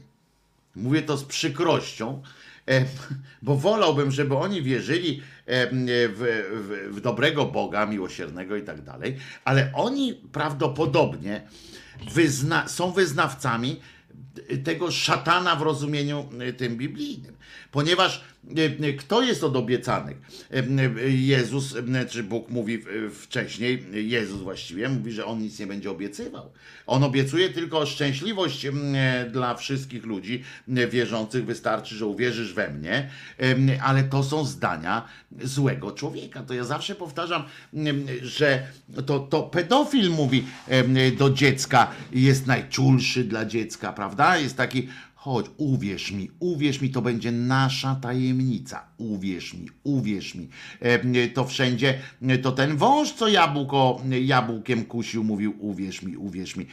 [0.76, 2.24] mówię to z przykrością,
[2.68, 2.86] e,
[3.42, 9.18] bo wolałbym, żeby oni wierzyli e, w, w, w dobrego Boga, miłosiernego i tak dalej,
[9.46, 11.42] ale oni prawdopodobnie
[12.14, 13.82] wyzna, są wyznawcami
[14.64, 17.36] tego szatana w rozumieniu e, tym biblijnym.
[17.72, 18.24] Ponieważ
[18.98, 20.18] kto jest od obiecanych?
[20.52, 25.60] E, e, Jezus, e, czy Bóg mówi e, wcześniej, Jezus właściwie mówi, że on nic
[25.60, 26.52] nie będzie obiecywał.
[26.88, 28.72] On obiecuje tylko szczęśliwość e,
[29.32, 31.46] dla wszystkich ludzi wierzących.
[31.46, 33.10] Wystarczy, że uwierzysz we mnie,
[33.84, 35.08] ale to są zdania
[35.44, 36.44] złego człowieka.
[36.44, 37.44] To ja zawsze powtarzam,
[38.22, 38.68] że
[39.06, 40.46] to, to pedofil mówi
[41.18, 44.38] do dziecka, jest najczulszy dla dziecka, prawda?
[44.38, 44.88] Jest taki,
[45.28, 48.88] chodź, uwierz mi, uwierz mi, to będzie nasza tajemnica.
[48.98, 50.48] Uwierz mi, uwierz mi.
[50.80, 52.00] Em, To wszędzie,
[52.42, 56.66] to ten wąż, co jabłko jabłkiem kusił, mówił, uwierz mi, uwierz mi.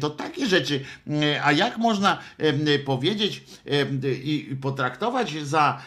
[0.00, 0.80] To takie rzeczy.
[1.44, 5.82] A jak można em, powiedzieć em, i potraktować za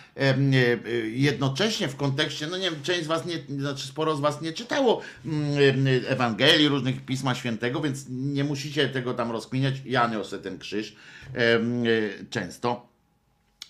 [1.13, 4.53] jednocześnie w kontekście, no nie wiem, część z was nie, znaczy sporo z was nie
[4.53, 9.75] czytało mm, Ewangelii, różnych Pisma Świętego, więc nie musicie tego tam rozkminiać.
[9.85, 10.95] Ja niosę ten krzyż
[11.33, 11.83] em,
[12.29, 12.87] często,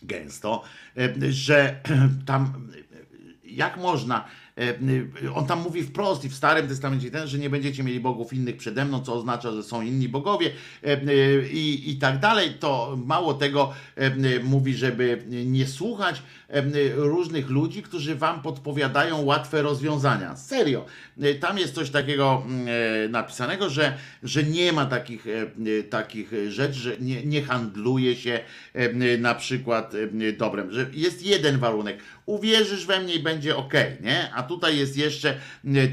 [0.01, 0.63] gęsto,
[1.29, 1.81] że
[2.25, 2.69] tam
[3.43, 4.27] jak można e,
[5.35, 8.57] on tam mówi wprost i w Starym Testamencie ten, że nie będziecie mieli bogów innych
[8.57, 10.51] przede mną, co oznacza, że są inni bogowie
[10.83, 10.97] e,
[11.47, 12.53] i, i tak dalej.
[12.59, 16.42] To mało tego e, mówi, żeby nie słuchać e,
[16.95, 20.35] różnych ludzi, którzy wam podpowiadają łatwe rozwiązania.
[20.35, 20.85] Serio.
[21.21, 22.67] E, Tam jest coś takiego mm,
[23.05, 25.41] e, napisanego, że, że nie ma takich, e,
[25.79, 28.39] e, takich rzeczy, że nie, nie handluje się
[29.19, 29.93] na przykład
[30.37, 31.97] dobrem, że jest jeden warunek.
[32.25, 34.33] Uwierzysz we mnie i będzie ok, nie?
[34.33, 35.37] A tutaj jest jeszcze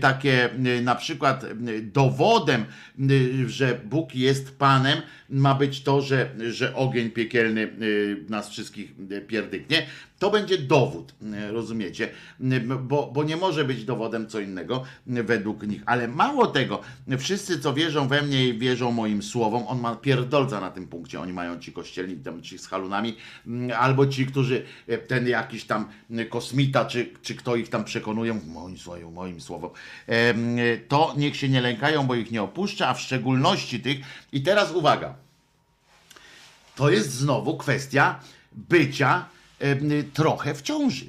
[0.01, 0.51] takie
[0.83, 1.47] na przykład
[1.83, 2.65] dowodem,
[3.47, 9.21] że Bóg jest Panem, ma być to, że, że ogień piekielny e, nas wszystkich e,
[9.21, 9.87] pierdyknie.
[10.19, 12.09] To będzie dowód, e, rozumiecie?
[12.81, 15.83] Bo, bo nie może być dowodem co innego według nich.
[15.87, 16.81] Ale mało tego,
[17.19, 21.21] wszyscy co wierzą we mnie i wierzą moim słowom, on ma pierdolca na tym punkcie.
[21.21, 23.17] Oni mają ci kościelni, tam ci z halunami,
[23.79, 24.63] albo ci, którzy
[25.07, 25.89] ten jakiś tam
[26.31, 29.71] kosmita, czy, czy kto ich tam przekonują, moim słowem, moim słowom,
[30.89, 33.99] to niech się nie lękają, bo ich nie opuszcza, a w szczególności tych.
[34.33, 35.15] I teraz uwaga,
[36.77, 38.21] to jest znowu kwestia
[38.53, 39.29] bycia
[40.15, 41.07] trochę w ciąży.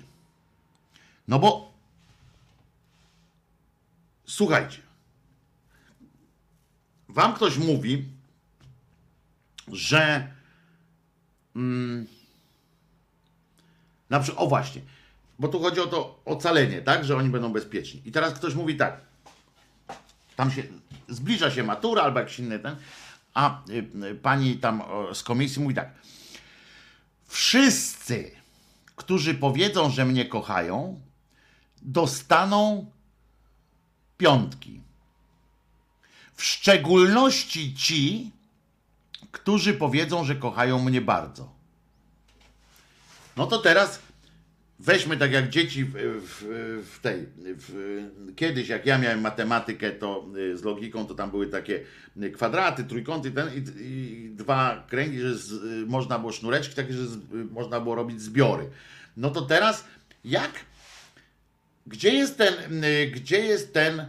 [1.27, 1.73] No bo
[4.25, 4.77] słuchajcie,
[7.09, 8.05] wam ktoś mówi,
[9.67, 10.27] że
[11.55, 12.07] mm,
[14.09, 14.81] na przykład, o właśnie,
[15.39, 18.01] bo tu chodzi o to ocalenie, tak, że oni będą bezpieczni.
[18.05, 19.01] I teraz ktoś mówi tak,
[20.35, 20.63] tam się
[21.09, 22.75] zbliża się matura albo jakiś inny ten,
[23.33, 24.83] a y, y, pani tam
[25.13, 25.93] z komisji mówi tak,
[27.27, 28.31] wszyscy,
[28.95, 31.01] którzy powiedzą, że mnie kochają,
[31.81, 32.91] dostaną
[34.17, 34.81] piątki.
[36.35, 38.31] W szczególności ci,
[39.31, 41.49] którzy powiedzą, że kochają mnie bardzo.
[43.37, 43.99] No to teraz
[44.81, 46.45] weźmy tak jak dzieci w, w,
[46.93, 47.25] w tej.
[47.37, 48.01] W,
[48.35, 51.79] kiedyś, jak ja miałem matematykę, to y, z logiką, to tam były takie
[52.23, 56.93] y, kwadraty, trójkąty ten, i, i dwa kręgi, że z, y, można było sznureczki takie,
[56.93, 57.17] że z,
[57.51, 58.69] można było robić zbiory.
[59.17, 59.85] No to teraz
[60.25, 60.51] jak
[61.87, 62.53] gdzie jest ten,
[63.11, 64.07] gdzie jest ten e,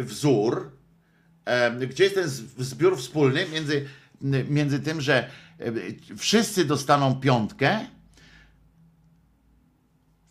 [0.00, 0.70] wzór,
[1.44, 2.28] e, gdzie jest ten
[2.58, 3.86] zbiór wspólny między,
[4.48, 5.30] między tym, że
[5.60, 5.72] e,
[6.16, 7.86] wszyscy dostaną piątkę,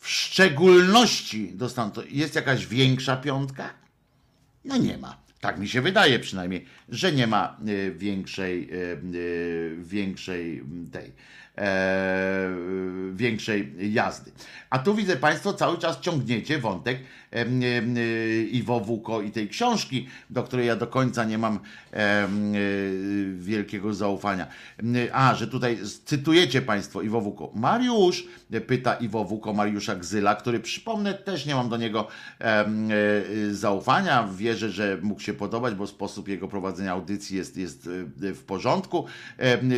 [0.05, 3.73] w szczególności dostaną, jest jakaś większa piątka?
[4.65, 5.17] No nie ma.
[5.41, 8.97] Tak mi się wydaje przynajmniej, że nie ma e, większej, e, e,
[9.77, 11.11] większej tej,
[13.13, 14.31] większej jazdy.
[14.69, 16.99] A tu widzę Państwo cały czas ciągniecie wątek
[18.51, 21.59] Iwo Wuko i tej książki, do której ja do końca nie mam
[21.93, 22.27] e,
[23.37, 24.47] wielkiego zaufania.
[25.13, 27.51] A, że tutaj cytujecie Państwo Iwo Wuko.
[27.55, 32.07] Mariusz, e, pyta Iwo Wuko Mariusza Gzyla, który przypomnę, też nie mam do niego
[32.41, 32.65] e,
[33.51, 34.27] zaufania.
[34.37, 37.89] Wierzę, że mógł się podobać, bo sposób jego prowadzenia audycji jest, jest
[38.23, 39.05] e, w porządku.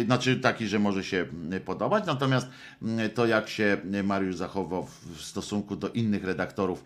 [0.05, 1.25] Znaczy taki, że może się
[1.65, 2.47] podobać, natomiast
[2.81, 6.83] m, to jak się Mariusz zachował w- stosunku do innych redaktorów,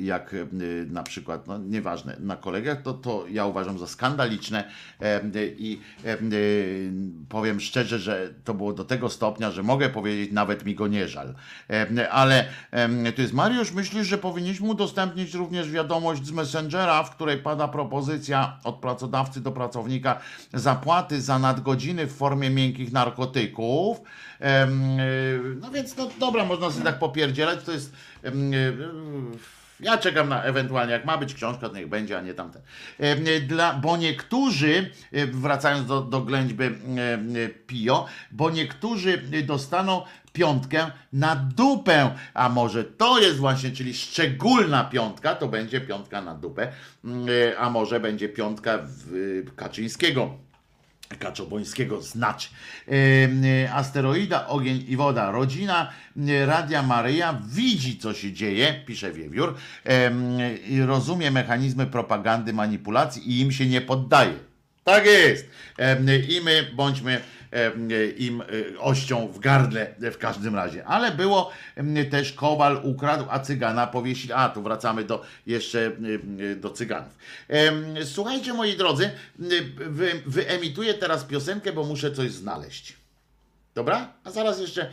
[0.00, 0.48] jak em,
[0.92, 4.64] na przykład, no nieważne, na kolegach, to, to ja uważam za skandaliczne
[5.00, 6.30] em, i em,
[7.28, 11.08] powiem szczerze, że to było do tego stopnia, że mogę powiedzieć, nawet mi go nie
[11.08, 11.34] żal.
[12.10, 12.44] Ale
[13.16, 18.58] to jest Mariusz, myślisz, że powinniśmy udostępnić również wiadomość z Messengera, w której pada propozycja
[18.64, 20.20] od pracodawcy do pracownika
[20.54, 24.00] zapłaty za nadgodziny w formie miękkich narkotyków.
[24.40, 24.44] Y,
[25.60, 27.92] No więc, no dobra, można sobie tak popierdzielać, to jest...
[28.22, 28.76] em, y,
[29.80, 32.62] Ja czekam na ewentualnie, jak ma być książka, to niech będzie, a nie tamten.
[33.46, 34.90] Dla, bo niektórzy,
[35.32, 36.64] wracając do, do ględźby
[37.66, 40.02] Pio, bo niektórzy dostaną
[40.32, 46.34] piątkę na dupę, a może to jest właśnie, czyli szczególna piątka, to będzie piątka na
[46.34, 46.72] dupę,
[47.04, 47.26] mm,
[47.58, 48.78] a może będzie piątka
[49.56, 50.49] Kaczyńskiego.
[51.18, 52.48] Kaczobońskiego znaczy.
[52.86, 55.30] Em, e, Asteroida, ogień i woda.
[55.30, 59.54] Rodzina e, Radia Maryja widzi, co się dzieje, pisze Wiewiór,
[60.68, 64.34] i rozumie mechanizmy propagandy, manipulacji i im się nie poddaje.
[64.84, 65.46] Tak jest.
[66.28, 67.20] I my bądźmy
[68.18, 70.84] im e, ością w gardle w każdym razie.
[70.84, 71.50] Ale było
[72.10, 74.30] też Kowal ukradł, a Cygana powiesił.
[74.34, 77.18] A, tu wracamy do jeszcze em, do Cyganów.
[78.04, 79.10] Słuchajcie, moi drodzy,
[79.76, 83.00] wy, wyemituję teraz piosenkę, bo muszę coś znaleźć.
[83.74, 84.12] Dobra?
[84.24, 84.90] A zaraz jeszcze,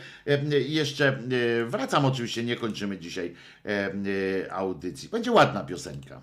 [0.68, 5.08] jeszcze e, wracam oczywiście, nie kończymy dzisiaj e, audycji.
[5.08, 6.20] Będzie ładna piosenka.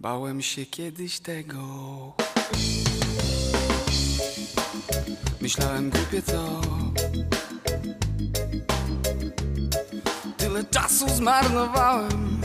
[0.00, 2.14] Bałem się kiedyś tego.
[5.44, 6.60] Myślałem głupie co.
[10.38, 12.40] Tyle czasu zmarnowałem.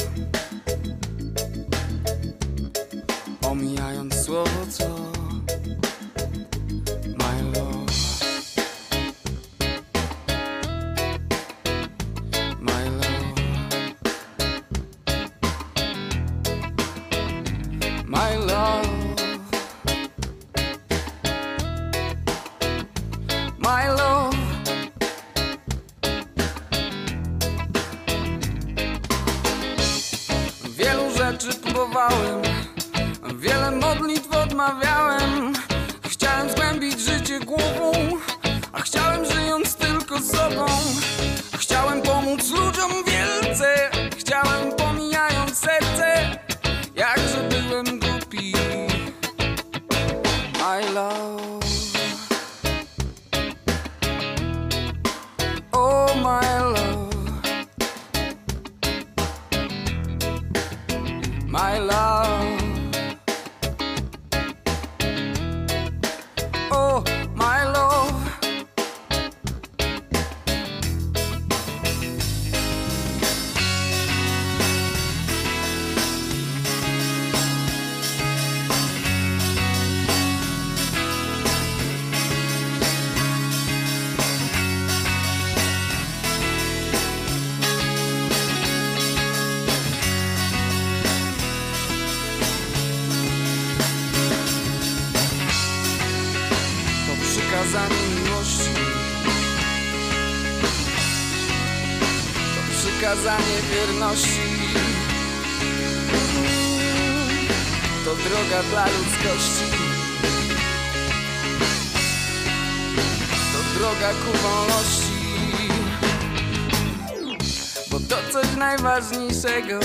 [119.44, 119.80] Najważniejszego.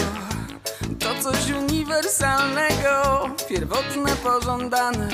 [0.98, 5.08] To coś uniwersalnego, pierwotne, pożądane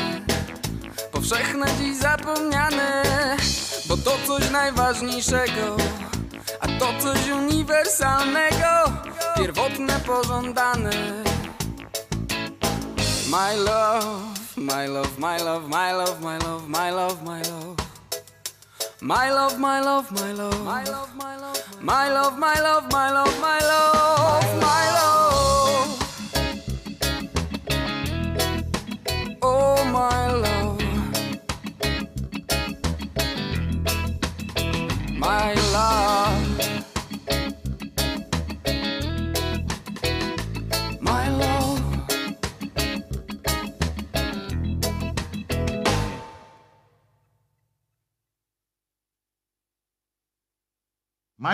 [1.12, 3.02] powszechne dziś zapomniane
[3.88, 5.76] Bo to coś najważniejszego
[6.60, 8.92] A to coś uniwersalnego
[9.36, 10.90] Pierwotne, pożądane
[13.30, 14.22] My love,
[14.56, 17.76] my love, my love, my love, my love, my love, my love
[19.02, 23.10] My love, my love, my love My love, my love, my love, my love, my
[23.10, 23.59] love, my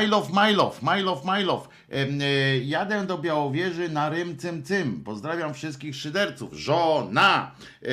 [0.06, 5.00] My love, my love, e, jadę do Białowieży na rym cym cym.
[5.04, 6.54] Pozdrawiam wszystkich szyderców.
[6.54, 7.50] Żona,
[7.82, 7.88] e,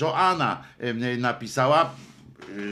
[0.00, 1.94] Joanna e, napisała.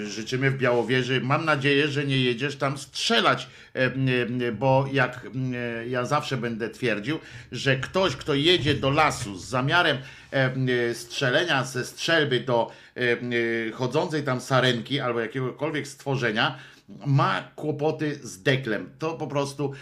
[0.05, 1.21] Życzymy w Białowieży.
[1.21, 3.49] Mam nadzieję, że nie jedziesz tam strzelać,
[4.59, 5.27] bo jak
[5.89, 7.19] ja zawsze będę twierdził,
[7.53, 9.99] że ktoś, kto jedzie do lasu z zamiarem
[10.31, 12.71] em, strzelenia ze strzelby do
[13.73, 16.59] chodzącej tam sarenki albo jakiegokolwiek stworzenia,
[17.07, 18.91] ma kłopoty z deklem.
[18.99, 19.73] To po prostu,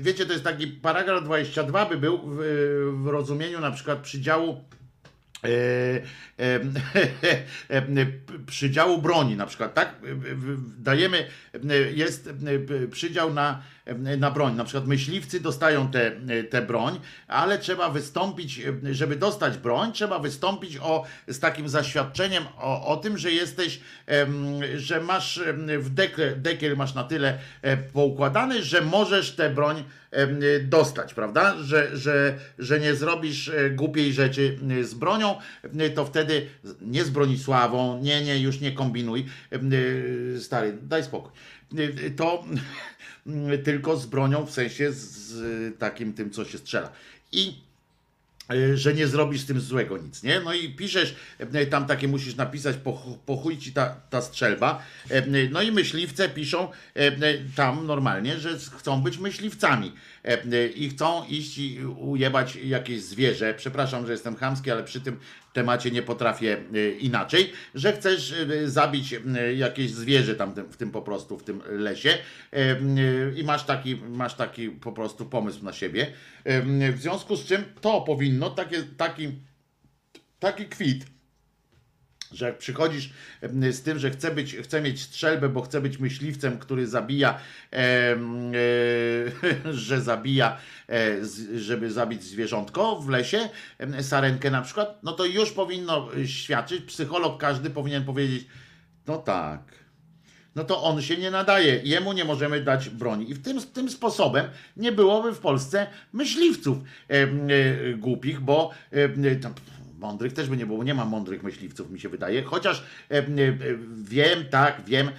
[0.00, 2.36] wiecie, to jest taki paragraf 22 by był w,
[3.02, 4.64] w rozumieniu na przykład przydziału
[5.44, 6.60] e,
[7.70, 8.06] e,
[8.46, 9.94] przydziału broni na przykład, tak?
[10.78, 11.26] Dajemy,
[11.94, 12.30] jest
[12.90, 13.62] przydział na,
[14.18, 18.60] na broń, na przykład myśliwcy dostają tę te, te broń, ale trzeba wystąpić,
[18.90, 23.80] żeby dostać broń, trzeba wystąpić o, z takim zaświadczeniem o, o tym, że jesteś,
[24.76, 25.40] że masz
[25.78, 29.84] w dekiel, dekiel masz na tyle e, poukładany, że możesz tę broń
[30.62, 31.54] dostać, prawda?
[31.62, 35.36] Że, że, że nie zrobisz e, głupiej rzeczy e, z bronią,
[35.78, 36.46] e, to wtedy
[36.80, 39.58] nie z Bronisławą, nie, nie, już nie kombinuj, e,
[40.40, 41.32] stary, daj spokój.
[41.78, 42.44] E, To
[43.64, 46.92] tylko z bronią, w sensie z, takim tym, co się strzela.
[47.32, 47.54] I
[48.50, 50.40] e, że nie zrobisz z tym złego nic, nie?
[50.40, 54.20] No i piszesz, e, tam takie musisz napisać, po, chu- po chuj ci ta, ta
[54.22, 54.82] strzelba.
[55.10, 56.68] E, No i myśliwce piszą
[57.56, 59.92] tam normalnie, że chcą być myśliwcami
[60.74, 63.54] i chcą iść i ujebać jakieś zwierzę.
[63.54, 65.18] Przepraszam, że jestem chamski, ale przy tym
[65.56, 70.90] temacie nie potrafię e, inaczej, że chcesz e, zabić e, jakieś zwierzę tam w tym
[70.90, 72.18] po prostu, w tym lesie
[73.36, 76.06] i masz taki, masz taki po prostu pomysł na siebie.
[76.92, 78.50] W związku z czym to powinno,
[78.96, 79.26] taki,
[80.38, 81.15] taki kwit
[82.32, 83.10] że jak przychodzisz
[83.70, 87.38] z tym, że chcę, być, chcę mieć strzelbę, bo chcę być myśliwcem, który zabija,
[87.70, 88.52] em,
[89.64, 90.56] e, że zabija,
[90.88, 91.16] e,
[91.58, 93.48] żeby zabić zwierzątko w lesie,
[94.00, 98.46] sarenkę na przykład, no to już powinno e, świadczyć, psycholog każdy powinien powiedzieć,
[99.06, 99.86] no tak,
[100.56, 103.30] no to on się nie nadaje, jemu nie możemy dać broni.
[103.30, 104.46] I w tym, tym sposobem
[104.76, 107.28] nie byłoby w Polsce myśliwców e, e,
[107.94, 109.54] głupich, bo e, tam,
[110.06, 112.42] mądrych też by nie było, nie ma mądrych myśliwców, mi się wydaje.
[112.42, 113.24] Chociaż e, e,
[113.94, 115.10] wiem, tak, wiem,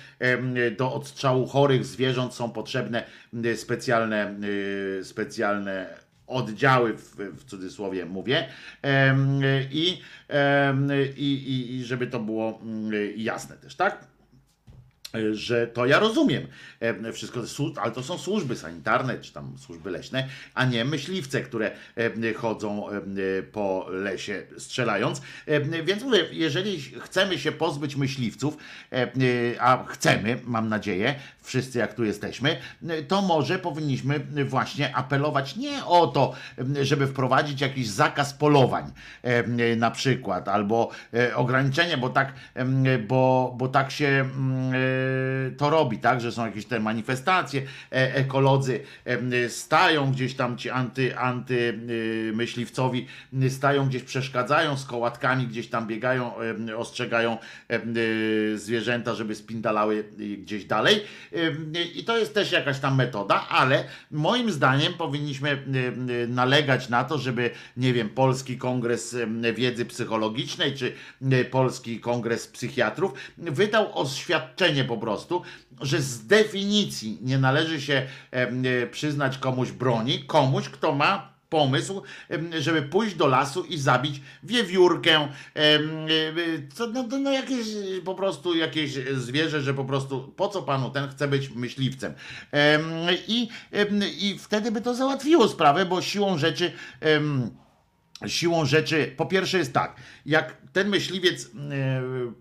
[0.77, 3.03] do odstrzału chorych zwierząt są potrzebne
[3.55, 4.35] specjalne,
[4.99, 5.97] e, specjalne
[6.27, 8.47] oddziały, w, w cudzysłowie mówię,
[9.72, 9.99] i,
[11.18, 12.61] i, i, żeby to było
[13.15, 14.16] jasne też, tak?
[15.31, 16.47] Że to ja rozumiem
[16.79, 17.41] e, wszystko,
[17.81, 22.89] ale to są służby sanitarne, czy tam służby leśne, a nie myśliwce, które e, chodzą
[22.89, 22.93] e,
[23.51, 25.21] po lesie strzelając.
[25.45, 28.57] E, Więc mówię, jeżeli chcemy się pozbyć myśliwców,
[28.91, 29.07] e,
[29.59, 32.57] a chcemy, mam nadzieję, wszyscy jak tu jesteśmy,
[33.07, 36.34] to może powinniśmy właśnie apelować nie o to,
[36.81, 38.91] żeby wprowadzić jakiś zakaz polowań
[39.23, 42.34] e, na przykład, albo e, ograniczenie, bo tak,
[43.07, 44.96] bo, bo tak się mm, e,
[45.57, 47.61] to robi, tak, że są jakieś te manifestacje,
[47.91, 48.79] e, ekolodzy
[49.49, 51.79] stają gdzieś tam ci anty, anty
[53.39, 56.31] y, y, stają gdzieś, przeszkadzają z kołatkami, gdzieś tam biegają,
[56.77, 57.37] ostrzegają
[57.71, 60.03] y, zwierzęta, żeby spindalały
[60.37, 61.03] gdzieś dalej.
[61.95, 65.63] I to jest też jakaś tam metoda, ale moim zdaniem powinniśmy
[66.27, 69.15] nalegać na to, żeby, nie wiem, Polski Kongres
[69.55, 70.93] Wiedzy Psychologicznej, czy
[71.51, 75.41] Polski Kongres Psychiatrów wydał oświadczenie po prostu,
[75.81, 78.07] że z definicji nie należy się
[78.84, 82.01] y, przyznać komuś broni, komuś, kto ma pomysł,
[82.59, 85.27] żeby pójść do lasu i zabić wiewiórkę,
[85.57, 87.68] y, co, no, no, no jakieś
[88.05, 92.14] po prostu jakieś zwierzę, że po prostu po co panu ten chce być myśliwcem.
[92.51, 92.84] Em,
[93.27, 93.49] I,
[94.19, 96.72] I wtedy by to załatwiło sprawę, bo siłą rzeczy.
[98.27, 99.95] Siłą rzeczy, po pierwsze jest tak,
[100.26, 101.49] jak ten myśliwiec e,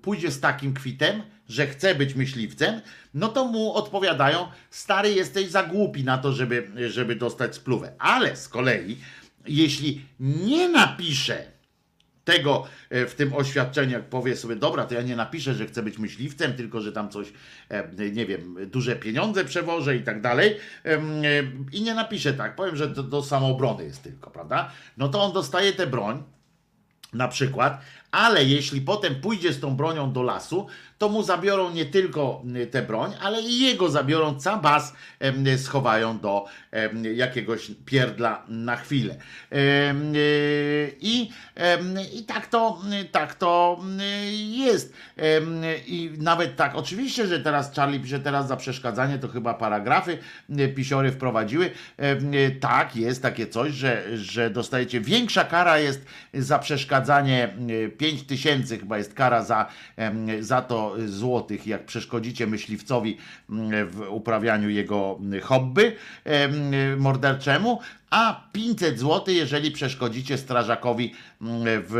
[0.02, 2.80] pójdzie z takim kwitem, że chce być myśliwcem,
[3.14, 7.92] no to mu odpowiadają, stary jesteś za głupi na to, żeby, żeby dostać spluwę.
[7.98, 8.98] Ale z kolei,
[9.46, 11.56] jeśli nie napisze
[12.26, 15.82] tego e, w tym oświadczeniu, jak powie sobie, dobra, to ja nie napiszę, że chcę
[15.82, 17.32] być myśliwcem, tylko że tam coś,
[17.68, 20.56] e, nie wiem, duże pieniądze przewożę i tak dalej.
[20.84, 20.98] e,
[21.72, 24.70] I nie napiszę tak, powiem, że to do samoobrony jest tylko, prawda?
[24.96, 26.22] No to on dostaje tę broń,
[27.12, 30.66] na przykład, ale jeśli potem pójdzie z tą bronią do lasu,
[30.98, 36.18] to mu zabiorą nie tylko y, tę broń, ale i jego zabiorą cabas, em, schowają
[36.18, 36.44] do
[37.14, 39.14] jakiegoś pierdla na chwilę.
[39.14, 41.30] Y, I,
[42.14, 42.78] i tak to,
[43.12, 44.94] tak to y, jest.
[45.86, 50.18] I nawet tak, oczywiście, że teraz Charlie pisze teraz za przeszkadzanie, to chyba paragrafy
[50.60, 51.70] y, pisiory wprowadziły.
[52.34, 57.56] Y, Tak, jest takie coś, że, że dostajecie większa kara jest za przeszkadzanie
[57.98, 59.66] 5 tysięcy chyba jest kara za,
[60.40, 63.16] za to złotych, jak przeszkodzicie myśliwcowi
[63.50, 67.80] mm, w uprawianiu jego hobby em, morderczemu,
[68.10, 71.94] a 500 zł, jeżeli przeszkodzicie strażakowi mm, w,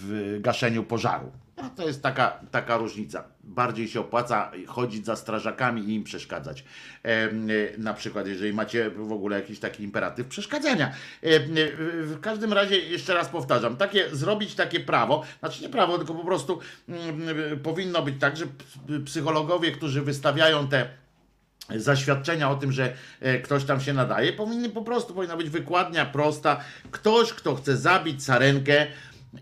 [0.00, 1.32] w gaszeniu pożaru.
[1.62, 3.24] No, to jest taka, taka różnica.
[3.44, 6.64] Bardziej się opłaca chodzić za strażakami i im przeszkadzać.
[7.06, 10.92] Y, na przykład, jeżeli macie w ogóle jakiś taki imperatyw przeszkadzania.
[11.24, 11.40] Y,
[12.06, 16.24] w każdym razie, jeszcze raz powtarzam, takie, zrobić takie prawo, znaczy nie prawo, tylko po
[16.24, 20.88] prostu mm, y, powinno być tak, że p- psychologowie, którzy wystawiają te
[21.76, 26.06] zaświadczenia o tym, że e, ktoś tam się nadaje, powinny po prostu, powinna być wykładnia
[26.06, 26.60] prosta.
[26.90, 28.86] Ktoś, kto chce zabić sarenkę,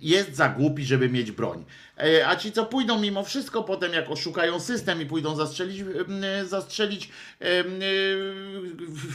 [0.00, 1.64] jest za głupi, żeby mieć broń.
[1.98, 5.84] E, A ci, co pójdą mimo wszystko potem, jak oszukają system i pójdą zastrzelić,
[6.40, 7.10] e, zastrzelić
[7.40, 7.46] e,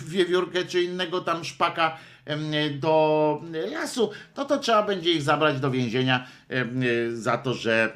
[0.08, 1.98] wiewiórkę czy innego tam szpaka
[2.80, 3.42] do
[3.72, 6.28] lasu, to to trzeba będzie ich zabrać do więzienia
[7.14, 7.94] za to, że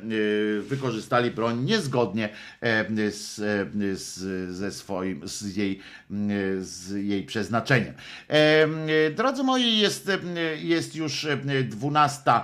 [0.62, 2.30] wykorzystali broń niezgodnie
[3.12, 3.36] z,
[4.00, 4.20] z,
[4.56, 5.80] ze swoim, z jej,
[6.60, 7.94] z jej przeznaczeniem.
[8.28, 8.78] Em,
[9.16, 10.12] Drodzy moi, jest,
[10.56, 12.44] jest już em, 12 e,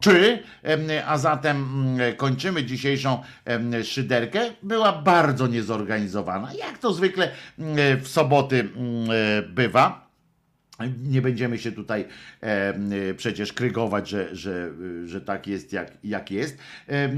[0.00, 4.40] czy, em, a zatem mm, kończymy dzisiejszą em, szyderkę.
[4.62, 10.12] Była bardzo niezorganizowana, jak to zwykle mm, w soboty mm, e, bywa.
[11.02, 12.04] Nie będziemy się tutaj
[12.40, 14.70] e, przecież krygować, że, że,
[15.04, 16.58] że tak jest, jak, jak jest.
[16.88, 17.10] E,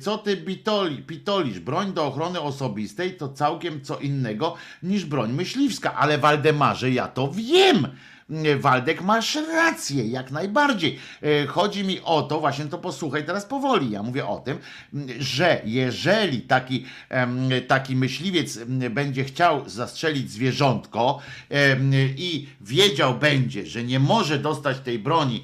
[0.00, 1.60] co ty bitoli, pitolisz?
[1.60, 5.94] Broń do ochrony osobistej to całkiem co innego niż broń myśliwska.
[5.94, 7.88] Ale Waldemarze, ja to wiem!
[8.30, 10.98] Mm, Waldek, masz rację, jak najbardziej.
[11.22, 13.90] E, Chodzi mi o to, właśnie to posłuchaj teraz powoli.
[13.90, 14.58] Ja mówię o tym,
[14.94, 16.84] mm, że jeżeli taki,
[17.66, 21.18] taki myśliwiec mm, będzie chciał zastrzelić zwierzątko
[22.16, 25.42] i wiedział będzie, że nie może dostać tej broni,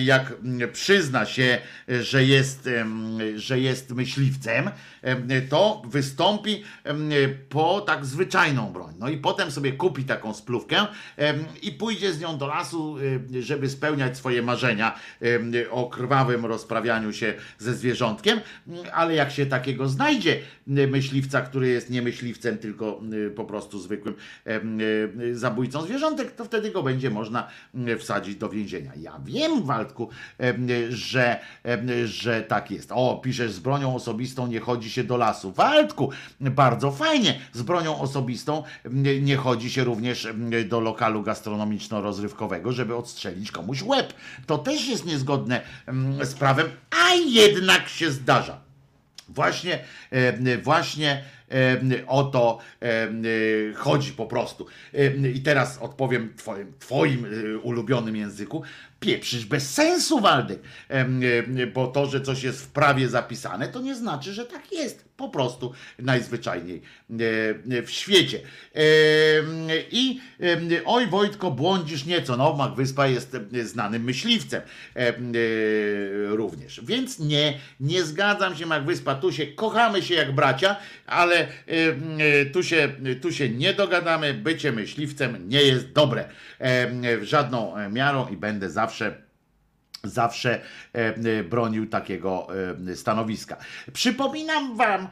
[0.00, 0.32] jak
[0.72, 1.58] przyzna się,
[1.88, 2.68] że jest,
[3.36, 4.70] że jest myśliwcem,
[5.02, 6.64] em, to wystąpi
[7.48, 8.94] po tak zwyczajną broń.
[8.98, 13.42] No i potem sobie kupi taką splówkę em, i pójdzie z nią do lasu, em,
[13.42, 18.40] żeby spełniać swoje marzenia em, o krwawym rozprawianiu się ze zwierzątkiem,
[18.92, 24.14] ale jak się takiego znajdzie myśliwca, który jest nie myśliwcem, tylko y, po prostu zwykłym
[25.20, 27.48] y, zabójcą zwierzątek, to wtedy go będzie można
[27.88, 28.92] y, wsadzić do więzienia.
[29.00, 30.08] Ja wiem, Waldku,
[30.88, 31.40] że,
[32.04, 32.90] że tak jest.
[32.94, 35.52] O, piszesz, z bronią osobistą nie chodzi się do lasu.
[35.52, 36.10] Waldku,
[36.40, 37.40] bardzo fajnie.
[37.52, 38.62] Z bronią osobistą
[39.22, 40.28] nie chodzi się również
[40.68, 41.22] do lokalu
[41.90, 44.14] gastronomiczno-rozrywkowego, żeby odstrzelić komuś łeb.
[44.46, 48.60] To też jest niezgodne m, z prawem, a jednak się zdarza.
[49.28, 49.84] Właśnie,
[50.62, 51.24] właśnie
[52.06, 52.58] o to
[53.76, 54.66] chodzi po prostu.
[55.34, 58.62] I teraz odpowiem twoim, twoim e, ulubionym języku.
[59.00, 60.58] Pieprzysz bez sensu, Waldek.
[60.90, 60.94] E,
[61.62, 65.10] e, Bo to, że coś jest w prawie zapisane, to nie znaczy, że tak jest.
[65.16, 66.82] Po prostu najzwyczajniej
[67.70, 68.40] e, w świecie.
[69.90, 70.20] I
[70.84, 72.36] oj, Wojtko, błądzisz nieco.
[72.36, 74.62] No, Mak Wyspa jest znanym myśliwcem
[76.26, 76.80] również.
[76.84, 79.14] Więc nie, nie zgadzam się, Mak Wyspa.
[79.14, 81.48] Tu się kochamy się jak bracia, ale
[82.52, 84.34] tu się, tu się nie dogadamy.
[84.34, 86.28] Bycie myśliwcem nie jest dobre.
[87.20, 88.89] W żadną miarą i będę zawsze
[90.04, 90.60] zawsze
[90.94, 92.48] e, e, bronił takiego
[92.90, 93.56] e, stanowiska.
[93.92, 95.08] Przypominam wam,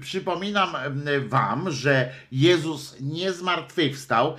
[0.00, 0.76] przypominam
[1.28, 4.36] wam, że Jezus nie zmartwychwstał,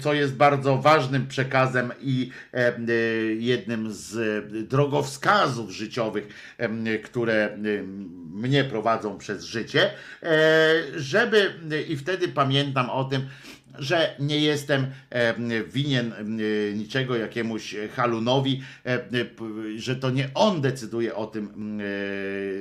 [0.00, 2.30] co jest bardzo ważnym przekazem i
[3.38, 6.54] jednym z drogowskazów życiowych,
[7.04, 7.58] które
[8.32, 9.90] mnie prowadzą przez życie,
[10.96, 11.54] żeby
[11.88, 13.28] i wtedy pamiętam o tym,
[13.78, 15.34] że nie jestem e,
[15.64, 16.16] winien e,
[16.74, 19.44] niczego jakiemuś halunowi, e, p-
[19.76, 21.80] że to nie on decyduje o tym,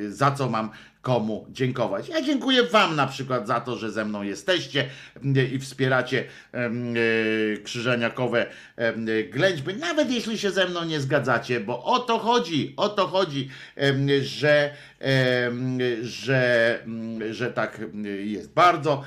[0.10, 0.70] za co mam
[1.06, 2.10] komu dziękować.
[2.10, 6.94] Ja dziękuję Wam na przykład za to, że ze mną jesteście m, i wspieracie em,
[6.98, 8.46] e, krzyżeniakowe
[8.76, 13.08] em, ględźby, nawet jeśli się ze mną nie zgadzacie, bo o to chodzi, o to
[13.08, 13.50] chodzi,
[14.22, 14.74] że,
[16.02, 17.82] że, mm, że tak
[18.24, 18.54] jest.
[18.54, 19.04] Bardzo,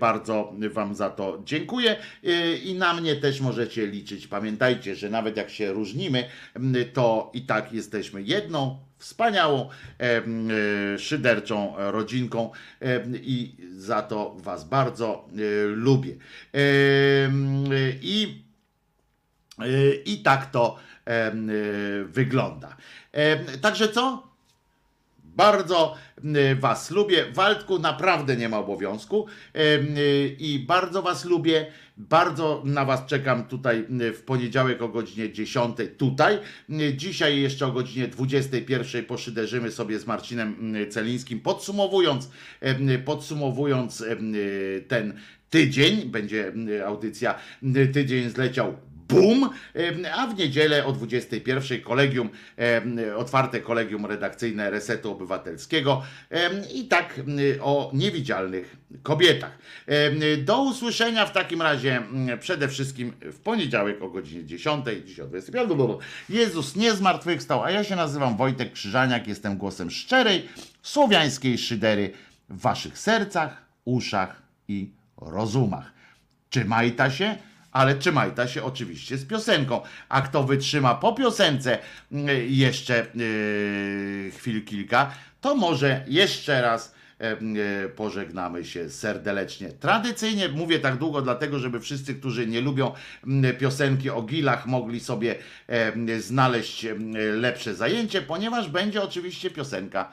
[0.00, 4.26] bardzo Wam za to dziękuję E, i na mnie też możecie liczyć.
[4.26, 6.24] Pamiętajcie, że nawet jak się różnimy,
[6.92, 9.68] to i tak jesteśmy jedną wspaniałą,
[10.00, 12.50] e, szyderczą rodzinką
[12.80, 16.16] em, i za to Was bardzo e, lubię.
[18.02, 18.44] I,
[19.58, 20.76] e, I tak to
[21.06, 21.32] e,
[22.04, 22.76] wygląda.
[23.60, 24.27] Także co?
[25.38, 25.94] Bardzo
[26.60, 27.24] Was lubię.
[27.32, 31.66] Waldku naprawdę nie ma obowiązku Ym, y, i bardzo Was lubię.
[31.96, 35.76] Bardzo na Was czekam tutaj w poniedziałek o godzinie 10.
[35.98, 36.38] Tutaj.
[36.96, 42.30] Dzisiaj jeszcze o godzinie 21 poszyderzymy sobie z Marcinem Celińskim, podsumowując,
[42.90, 44.04] y, podsumowując
[44.88, 45.14] ten
[45.50, 46.10] tydzień.
[46.10, 46.52] Będzie
[46.86, 47.34] audycja
[47.92, 48.76] Tydzień zleciał
[49.08, 49.50] Bum!
[50.16, 52.28] A w niedzielę o 21 kolegium,
[53.16, 56.02] otwarte kolegium redakcyjne Resetu Obywatelskiego
[56.74, 57.20] i tak
[57.60, 59.58] o niewidzialnych kobietach.
[60.44, 62.02] Do usłyszenia w takim razie
[62.40, 65.66] przede wszystkim w poniedziałek o godzinie 10, dziś o 25.
[65.66, 65.96] Blablabla.
[66.28, 70.48] Jezus nie zmartwychwstał, a ja się nazywam Wojtek Krzyżaniak, jestem głosem szczerej,
[70.82, 72.10] słowiańskiej szydery
[72.48, 75.92] w waszych sercach, uszach i rozumach.
[76.50, 77.36] Trzymajta się,
[77.72, 79.80] ale trzymajta się oczywiście z piosenką.
[80.08, 81.78] A kto wytrzyma po piosence
[82.12, 89.72] mm, jeszcze yy, chwil kilka, to może jeszcze raz e, e, pożegnamy się serdecznie.
[89.72, 92.92] Tradycyjnie mówię tak długo, dlatego żeby wszyscy, którzy nie lubią
[93.26, 95.34] mm, piosenki o gilach, mogli sobie
[95.66, 96.86] e, znaleźć
[97.34, 100.12] lepsze zajęcie, ponieważ będzie oczywiście piosenka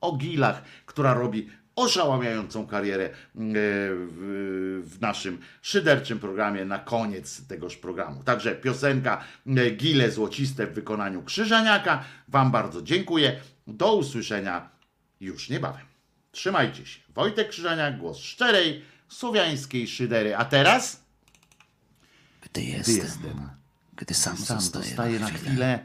[0.00, 7.46] o gilach, która robi oszałamiającą karierę mm, e, w, w naszym szyderczym programie na koniec
[7.46, 8.22] tegoż programu.
[8.22, 12.04] Także piosenka e, Gile Złociste w wykonaniu Krzyżaniaka.
[12.28, 13.40] Wam bardzo dziękuję.
[13.66, 14.68] Do usłyszenia
[15.20, 15.86] już niebawem.
[16.32, 17.00] Trzymajcie się.
[17.14, 20.36] Wojtek Krzyżaniak, głos szczerej, słowiańskiej szydery.
[20.36, 21.04] A teraz
[22.42, 23.50] Gdy gdy jestem, jestem
[23.96, 25.78] gdy sam, sam zostaję, zostaję na chwilę,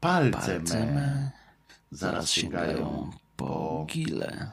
[0.00, 1.30] palce, palce me
[1.90, 4.52] zaraz sięgają po gile.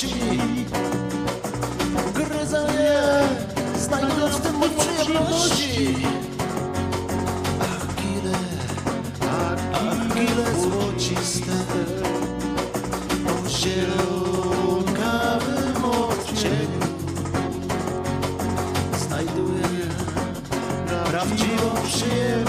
[0.00, 0.14] całości
[2.14, 3.28] Gryzę je,
[3.78, 5.94] znajdując w tym moc przyjemności.
[7.60, 8.38] Agile,
[9.72, 11.52] agile złociste.
[13.26, 15.04] O zielonkawym
[15.84, 16.84] odcieniu
[18.98, 19.68] Znajduję
[21.10, 22.39] prawdziwą przyjemność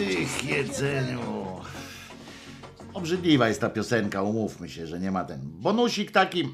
[0.00, 1.46] złocistych jedzeniu.
[2.94, 5.40] Obrzydliwa jest ta piosenka, umówmy się, że nie ma ten.
[5.42, 6.48] Bonusik taki,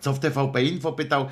[0.00, 1.28] co w TVP Info pytał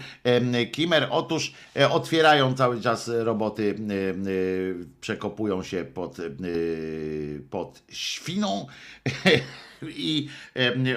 [0.73, 1.09] Kimer.
[1.11, 3.95] Otóż e, otwierają cały czas roboty, e,
[5.01, 6.23] przekopują się pod, e,
[7.51, 8.67] pod świną
[9.83, 10.29] i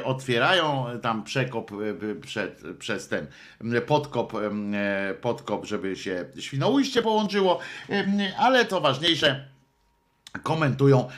[0.03, 1.71] otwierają tam przekop
[2.21, 3.27] przed, przez ten
[3.87, 4.33] podkop,
[5.21, 7.59] podkop, żeby się świnoujście połączyło,
[8.37, 9.58] ale to ważniejsze
[10.43, 11.09] komentują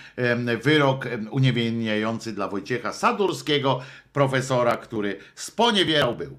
[0.64, 3.82] wyrok uniewinniający dla Wojciecha Sadurskiego,
[4.14, 6.38] profesora, który sponiewierał był.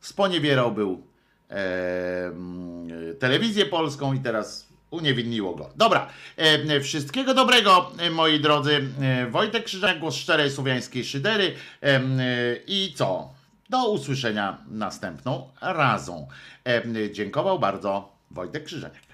[0.00, 1.06] Sponiewierał był
[1.48, 2.88] em,
[3.18, 5.70] telewizję polską i teraz uniewinniło go.
[5.76, 8.88] Dobra, em, wszystkiego dobrego, moi drodzy.
[9.00, 12.18] E, Wojtek Krzyżak, głos szczerej słowiańskiej szydery em,
[12.66, 13.34] i co?
[13.70, 16.28] Do usłyszenia następną razą.
[17.12, 19.13] Dziękował bardzo Wojtek Krzyżaniak.